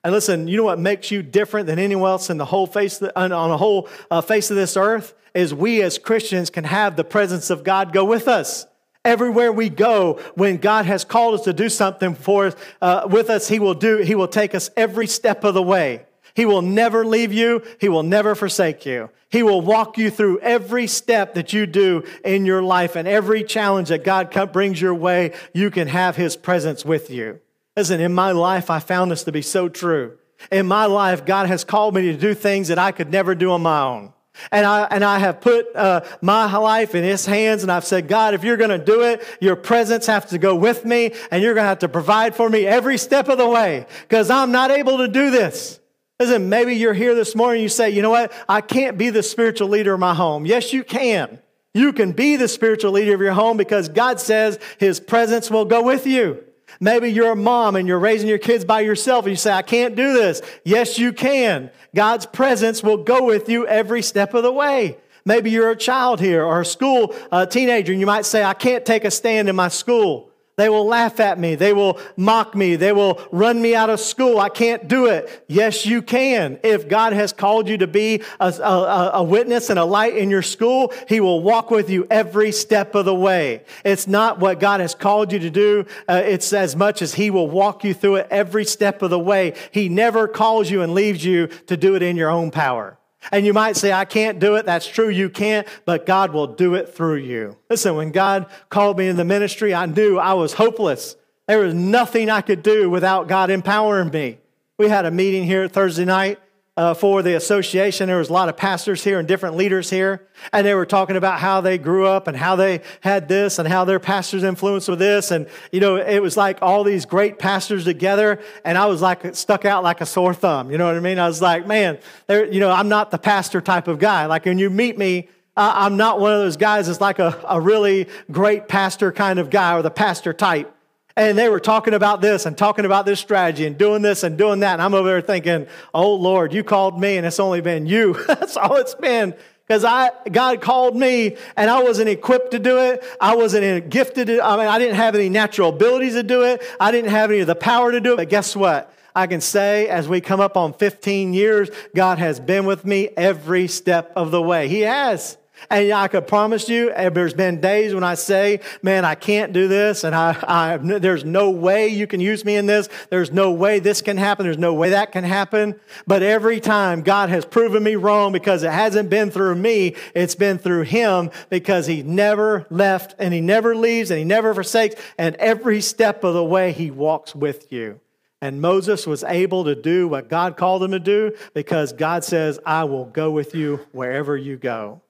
And 0.04 0.12
listen, 0.12 0.46
you 0.48 0.58
know 0.58 0.64
what 0.64 0.78
makes 0.78 1.10
you 1.10 1.22
different 1.22 1.66
than 1.66 1.78
anyone 1.78 2.10
else 2.10 2.28
in 2.28 2.36
the 2.36 2.44
whole 2.44 2.66
face 2.66 3.02
on 3.02 3.30
the 3.30 3.56
whole 3.56 3.88
uh, 4.10 4.20
face 4.20 4.50
of 4.50 4.56
this 4.56 4.76
earth 4.76 5.14
is 5.32 5.54
we 5.54 5.80
as 5.82 5.98
Christians 5.98 6.50
can 6.50 6.64
have 6.64 6.94
the 6.94 7.04
presence 7.04 7.48
of 7.48 7.64
God 7.64 7.92
go 7.92 8.04
with 8.04 8.28
us. 8.28 8.66
Everywhere 9.02 9.50
we 9.50 9.70
go, 9.70 10.20
when 10.34 10.58
God 10.58 10.84
has 10.84 11.04
called 11.04 11.34
us 11.34 11.44
to 11.44 11.52
do 11.52 11.70
something 11.70 12.14
for 12.14 12.46
us, 12.46 12.56
uh, 12.80 13.08
with 13.10 13.30
us, 13.30 13.48
He 13.48 13.58
will 13.58 13.74
do. 13.74 13.98
He 13.98 14.14
will 14.14 14.28
take 14.28 14.54
us 14.54 14.70
every 14.76 15.06
step 15.06 15.42
of 15.42 15.54
the 15.54 15.62
way. 15.62 16.04
He 16.34 16.44
will 16.44 16.62
never 16.62 17.04
leave 17.04 17.32
you. 17.32 17.62
He 17.80 17.88
will 17.88 18.02
never 18.02 18.34
forsake 18.34 18.84
you. 18.84 19.08
He 19.30 19.42
will 19.42 19.62
walk 19.62 19.98
you 19.98 20.10
through 20.10 20.40
every 20.40 20.86
step 20.86 21.34
that 21.34 21.52
you 21.52 21.66
do 21.66 22.04
in 22.24 22.44
your 22.44 22.62
life 22.62 22.94
and 22.94 23.08
every 23.08 23.42
challenge 23.42 23.88
that 23.88 24.04
God 24.04 24.52
brings 24.52 24.80
your 24.80 24.94
way. 24.94 25.32
You 25.52 25.70
can 25.70 25.88
have 25.88 26.16
His 26.16 26.36
presence 26.36 26.84
with 26.84 27.10
you. 27.10 27.40
Listen, 27.76 28.00
in 28.00 28.14
my 28.14 28.32
life, 28.32 28.70
I 28.70 28.78
found 28.78 29.10
this 29.10 29.24
to 29.24 29.32
be 29.32 29.42
so 29.42 29.68
true. 29.68 30.18
In 30.50 30.66
my 30.66 30.86
life, 30.86 31.24
God 31.24 31.46
has 31.48 31.64
called 31.64 31.94
me 31.94 32.02
to 32.12 32.16
do 32.16 32.34
things 32.34 32.68
that 32.68 32.78
I 32.78 32.92
could 32.92 33.10
never 33.10 33.34
do 33.34 33.50
on 33.50 33.62
my 33.62 33.82
own. 33.82 34.12
And 34.50 34.66
I, 34.66 34.84
and 34.90 35.04
I 35.04 35.20
have 35.20 35.40
put 35.40 35.74
uh, 35.76 36.00
my 36.20 36.56
life 36.56 36.94
in 36.94 37.04
His 37.04 37.24
hands, 37.24 37.62
and 37.62 37.70
I've 37.70 37.84
said, 37.84 38.08
God, 38.08 38.34
if 38.34 38.42
you're 38.42 38.56
going 38.56 38.70
to 38.70 38.84
do 38.84 39.02
it, 39.02 39.24
your 39.40 39.56
presence 39.56 40.06
has 40.06 40.26
to 40.26 40.38
go 40.38 40.56
with 40.56 40.84
me, 40.84 41.12
and 41.30 41.42
you're 41.42 41.54
going 41.54 41.64
to 41.64 41.68
have 41.68 41.78
to 41.80 41.88
provide 41.88 42.34
for 42.34 42.48
me 42.50 42.66
every 42.66 42.98
step 42.98 43.28
of 43.28 43.38
the 43.38 43.48
way, 43.48 43.86
because 44.02 44.30
I'm 44.30 44.50
not 44.50 44.70
able 44.70 44.98
to 44.98 45.08
do 45.08 45.30
this. 45.30 45.78
Listen, 46.18 46.48
maybe 46.48 46.74
you're 46.74 46.94
here 46.94 47.14
this 47.14 47.34
morning, 47.34 47.62
you 47.62 47.68
say, 47.68 47.90
you 47.90 48.02
know 48.02 48.10
what? 48.10 48.32
I 48.48 48.60
can't 48.60 48.98
be 48.98 49.10
the 49.10 49.22
spiritual 49.22 49.68
leader 49.68 49.94
of 49.94 50.00
my 50.00 50.14
home. 50.14 50.46
Yes, 50.46 50.72
you 50.72 50.84
can. 50.84 51.40
You 51.72 51.92
can 51.92 52.12
be 52.12 52.36
the 52.36 52.46
spiritual 52.46 52.92
leader 52.92 53.14
of 53.14 53.20
your 53.20 53.32
home 53.32 53.56
because 53.56 53.88
God 53.88 54.20
says 54.20 54.58
His 54.78 55.00
presence 55.00 55.50
will 55.50 55.64
go 55.64 55.82
with 55.82 56.06
you. 56.06 56.44
Maybe 56.84 57.10
you're 57.10 57.32
a 57.32 57.36
mom 57.36 57.76
and 57.76 57.88
you're 57.88 57.98
raising 57.98 58.28
your 58.28 58.36
kids 58.36 58.62
by 58.62 58.82
yourself 58.82 59.24
and 59.24 59.32
you 59.32 59.36
say, 59.36 59.50
I 59.50 59.62
can't 59.62 59.96
do 59.96 60.12
this. 60.12 60.42
Yes, 60.64 60.98
you 60.98 61.14
can. 61.14 61.70
God's 61.94 62.26
presence 62.26 62.82
will 62.82 62.98
go 62.98 63.24
with 63.24 63.48
you 63.48 63.66
every 63.66 64.02
step 64.02 64.34
of 64.34 64.42
the 64.42 64.52
way. 64.52 64.98
Maybe 65.24 65.50
you're 65.50 65.70
a 65.70 65.76
child 65.76 66.20
here 66.20 66.44
or 66.44 66.60
a 66.60 66.64
school 66.66 67.14
a 67.32 67.46
teenager 67.46 67.92
and 67.92 68.00
you 68.02 68.06
might 68.06 68.26
say, 68.26 68.44
I 68.44 68.52
can't 68.52 68.84
take 68.84 69.06
a 69.06 69.10
stand 69.10 69.48
in 69.48 69.56
my 69.56 69.68
school. 69.68 70.28
They 70.56 70.68
will 70.68 70.86
laugh 70.86 71.18
at 71.18 71.36
me. 71.36 71.56
They 71.56 71.72
will 71.72 71.98
mock 72.16 72.54
me. 72.54 72.76
They 72.76 72.92
will 72.92 73.20
run 73.32 73.60
me 73.60 73.74
out 73.74 73.90
of 73.90 73.98
school. 73.98 74.38
I 74.38 74.48
can't 74.48 74.86
do 74.86 75.06
it. 75.06 75.44
Yes, 75.48 75.84
you 75.84 76.00
can. 76.00 76.60
If 76.62 76.88
God 76.88 77.12
has 77.12 77.32
called 77.32 77.68
you 77.68 77.78
to 77.78 77.88
be 77.88 78.22
a, 78.38 78.48
a, 78.50 79.10
a, 79.14 79.22
witness 79.24 79.68
and 79.68 79.80
a 79.80 79.84
light 79.84 80.16
in 80.16 80.30
your 80.30 80.42
school, 80.42 80.92
He 81.08 81.18
will 81.18 81.42
walk 81.42 81.72
with 81.72 81.90
you 81.90 82.06
every 82.08 82.52
step 82.52 82.94
of 82.94 83.04
the 83.04 83.14
way. 83.14 83.64
It's 83.84 84.06
not 84.06 84.38
what 84.38 84.60
God 84.60 84.78
has 84.78 84.94
called 84.94 85.32
you 85.32 85.40
to 85.40 85.50
do. 85.50 85.86
Uh, 86.08 86.22
it's 86.24 86.52
as 86.52 86.76
much 86.76 87.02
as 87.02 87.14
He 87.14 87.30
will 87.30 87.50
walk 87.50 87.82
you 87.82 87.92
through 87.92 88.16
it 88.16 88.28
every 88.30 88.64
step 88.64 89.02
of 89.02 89.10
the 89.10 89.18
way. 89.18 89.54
He 89.72 89.88
never 89.88 90.28
calls 90.28 90.70
you 90.70 90.82
and 90.82 90.94
leaves 90.94 91.24
you 91.24 91.48
to 91.66 91.76
do 91.76 91.96
it 91.96 92.02
in 92.02 92.16
your 92.16 92.30
own 92.30 92.52
power. 92.52 92.96
And 93.32 93.46
you 93.46 93.52
might 93.52 93.76
say, 93.76 93.92
I 93.92 94.04
can't 94.04 94.38
do 94.38 94.56
it. 94.56 94.66
That's 94.66 94.86
true, 94.86 95.08
you 95.08 95.30
can't, 95.30 95.66
but 95.84 96.06
God 96.06 96.32
will 96.32 96.46
do 96.46 96.74
it 96.74 96.94
through 96.94 97.16
you. 97.16 97.56
Listen, 97.70 97.96
when 97.96 98.10
God 98.10 98.46
called 98.68 98.98
me 98.98 99.08
in 99.08 99.16
the 99.16 99.24
ministry, 99.24 99.74
I 99.74 99.86
knew 99.86 100.18
I 100.18 100.34
was 100.34 100.54
hopeless. 100.54 101.16
There 101.46 101.60
was 101.60 101.74
nothing 101.74 102.30
I 102.30 102.40
could 102.40 102.62
do 102.62 102.88
without 102.88 103.28
God 103.28 103.50
empowering 103.50 104.10
me. 104.10 104.38
We 104.78 104.88
had 104.88 105.04
a 105.04 105.10
meeting 105.10 105.44
here 105.44 105.68
Thursday 105.68 106.04
night, 106.04 106.38
uh, 106.76 106.92
for 106.92 107.22
the 107.22 107.34
association. 107.34 108.08
There 108.08 108.18
was 108.18 108.30
a 108.30 108.32
lot 108.32 108.48
of 108.48 108.56
pastors 108.56 109.04
here 109.04 109.18
and 109.18 109.28
different 109.28 109.56
leaders 109.56 109.90
here, 109.90 110.26
and 110.52 110.66
they 110.66 110.74
were 110.74 110.86
talking 110.86 111.16
about 111.16 111.38
how 111.38 111.60
they 111.60 111.78
grew 111.78 112.06
up 112.06 112.26
and 112.26 112.36
how 112.36 112.56
they 112.56 112.80
had 113.00 113.28
this 113.28 113.58
and 113.58 113.68
how 113.68 113.84
their 113.84 114.00
pastors 114.00 114.42
influenced 114.42 114.88
with 114.88 114.98
this. 114.98 115.30
And 115.30 115.46
you 115.70 115.80
know, 115.80 115.96
it 115.96 116.20
was 116.20 116.36
like 116.36 116.58
all 116.62 116.82
these 116.82 117.06
great 117.06 117.38
pastors 117.38 117.84
together, 117.84 118.40
and 118.64 118.76
I 118.76 118.86
was 118.86 119.00
like 119.00 119.34
stuck 119.36 119.64
out 119.64 119.84
like 119.84 120.00
a 120.00 120.06
sore 120.06 120.34
thumb. 120.34 120.70
You 120.70 120.78
know 120.78 120.86
what 120.86 120.96
I 120.96 121.00
mean? 121.00 121.18
I 121.18 121.28
was 121.28 121.40
like, 121.40 121.66
man, 121.66 121.98
you 122.28 122.60
know, 122.60 122.70
I'm 122.70 122.88
not 122.88 123.10
the 123.10 123.18
pastor 123.18 123.60
type 123.60 123.86
of 123.86 123.98
guy. 123.98 124.26
Like 124.26 124.44
when 124.44 124.58
you 124.58 124.70
meet 124.70 124.98
me. 124.98 125.28
I'm 125.56 125.96
not 125.96 126.18
one 126.18 126.32
of 126.32 126.40
those 126.40 126.56
guys 126.56 126.88
that's 126.88 127.00
like 127.00 127.20
a, 127.20 127.40
a 127.48 127.60
really 127.60 128.08
great 128.32 128.66
pastor 128.66 129.12
kind 129.12 129.38
of 129.38 129.50
guy 129.50 129.78
or 129.78 129.82
the 129.82 129.90
pastor 129.90 130.32
type. 130.32 130.73
And 131.16 131.38
they 131.38 131.48
were 131.48 131.60
talking 131.60 131.94
about 131.94 132.20
this 132.20 132.44
and 132.44 132.58
talking 132.58 132.84
about 132.84 133.06
this 133.06 133.20
strategy 133.20 133.66
and 133.66 133.78
doing 133.78 134.02
this 134.02 134.24
and 134.24 134.36
doing 134.36 134.60
that. 134.60 134.74
And 134.74 134.82
I'm 134.82 134.94
over 134.94 135.08
there 135.08 135.20
thinking, 135.20 135.68
oh 135.92 136.14
Lord, 136.14 136.52
you 136.52 136.64
called 136.64 137.00
me 137.00 137.16
and 137.16 137.26
it's 137.26 137.38
only 137.38 137.60
been 137.60 137.86
you. 137.86 138.14
That's 138.26 138.56
all 138.56 138.76
it's 138.76 138.96
been. 138.96 139.34
Because 139.66 139.84
I 139.84 140.10
God 140.30 140.60
called 140.60 140.96
me 140.96 141.36
and 141.56 141.70
I 141.70 141.82
wasn't 141.82 142.08
equipped 142.08 142.50
to 142.50 142.58
do 142.58 142.78
it. 142.80 143.02
I 143.20 143.36
wasn't 143.36 143.88
gifted 143.90 144.26
to, 144.26 144.44
I 144.44 144.56
mean, 144.56 144.66
I 144.66 144.78
didn't 144.78 144.96
have 144.96 145.14
any 145.14 145.28
natural 145.28 145.70
abilities 145.70 146.14
to 146.14 146.22
do 146.22 146.42
it. 146.42 146.62
I 146.80 146.90
didn't 146.90 147.10
have 147.10 147.30
any 147.30 147.40
of 147.40 147.46
the 147.46 147.54
power 147.54 147.92
to 147.92 148.00
do 148.00 148.14
it. 148.14 148.16
But 148.16 148.28
guess 148.28 148.56
what? 148.56 148.92
I 149.14 149.28
can 149.28 149.40
say 149.40 149.88
as 149.88 150.08
we 150.08 150.20
come 150.20 150.40
up 150.40 150.56
on 150.56 150.72
15 150.72 151.32
years, 151.32 151.70
God 151.94 152.18
has 152.18 152.40
been 152.40 152.66
with 152.66 152.84
me 152.84 153.10
every 153.16 153.68
step 153.68 154.12
of 154.16 154.32
the 154.32 154.42
way. 154.42 154.66
He 154.66 154.80
has. 154.80 155.38
And 155.70 155.92
I 155.92 156.08
could 156.08 156.26
promise 156.26 156.68
you, 156.68 156.90
eh, 156.90 157.08
there's 157.08 157.34
been 157.34 157.60
days 157.60 157.94
when 157.94 158.04
I 158.04 158.14
say, 158.14 158.60
man, 158.82 159.04
I 159.04 159.14
can't 159.14 159.52
do 159.52 159.68
this, 159.68 160.04
and 160.04 160.14
I, 160.14 160.36
I, 160.42 160.76
there's 160.76 161.24
no 161.24 161.50
way 161.50 161.88
you 161.88 162.06
can 162.06 162.20
use 162.20 162.44
me 162.44 162.56
in 162.56 162.66
this. 162.66 162.88
There's 163.10 163.32
no 163.32 163.52
way 163.52 163.78
this 163.78 164.02
can 164.02 164.16
happen. 164.16 164.44
There's 164.44 164.58
no 164.58 164.74
way 164.74 164.90
that 164.90 165.12
can 165.12 165.24
happen. 165.24 165.78
But 166.06 166.22
every 166.22 166.60
time 166.60 167.02
God 167.02 167.28
has 167.30 167.44
proven 167.44 167.82
me 167.82 167.96
wrong 167.96 168.32
because 168.32 168.62
it 168.62 168.72
hasn't 168.72 169.10
been 169.10 169.30
through 169.30 169.54
me, 169.54 169.96
it's 170.14 170.34
been 170.34 170.58
through 170.58 170.82
Him 170.82 171.30
because 171.50 171.86
He 171.86 172.02
never 172.02 172.66
left 172.70 173.14
and 173.18 173.32
He 173.32 173.40
never 173.40 173.74
leaves 173.74 174.10
and 174.10 174.18
He 174.18 174.24
never 174.24 174.54
forsakes. 174.54 175.00
And 175.18 175.34
every 175.36 175.80
step 175.80 176.24
of 176.24 176.34
the 176.34 176.44
way, 176.44 176.72
He 176.72 176.90
walks 176.90 177.34
with 177.34 177.72
you. 177.72 178.00
And 178.40 178.60
Moses 178.60 179.06
was 179.06 179.24
able 179.24 179.64
to 179.64 179.74
do 179.74 180.06
what 180.06 180.28
God 180.28 180.58
called 180.58 180.82
him 180.82 180.90
to 180.90 180.98
do 180.98 181.32
because 181.54 181.94
God 181.94 182.24
says, 182.24 182.60
I 182.66 182.84
will 182.84 183.06
go 183.06 183.30
with 183.30 183.54
you 183.54 183.80
wherever 183.92 184.36
you 184.36 184.58
go. 184.58 185.00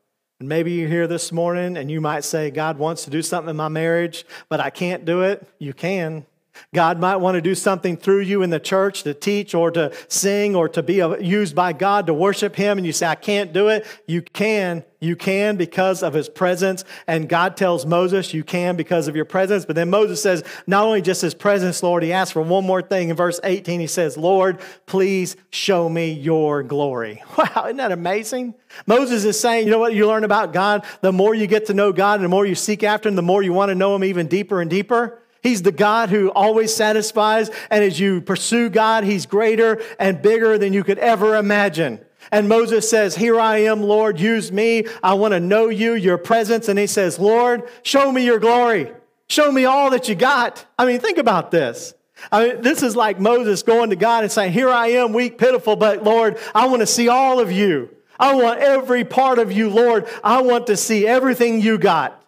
Maybe 0.49 0.73
you're 0.73 0.89
here 0.89 1.07
this 1.07 1.33
morning 1.33 1.77
and 1.77 1.91
you 1.91 2.01
might 2.01 2.25
say, 2.25 2.51
God 2.51 2.79
wants 2.79 3.05
to 3.05 3.11
do 3.11 3.23
something 3.23 3.51
in 3.51 3.57
my 3.57 3.69
marriage, 3.69 4.25
but 4.49 4.61
I 4.61 4.71
can't 4.71 5.05
do 5.05 5.23
it. 5.23 5.47
You 5.59 5.73
can. 5.73 6.27
God 6.73 6.99
might 6.99 7.17
want 7.17 7.37
to 7.37 7.41
do 7.41 7.55
something 7.55 7.97
through 7.97 8.21
you 8.21 8.43
in 8.43 8.51
the 8.51 8.61
church 8.61 9.03
to 9.05 9.15
teach 9.15 9.55
or 9.55 9.71
to 9.73 9.93
sing 10.09 10.57
or 10.57 10.69
to 10.71 10.83
be 10.83 10.95
used 11.21 11.55
by 11.55 11.73
God 11.73 12.07
to 12.07 12.15
worship 12.15 12.57
Him, 12.57 12.79
and 12.79 12.87
you 12.87 12.93
say, 12.93 13.07
I 13.07 13.15
can't 13.15 13.53
do 13.53 13.69
it. 13.69 13.87
You 14.07 14.23
can. 14.23 14.85
You 15.01 15.17
can 15.17 15.57
because 15.57 16.03
of 16.03 16.15
His 16.15 16.29
presence. 16.29 16.85
And 17.07 17.29
God 17.29 17.57
tells 17.57 17.85
Moses, 17.85 18.33
You 18.33 18.43
can 18.43 18.77
because 18.77 19.07
of 19.07 19.15
your 19.15 19.25
presence. 19.25 19.67
But 19.67 19.77
then 19.77 19.91
Moses 19.91 20.23
says, 20.23 20.43
Not 20.67 20.85
only 20.85 21.03
just 21.03 21.21
His 21.21 21.35
presence, 21.35 21.83
Lord, 21.83 22.03
he 22.03 22.13
asks 22.13 22.33
for 22.33 22.43
one 22.43 22.65
more 22.65 22.83
thing. 22.83 23.11
In 23.11 23.17
verse 23.17 23.39
18, 23.45 23.81
he 23.81 23.87
says, 23.87 24.17
Lord, 24.17 24.61
please 24.87 25.37
show 25.51 25.89
me 25.89 26.13
your 26.13 26.63
glory. 26.63 27.23
Wow, 27.37 27.65
isn't 27.67 27.77
that 27.77 27.93
amazing? 27.93 28.55
Moses 28.87 29.25
is 29.25 29.39
saying, 29.39 29.67
You 29.67 29.71
know 29.71 29.79
what 29.79 29.95
you 29.95 30.07
learn 30.07 30.25
about 30.25 30.53
God? 30.53 30.85
The 31.03 31.13
more 31.13 31.35
you 31.35 31.47
get 31.47 31.67
to 31.67 31.75
know 31.75 31.93
God 31.93 32.15
and 32.15 32.25
the 32.25 32.29
more 32.29 32.47
you 32.47 32.55
seek 32.55 32.83
after 32.83 33.09
Him, 33.09 33.17
the 33.17 33.23
more 33.23 33.43
you 33.43 33.53
want 33.53 33.69
to 33.69 33.75
know 33.75 33.95
Him 33.95 34.05
even 34.05 34.29
deeper 34.29 34.61
and 34.61 34.71
deeper. 34.71 35.21
He's 35.45 35.61
the 35.61 35.73
God 35.73 36.09
who 36.09 36.31
always 36.31 36.75
satisfies. 36.75 37.51
And 37.71 37.85
as 37.85 38.01
you 38.01 38.23
pursue 38.23 38.71
God, 38.71 39.05
He's 39.05 39.27
greater 39.27 39.81
and 39.99 40.23
bigger 40.23 40.57
than 40.57 40.73
you 40.73 40.83
could 40.83 40.99
ever 40.99 41.37
imagine. 41.37 42.01
And 42.33 42.49
Moses 42.49 42.89
says, 42.89 43.15
Here 43.15 43.39
I 43.39 43.59
am, 43.59 43.83
Lord, 43.83 44.19
use 44.19 44.51
me. 44.51 44.87
I 45.03 45.13
want 45.15 45.33
to 45.33 45.41
know 45.41 45.69
you, 45.69 45.93
your 45.93 46.17
presence. 46.17 46.71
And 46.71 46.79
he 46.79 46.87
says, 46.87 47.19
Lord, 47.19 47.69
show 47.83 48.11
me 48.11 48.25
your 48.25 48.39
glory. 48.39 48.91
Show 49.29 49.53
me 49.53 49.67
all 49.67 49.91
that 49.91 50.09
you 50.09 50.15
got. 50.15 50.65
I 50.79 50.87
mean, 50.87 50.99
think 50.99 51.19
about 51.19 51.51
this. 51.51 51.93
I 52.33 52.47
mean, 52.47 52.63
this 52.63 52.83
is 52.83 52.97
like 52.97 53.21
Moses 53.21 53.63
going 53.63 53.91
to 53.91 53.97
God 53.97 54.23
and 54.25 54.33
saying, 54.33 54.55
Here 54.55 54.71
I 54.71 54.89
am, 54.89 55.13
weak, 55.13 55.37
pitiful, 55.37 55.77
but 55.77 56.05
Lord, 56.05 56.39
I 56.55 56.69
want 56.69 56.81
to 56.81 56.87
see 56.87 57.09
all 57.09 57.39
of 57.39 57.53
you. 57.53 57.91
I 58.19 58.35
want 58.35 58.61
every 58.61 59.05
part 59.05 59.39
of 59.39 59.53
you, 59.53 59.69
Lord. 59.69 60.09
I 60.23 60.41
want 60.41 60.69
to 60.69 60.77
see 60.79 61.07
everything 61.07 61.61
you 61.61 61.77
got. 61.77 62.24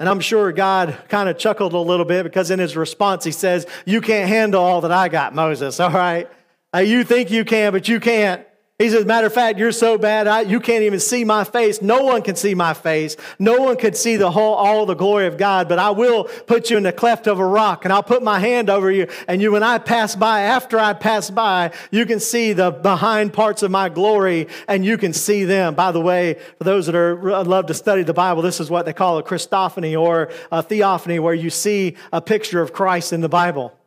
And 0.00 0.08
I'm 0.08 0.20
sure 0.20 0.52
God 0.52 0.96
kind 1.08 1.28
of 1.28 1.38
chuckled 1.38 1.72
a 1.72 1.78
little 1.78 2.04
bit 2.04 2.22
because 2.22 2.50
in 2.50 2.58
his 2.58 2.76
response, 2.76 3.24
he 3.24 3.32
says, 3.32 3.66
You 3.84 4.00
can't 4.00 4.28
handle 4.28 4.62
all 4.62 4.80
that 4.82 4.92
I 4.92 5.08
got, 5.08 5.34
Moses, 5.34 5.80
all 5.80 5.90
right? 5.90 6.30
Uh, 6.74 6.78
you 6.78 7.02
think 7.04 7.30
you 7.30 7.44
can, 7.44 7.72
but 7.72 7.88
you 7.88 7.98
can't. 7.98 8.44
He 8.78 8.90
says, 8.90 9.04
matter 9.04 9.26
of 9.26 9.34
fact, 9.34 9.58
you're 9.58 9.72
so 9.72 9.98
bad, 9.98 10.28
I, 10.28 10.42
you 10.42 10.60
can't 10.60 10.84
even 10.84 11.00
see 11.00 11.24
my 11.24 11.42
face. 11.42 11.82
No 11.82 12.04
one 12.04 12.22
can 12.22 12.36
see 12.36 12.54
my 12.54 12.74
face. 12.74 13.16
No 13.40 13.56
one 13.56 13.76
can 13.76 13.92
see 13.94 14.16
the 14.16 14.30
whole, 14.30 14.54
all 14.54 14.86
the 14.86 14.94
glory 14.94 15.26
of 15.26 15.36
God, 15.36 15.68
but 15.68 15.80
I 15.80 15.90
will 15.90 16.24
put 16.46 16.70
you 16.70 16.76
in 16.76 16.84
the 16.84 16.92
cleft 16.92 17.26
of 17.26 17.40
a 17.40 17.44
rock 17.44 17.84
and 17.84 17.92
I'll 17.92 18.04
put 18.04 18.22
my 18.22 18.38
hand 18.38 18.70
over 18.70 18.88
you. 18.88 19.08
And 19.26 19.42
you, 19.42 19.50
when 19.50 19.64
I 19.64 19.78
pass 19.78 20.14
by, 20.14 20.42
after 20.42 20.78
I 20.78 20.92
pass 20.92 21.28
by, 21.28 21.72
you 21.90 22.06
can 22.06 22.20
see 22.20 22.52
the 22.52 22.70
behind 22.70 23.32
parts 23.32 23.64
of 23.64 23.72
my 23.72 23.88
glory 23.88 24.46
and 24.68 24.84
you 24.84 24.96
can 24.96 25.12
see 25.12 25.44
them. 25.44 25.74
By 25.74 25.90
the 25.90 26.00
way, 26.00 26.34
for 26.58 26.62
those 26.62 26.86
that 26.86 26.94
are, 26.94 27.32
uh, 27.32 27.42
love 27.42 27.66
to 27.66 27.74
study 27.74 28.04
the 28.04 28.14
Bible, 28.14 28.42
this 28.42 28.60
is 28.60 28.70
what 28.70 28.86
they 28.86 28.92
call 28.92 29.18
a 29.18 29.24
Christophany 29.24 30.00
or 30.00 30.30
a 30.52 30.62
theophany 30.62 31.18
where 31.18 31.34
you 31.34 31.50
see 31.50 31.96
a 32.12 32.20
picture 32.20 32.62
of 32.62 32.72
Christ 32.72 33.12
in 33.12 33.22
the 33.22 33.28
Bible. 33.28 33.77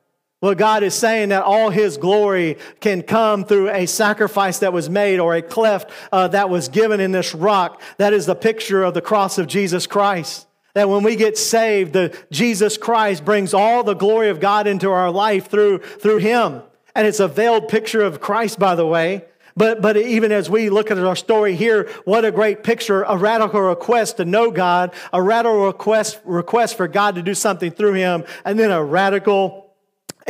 Well, 0.42 0.56
God 0.56 0.82
is 0.82 0.96
saying 0.96 1.30
that 1.30 1.44
all 1.44 1.70
His 1.70 1.98
glory 1.98 2.58
can 2.80 3.04
come 3.04 3.46
through 3.46 3.70
a 3.70 3.86
sacrifice 3.86 4.60
that 4.60 4.74
was 4.74 4.90
made 4.90 5.20
or 5.20 5.36
a 5.36 5.42
cleft 5.44 5.92
uh, 6.12 6.30
that 6.30 6.50
was 6.50 6.68
given 6.68 7.00
in 7.00 7.12
this 7.12 7.36
rock. 7.36 7.80
That 7.98 8.12
is 8.12 8.26
the 8.26 8.36
picture 8.36 8.84
of 8.84 8.96
the 8.96 9.02
cross 9.02 9.38
of 9.38 9.46
Jesus 9.46 9.86
Christ. 9.86 10.48
That 10.74 10.90
when 10.90 11.04
we 11.04 11.16
get 11.16 11.38
saved, 11.38 11.94
the 11.94 12.18
Jesus 12.32 12.76
Christ 12.76 13.24
brings 13.24 13.54
all 13.54 13.84
the 13.84 13.94
glory 13.94 14.30
of 14.30 14.40
God 14.40 14.66
into 14.66 14.90
our 14.90 15.12
life 15.12 15.48
through, 15.48 15.80
through 15.80 16.18
Him. 16.18 16.64
And 16.96 17.06
it's 17.06 17.20
a 17.20 17.28
veiled 17.28 17.68
picture 17.68 18.02
of 18.02 18.20
Christ, 18.20 18.58
by 18.58 18.74
the 18.74 18.86
way. 18.86 19.26
But, 19.56 19.82
but 19.82 19.98
even 19.98 20.32
as 20.32 20.50
we 20.50 20.70
look 20.70 20.90
at 20.90 20.98
our 20.98 21.16
story 21.16 21.56
here, 21.56 21.90
what 22.06 22.26
a 22.26 22.32
great 22.32 22.64
picture, 22.64 23.04
a 23.04 23.18
radical 23.18 23.62
request 23.62 24.18
to 24.18 24.26
know 24.26 24.50
God, 24.50 24.94
a 25.12 25.22
radical 25.22 25.66
request, 25.66 26.20
request 26.24 26.78
for 26.78 26.88
God 26.88 27.16
to 27.16 27.22
do 27.22 27.36
something 27.36 27.72
through 27.72 27.94
him, 27.94 28.24
and 28.46 28.58
then 28.58 28.72
a 28.72 28.84
radical 28.84 29.61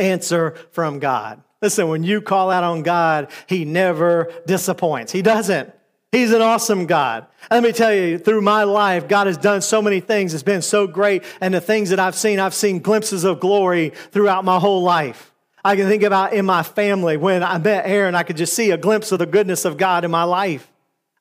answer 0.02 0.56
from 0.72 0.98
God. 0.98 1.42
Listen, 1.62 1.88
when 1.88 2.02
you 2.02 2.20
call 2.20 2.50
out 2.50 2.64
on 2.64 2.82
God, 2.82 3.30
He 3.46 3.64
never 3.64 4.32
disappoints. 4.46 5.12
He 5.12 5.22
doesn't. 5.22 5.72
He's 6.10 6.32
an 6.32 6.42
awesome 6.42 6.84
God. 6.84 7.26
Let 7.50 7.62
me 7.62 7.72
tell 7.72 7.94
you, 7.94 8.18
through 8.18 8.42
my 8.42 8.64
life, 8.64 9.08
God 9.08 9.28
has 9.28 9.38
done 9.38 9.62
so 9.62 9.80
many 9.80 10.00
things. 10.00 10.34
It's 10.34 10.42
been 10.42 10.60
so 10.60 10.86
great. 10.86 11.24
And 11.40 11.54
the 11.54 11.60
things 11.60 11.88
that 11.88 11.98
I've 11.98 12.14
seen, 12.14 12.38
I've 12.38 12.52
seen 12.52 12.80
glimpses 12.80 13.24
of 13.24 13.40
glory 13.40 13.94
throughout 14.10 14.44
my 14.44 14.58
whole 14.58 14.82
life. 14.82 15.32
I 15.64 15.74
can 15.74 15.88
think 15.88 16.02
about 16.02 16.34
in 16.34 16.44
my 16.44 16.62
family 16.64 17.16
when 17.16 17.42
I 17.42 17.56
met 17.56 17.86
Erin, 17.86 18.14
I 18.14 18.24
could 18.24 18.36
just 18.36 18.52
see 18.52 18.72
a 18.72 18.76
glimpse 18.76 19.10
of 19.12 19.20
the 19.20 19.26
goodness 19.26 19.64
of 19.64 19.78
God 19.78 20.04
in 20.04 20.10
my 20.10 20.24
life. 20.24 20.70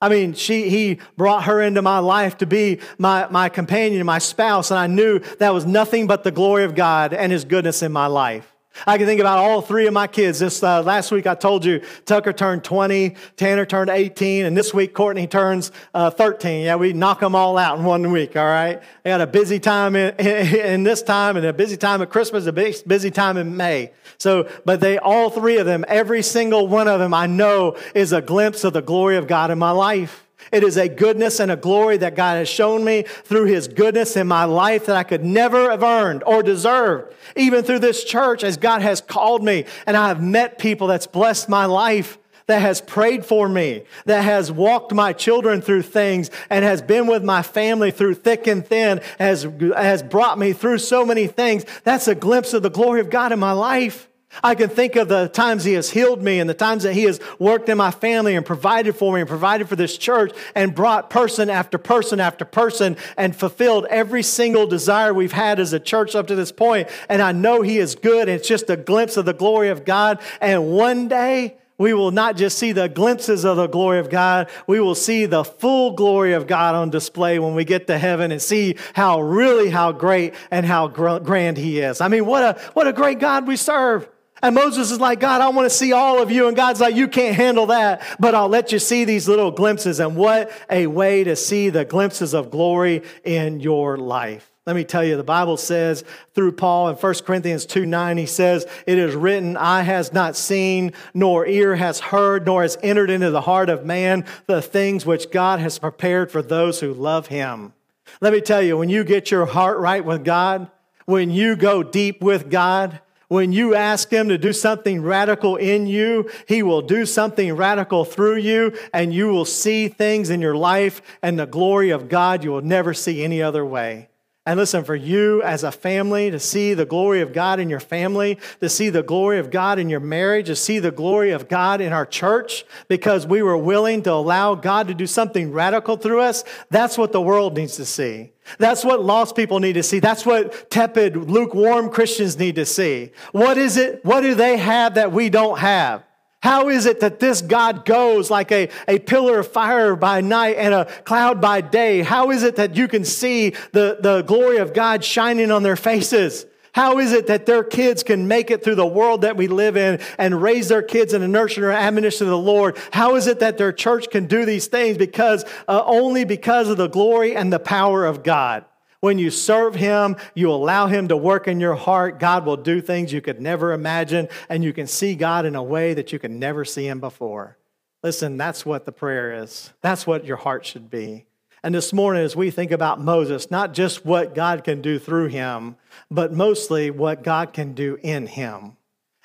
I 0.02 0.10
mean, 0.10 0.34
she, 0.34 0.68
he 0.70 1.00
brought 1.16 1.44
her 1.44 1.62
into 1.62 1.84
my 1.84 2.00
life 2.00 2.40
to 2.40 2.48
be 2.48 2.80
my, 2.98 3.28
my 3.30 3.50
companion, 3.50 4.04
my 4.06 4.18
spouse, 4.18 4.72
and 4.72 4.80
I 4.80 4.88
knew 4.88 5.20
that 5.40 5.54
was 5.54 5.66
nothing 5.66 6.08
but 6.08 6.24
the 6.24 6.32
glory 6.32 6.64
of 6.64 6.74
God 6.74 7.14
and 7.14 7.32
His 7.32 7.46
goodness 7.46 7.84
in 7.84 7.92
my 7.92 8.08
life. 8.08 8.51
I 8.88 8.98
can 8.98 9.06
think 9.06 9.20
about 9.20 9.38
all 9.38 9.62
three 9.62 9.86
of 9.86 9.94
my 9.94 10.08
kids. 10.08 10.40
This 10.40 10.64
uh, 10.64 10.82
last 10.82 11.12
week, 11.12 11.28
I 11.28 11.36
told 11.36 11.66
you 11.66 11.82
Tucker 12.06 12.34
turned 12.34 12.64
20, 12.64 13.16
Tanner 13.36 13.66
turned 13.66 13.90
18, 13.90 14.46
and 14.46 14.56
this 14.58 14.74
week 14.74 14.94
Courtney 14.94 15.28
turns 15.28 15.72
uh, 15.94 16.10
13. 16.10 16.66
Yeah, 16.66 16.76
we 16.78 16.94
knock 16.94 17.20
them 17.20 17.36
all 17.36 17.58
out 17.58 17.78
in 17.78 17.86
one 17.86 18.12
week. 18.12 18.36
All 18.36 18.46
right, 18.46 18.82
I 19.06 19.10
got 19.10 19.22
a 19.22 19.28
busy 19.28 19.60
time 19.60 19.96
in, 19.96 20.16
in, 20.20 20.84
this 20.84 21.04
time, 21.04 21.38
and 21.38 21.46
a 21.46 21.54
busy 21.54 21.78
time 21.78 22.02
at 22.02 22.10
Christmas, 22.10 22.46
a 22.46 22.54
busy 22.54 23.12
time 23.12 23.38
in 23.38 23.56
May. 23.56 23.92
So, 24.18 24.50
but 24.66 24.80
they 24.80 24.98
all 24.98 25.30
three 25.30 25.58
of 25.58 25.66
them, 25.66 25.86
every 25.88 26.22
single 26.22 26.68
one 26.68 26.88
of 26.88 27.00
them, 27.00 27.14
I 27.14 27.28
know 27.28 27.78
is 27.94 28.14
a 28.14 28.22
glimpse 28.22 28.64
of 28.64 28.74
the 28.74 28.82
glory 28.82 29.18
of 29.18 29.28
God 29.28 29.52
in 29.52 29.60
my 29.60 29.72
life. 29.72 30.28
It 30.52 30.64
is 30.64 30.78
a 30.78 30.90
goodness 30.90 31.40
and 31.40 31.52
a 31.52 31.56
glory 31.56 31.98
that 31.98 32.16
God 32.16 32.38
has 32.38 32.50
shown 32.50 32.84
me 32.84 33.04
through 33.04 33.46
His 33.46 33.68
goodness 33.68 34.16
in 34.16 34.28
my 34.28 34.46
life 34.46 34.86
that 34.86 34.96
I 34.96 35.04
could 35.04 35.24
never 35.24 35.72
have 35.72 35.84
earned 35.84 36.24
or 36.26 36.44
deserved. 36.44 37.14
Even 37.36 37.64
through 37.64 37.80
this 37.80 38.04
church, 38.04 38.44
as 38.44 38.58
God 38.58 38.82
has 38.82 39.02
called 39.02 39.44
me, 39.44 39.66
and 39.86 39.96
I 39.96 40.08
have 40.10 40.22
met 40.22 40.60
people 40.60 40.88
that's 40.88 41.08
blessed 41.08 41.50
my 41.50 41.66
life 41.66 42.18
that 42.48 42.62
has 42.62 42.82
prayed 42.82 43.26
for 43.26 43.48
me, 43.48 43.84
that 44.06 44.24
has 44.24 44.52
walked 44.52 44.92
my 44.92 45.14
children 45.14 45.62
through 45.62 45.84
things, 45.84 46.30
and 46.50 46.66
has 46.66 46.82
been 46.82 47.08
with 47.08 47.24
my 47.24 47.42
family 47.42 47.92
through 47.92 48.16
thick 48.16 48.46
and 48.46 48.66
thin, 48.66 49.00
has, 49.20 49.48
has 49.76 50.04
brought 50.04 50.38
me 50.38 50.52
through 50.52 50.78
so 50.78 51.06
many 51.06 51.28
things. 51.28 51.64
That's 51.84 52.10
a 52.10 52.16
glimpse 52.16 52.54
of 52.54 52.62
the 52.62 52.70
glory 52.70 53.00
of 53.00 53.10
God 53.10 53.32
in 53.32 53.40
my 53.40 53.54
life. 53.54 54.10
I 54.44 54.56
can 54.56 54.70
think 54.70 54.96
of 54.96 55.08
the 55.08 55.28
times 55.28 55.64
He 55.64 55.74
has 55.74 55.90
healed 55.90 56.22
me 56.22 56.40
and 56.40 56.50
the 56.50 56.54
times 56.54 56.84
that 56.84 56.94
He 56.94 57.04
has 57.04 57.20
worked 57.40 57.70
in 57.70 57.78
my 57.78 57.92
family 57.92 58.36
and 58.36 58.46
provided 58.46 58.96
for 58.96 59.14
me 59.14 59.22
and 59.22 59.30
provided 59.30 59.68
for 59.68 59.76
this 59.76 59.98
church 59.98 60.32
and 60.56 60.74
brought 60.74 61.10
person 61.10 61.50
after 61.50 61.78
person 61.78 62.20
after 62.20 62.46
person 62.46 62.98
and 63.18 63.36
fulfilled 63.36 63.86
every 63.90 64.24
single 64.24 64.68
desire 64.68 65.14
we've 65.14 65.32
had 65.32 65.60
as 65.60 65.74
a 65.74 65.80
church 65.80 66.16
up 66.16 66.28
to 66.28 66.36
this 66.36 66.52
point. 66.52 66.90
And 67.10 67.22
I 67.22 67.32
know 67.32 67.62
He 67.62 67.78
is 67.78 67.96
good. 67.96 68.30
And 68.30 68.40
it's 68.40 68.48
just 68.48 68.70
a 68.70 68.78
glimpse 68.78 69.18
of 69.18 69.26
the 69.26 69.34
glory 69.34 69.70
of 69.70 69.86
God. 69.86 70.20
And 70.40 70.72
one 70.72 71.08
day, 71.08 71.58
we 71.82 71.96
will 71.96 72.12
not 72.12 72.38
just 72.38 72.60
see 72.60 72.74
the 72.74 72.88
glimpses 72.88 73.44
of 73.44 73.58
the 73.58 73.66
glory 73.66 73.98
of 73.98 74.12
God, 74.12 74.52
we 74.68 74.80
will 74.80 74.94
see 74.94 75.26
the 75.26 75.44
full 75.44 75.94
glory 75.94 76.34
of 76.34 76.46
God 76.46 76.76
on 76.76 76.92
display 76.92 77.40
when 77.40 77.56
we 77.56 77.66
get 77.66 77.88
to 77.88 77.98
heaven 77.98 78.32
and 78.32 78.40
see 78.40 78.76
how 78.94 79.20
really 79.20 79.72
how 79.72 79.92
great 79.92 80.36
and 80.52 80.64
how 80.64 80.88
grand 80.88 81.58
he 81.58 81.80
is. 81.80 82.00
I 82.00 82.08
mean, 82.08 82.28
what 82.28 82.44
a 82.44 82.62
what 82.74 82.86
a 82.86 82.94
great 82.94 83.18
God 83.18 83.48
we 83.48 83.56
serve. 83.56 84.08
And 84.42 84.56
Moses 84.56 84.92
is 84.92 85.00
like, 85.00 85.20
God, 85.20 85.42
I 85.42 85.50
want 85.50 85.70
to 85.70 85.76
see 85.76 85.94
all 85.94 86.22
of 86.22 86.32
you. 86.32 86.48
And 86.48 86.58
God's 86.58 86.82
like, 86.82 86.96
you 86.96 87.08
can't 87.08 87.36
handle 87.36 87.68
that, 87.68 88.02
but 88.20 88.34
I'll 88.34 88.50
let 88.50 88.72
you 88.72 88.80
see 88.80 89.06
these 89.06 89.28
little 89.28 89.52
glimpses. 89.52 90.00
And 90.00 90.16
what 90.16 90.52
a 90.70 90.88
way 90.88 91.24
to 91.24 91.36
see 91.36 91.70
the 91.70 91.86
glimpses 91.86 92.34
of 92.34 92.50
glory 92.50 93.04
in 93.24 93.60
your 93.60 93.98
life. 93.98 94.52
Let 94.68 94.76
me 94.76 94.84
tell 94.84 95.04
you, 95.04 95.18
the 95.18 95.24
Bible 95.24 95.58
says 95.58 96.04
through 96.36 96.52
Paul 96.52 96.90
in 96.90 96.96
1 96.96 97.14
Corinthians 97.26 97.66
2 97.66 97.88
9, 97.88 98.18
he 98.18 98.28
says, 98.28 98.68
It 98.86 99.00
is 99.00 99.16
written, 99.16 99.58
Eye 99.58 99.82
has 99.82 100.14
not 100.14 100.36
seen, 100.36 100.94
nor 101.16 101.48
ear 101.48 101.76
has 101.76 102.00
heard, 102.00 102.46
nor 102.46 102.62
has 102.62 102.78
entered 102.84 103.10
into 103.10 103.32
the 103.32 103.42
heart 103.42 103.70
of 103.70 103.86
man 103.86 104.24
the 104.46 104.62
things 104.62 105.04
which 105.04 105.32
God 105.32 105.60
has 105.60 105.80
prepared 105.80 106.32
for 106.32 106.44
those 106.44 106.80
who 106.80 106.94
love 106.94 107.28
him. 107.28 107.74
Let 108.22 108.34
me 108.34 108.42
tell 108.42 108.62
you, 108.62 108.78
when 108.78 108.90
you 108.90 109.04
get 109.04 109.32
your 109.32 109.48
heart 109.48 109.80
right 109.80 110.06
with 110.06 110.24
God, 110.24 110.70
when 111.06 111.32
you 111.32 111.56
go 111.56 111.82
deep 111.82 112.22
with 112.22 112.52
God, 112.52 113.00
when 113.32 113.54
you 113.54 113.74
ask 113.74 114.12
Him 114.12 114.28
to 114.28 114.38
do 114.38 114.52
something 114.52 115.02
radical 115.02 115.56
in 115.56 115.88
you, 115.88 116.30
He 116.50 116.62
will 116.62 116.82
do 116.82 117.06
something 117.06 117.56
radical 117.56 118.04
through 118.04 118.36
you, 118.36 118.78
and 118.94 119.14
you 119.14 119.30
will 119.30 119.46
see 119.46 119.88
things 119.88 120.30
in 120.30 120.42
your 120.42 120.58
life 120.58 121.02
and 121.22 121.40
the 121.40 121.46
glory 121.46 121.92
of 121.92 122.10
God 122.10 122.44
you 122.44 122.52
will 122.52 122.62
never 122.62 122.94
see 122.94 123.24
any 123.24 123.42
other 123.42 123.66
way. 123.66 124.11
And 124.44 124.58
listen, 124.58 124.84
for 124.84 124.96
you 124.96 125.44
as 125.44 125.64
a 125.64 125.72
family 125.72 126.32
to 126.32 126.40
see 126.40 126.74
the 126.74 126.86
glory 126.86 127.22
of 127.22 127.32
God 127.32 127.60
in 127.60 127.70
your 127.70 127.80
family, 127.80 128.40
to 128.60 128.70
see 128.70 128.90
the 128.90 129.04
glory 129.04 129.38
of 129.38 129.52
God 129.52 129.78
in 129.78 129.88
your 129.88 130.00
marriage, 130.00 130.48
to 130.48 130.56
see 130.56 130.80
the 130.80 130.90
glory 130.90 131.30
of 131.30 131.48
God 131.48 131.80
in 131.80 131.94
our 131.94 132.08
church, 132.08 132.66
because 132.88 133.28
we 133.28 133.44
were 133.44 133.58
willing 133.58 134.02
to 134.02 134.12
allow 134.12 134.56
God 134.56 134.88
to 134.88 134.96
do 134.96 135.06
something 135.06 135.52
radical 135.52 135.96
through 135.96 136.22
us, 136.22 136.44
that's 136.72 136.98
what 136.98 137.12
the 137.12 137.22
world 137.22 137.56
needs 137.56 137.76
to 137.76 137.86
see. 137.86 138.32
That's 138.58 138.84
what 138.84 139.04
lost 139.04 139.36
people 139.36 139.60
need 139.60 139.74
to 139.74 139.84
see. 139.84 140.00
That's 140.00 140.26
what 140.26 140.72
tepid, 140.72 141.16
lukewarm 141.16 141.92
Christians 141.92 142.40
need 142.40 142.56
to 142.56 142.66
see. 142.66 143.12
What 143.34 143.60
is 143.60 143.78
it? 143.78 144.04
What 144.04 144.22
do 144.22 144.34
they 144.34 144.58
have 144.58 144.96
that 144.96 145.12
we 145.12 145.30
don't 145.30 145.60
have? 145.60 146.04
How 146.42 146.70
is 146.70 146.88
it 146.88 147.02
that 147.02 147.20
this 147.20 147.42
God 147.42 147.86
goes 147.86 148.32
like 148.32 148.52
a, 148.52 148.70
a 148.88 148.98
pillar 148.98 149.40
of 149.40 149.48
fire 149.48 149.96
by 149.96 150.22
night 150.22 150.58
and 150.58 150.74
a 150.74 150.86
cloud 151.04 151.40
by 151.40 151.62
day? 151.62 152.02
How 152.02 152.32
is 152.32 152.42
it 152.42 152.56
that 152.56 152.76
you 152.76 152.88
can 152.88 153.06
see 153.06 153.52
the, 153.74 153.98
the 154.00 154.24
glory 154.24 154.58
of 154.58 154.74
God 154.74 155.04
shining 155.04 155.52
on 155.52 155.62
their 155.62 155.76
faces? 155.76 156.48
How 156.74 157.00
is 157.00 157.12
it 157.12 157.28
that 157.28 157.46
their 157.46 157.64
kids 157.64 158.02
can 158.02 158.28
make 158.28 158.50
it 158.50 158.64
through 158.64 158.76
the 158.76 158.88
world 158.88 159.22
that 159.22 159.38
we 159.38 159.48
live 159.48 159.78
in 159.78 160.00
and 160.18 160.42
raise 160.42 160.70
their 160.70 160.82
kids 160.82 161.14
in 161.14 161.22
the 161.22 161.28
nurture 161.28 161.70
and 161.70 161.78
admonition 161.78 162.26
of 162.26 162.32
the 162.32 162.38
Lord? 162.38 162.78
How 162.92 163.16
is 163.16 163.28
it 163.28 163.40
that 163.40 163.58
their 163.58 163.74
church 163.74 164.10
can 164.10 164.26
do 164.26 164.46
these 164.46 164.68
things? 164.68 164.98
Because 164.98 165.44
uh, 165.68 165.84
only 165.86 166.24
because 166.24 166.70
of 166.70 166.78
the 166.78 166.88
glory 166.88 167.36
and 167.36 167.52
the 167.52 167.60
power 167.60 168.06
of 168.06 168.24
God. 168.24 168.66
When 169.02 169.20
you 169.20 169.30
serve 169.30 169.76
Him, 169.76 170.16
you 170.34 170.50
allow 170.52 170.88
Him 170.88 171.10
to 171.10 171.18
work 171.18 171.48
in 171.48 171.60
your 171.60 171.76
heart, 171.76 172.20
God 172.20 172.46
will 172.46 172.58
do 172.58 172.82
things 172.82 173.12
you 173.12 173.22
could 173.22 173.42
never 173.42 173.74
imagine, 173.74 174.30
and 174.48 174.64
you 174.64 174.74
can 174.74 174.88
see 174.88 175.16
God 175.16 175.46
in 175.46 175.56
a 175.56 175.64
way 175.64 175.94
that 175.94 176.14
you 176.14 176.20
can 176.20 176.40
never 176.40 176.64
see 176.64 176.88
Him 176.88 177.00
before. 177.00 177.58
Listen, 178.04 178.38
that's 178.38 178.66
what 178.66 178.86
the 178.86 178.92
prayer 178.92 179.44
is. 179.44 179.74
That's 179.82 180.08
what 180.08 180.26
your 180.26 180.38
heart 180.38 180.66
should 180.66 180.90
be. 180.90 181.26
And 181.64 181.76
this 181.76 181.94
morning, 181.94 182.24
as 182.24 182.36
we 182.36 182.50
think 182.50 182.72
about 182.72 183.00
Moses, 183.00 183.52
not 183.52 183.74
just 183.74 184.04
what 184.06 184.34
God 184.34 184.64
can 184.64 184.82
do 184.82 184.98
through 184.98 185.28
him, 185.28 185.76
but 186.10 186.34
mostly 186.34 186.90
what 186.90 187.24
God 187.24 187.54
can 187.54 187.74
do 187.74 188.00
in 188.02 188.26
him. 188.26 188.78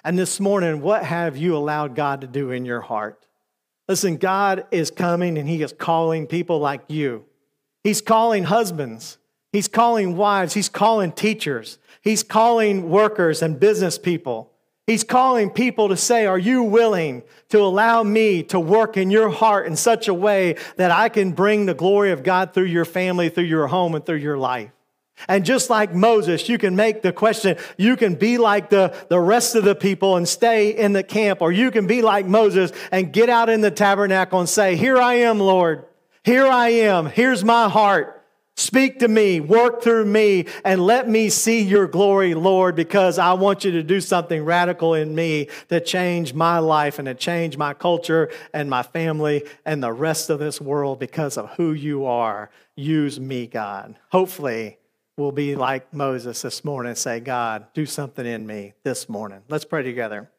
And 0.05 0.19
this 0.19 0.39
morning, 0.39 0.83
what 0.83 1.05
have 1.05 1.39
you 1.39 1.57
allowed 1.57 1.95
God 1.95 2.21
to 2.21 2.27
do 2.27 2.51
in 2.51 2.67
your 2.67 2.83
heart? 2.83 3.27
Listen, 3.89 4.19
God 4.19 4.67
is 4.71 4.91
coming 4.91 5.39
and 5.39 5.49
He 5.49 5.63
is 5.63 5.73
calling 5.73 6.27
people 6.27 6.59
like 6.59 6.83
you. 6.89 7.25
He's 7.83 8.01
calling 8.01 8.45
husbands. 8.45 9.19
He's 9.57 9.69
calling 9.69 10.19
wives, 10.19 10.53
he's 10.53 10.69
calling 10.69 11.13
teachers, 11.13 11.79
he's 12.03 12.23
calling 12.23 12.91
workers 12.91 13.41
and 13.41 13.59
business 13.59 13.97
people. 13.97 14.53
He's 14.87 15.03
calling 15.03 15.49
people 15.49 15.89
to 15.89 15.97
say, 15.97 16.27
Are 16.27 16.37
you 16.37 16.63
willing 16.63 17.23
to 17.49 17.61
allow 17.61 18.03
me 18.03 18.43
to 18.43 18.61
work 18.61 18.99
in 18.99 19.11
your 19.11 19.31
heart 19.31 19.67
in 19.67 19.75
such 19.75 20.09
a 20.09 20.15
way 20.15 20.57
that 20.77 20.91
I 20.91 21.09
can 21.09 21.33
bring 21.33 21.65
the 21.65 21.73
glory 21.73 22.13
of 22.13 22.23
God 22.23 22.53
through 22.53 22.67
your 22.67 22.85
family, 22.85 23.31
through 23.31 23.45
your 23.45 23.67
home, 23.67 23.95
and 23.95 24.05
through 24.05 24.19
your 24.19 24.37
life? 24.37 24.73
And 25.27 25.43
just 25.43 25.71
like 25.71 25.95
Moses, 25.95 26.51
you 26.51 26.59
can 26.59 26.77
make 26.77 27.01
the 27.01 27.15
question, 27.15 27.57
you 27.79 27.97
can 27.97 28.15
be 28.15 28.37
like 28.37 28.69
the, 28.69 28.95
the 29.09 29.19
rest 29.19 29.55
of 29.55 29.65
the 29.65 29.75
people 29.75 30.17
and 30.17 30.29
stay 30.29 30.77
in 30.77 30.93
the 30.93 31.03
camp, 31.03 31.41
or 31.41 31.51
you 31.51 31.71
can 31.71 31.87
be 31.87 32.03
like 32.03 32.27
Moses 32.27 32.73
and 32.93 33.11
get 33.11 33.31
out 33.31 33.49
in 33.49 33.63
the 33.63 33.71
tabernacle 33.71 34.39
and 34.39 34.51
say, 34.51 34.77
Here 34.77 34.99
I 34.99 35.15
am, 35.15 35.41
Lord. 35.41 35.87
Here 36.25 36.47
I 36.47 36.69
am. 36.69 37.07
Here's 37.07 37.43
my 37.43 37.71
heart. 37.71 38.16
Speak 38.59 39.01
to 39.01 39.09
me, 39.09 39.39
work 39.39 39.83
through 39.83 40.07
me, 40.07 40.47
and 40.65 40.81
let 40.81 41.11
me 41.11 41.29
see 41.29 41.61
your 41.61 41.87
glory, 41.87 42.33
Lord, 42.33 42.75
because 42.75 43.19
I 43.19 43.35
want 43.35 43.67
you 43.67 43.73
to 43.73 43.83
do 43.83 44.01
something 44.01 44.47
radical 44.47 44.95
in 44.95 45.15
me 45.15 45.49
to 45.69 45.79
change 45.79 46.33
my 46.33 46.59
life 46.59 46.99
and 46.99 47.05
to 47.05 47.15
change 47.15 47.59
my 47.59 47.75
culture 47.75 48.31
and 48.55 48.71
my 48.71 48.83
family 48.83 49.45
and 49.67 49.83
the 49.83 49.93
rest 49.93 50.31
of 50.31 50.39
this 50.39 50.59
world 50.59 50.99
because 50.99 51.37
of 51.37 51.51
who 51.57 51.75
you 51.75 52.07
are. 52.07 52.49
Use 52.77 53.21
me, 53.21 53.47
God. 53.47 53.99
Hopefully, 54.11 54.79
we'll 55.19 55.33
be 55.33 55.55
like 55.55 55.93
Moses 55.93 56.41
this 56.41 56.65
morning 56.65 56.91
and 56.91 56.99
say, 56.99 57.21
God, 57.21 57.67
do 57.75 57.85
something 57.85 58.25
in 58.25 58.47
me 58.47 58.73
this 58.85 59.07
morning. 59.07 59.43
Let's 59.51 59.67
pray 59.67 59.83
together. 59.83 60.31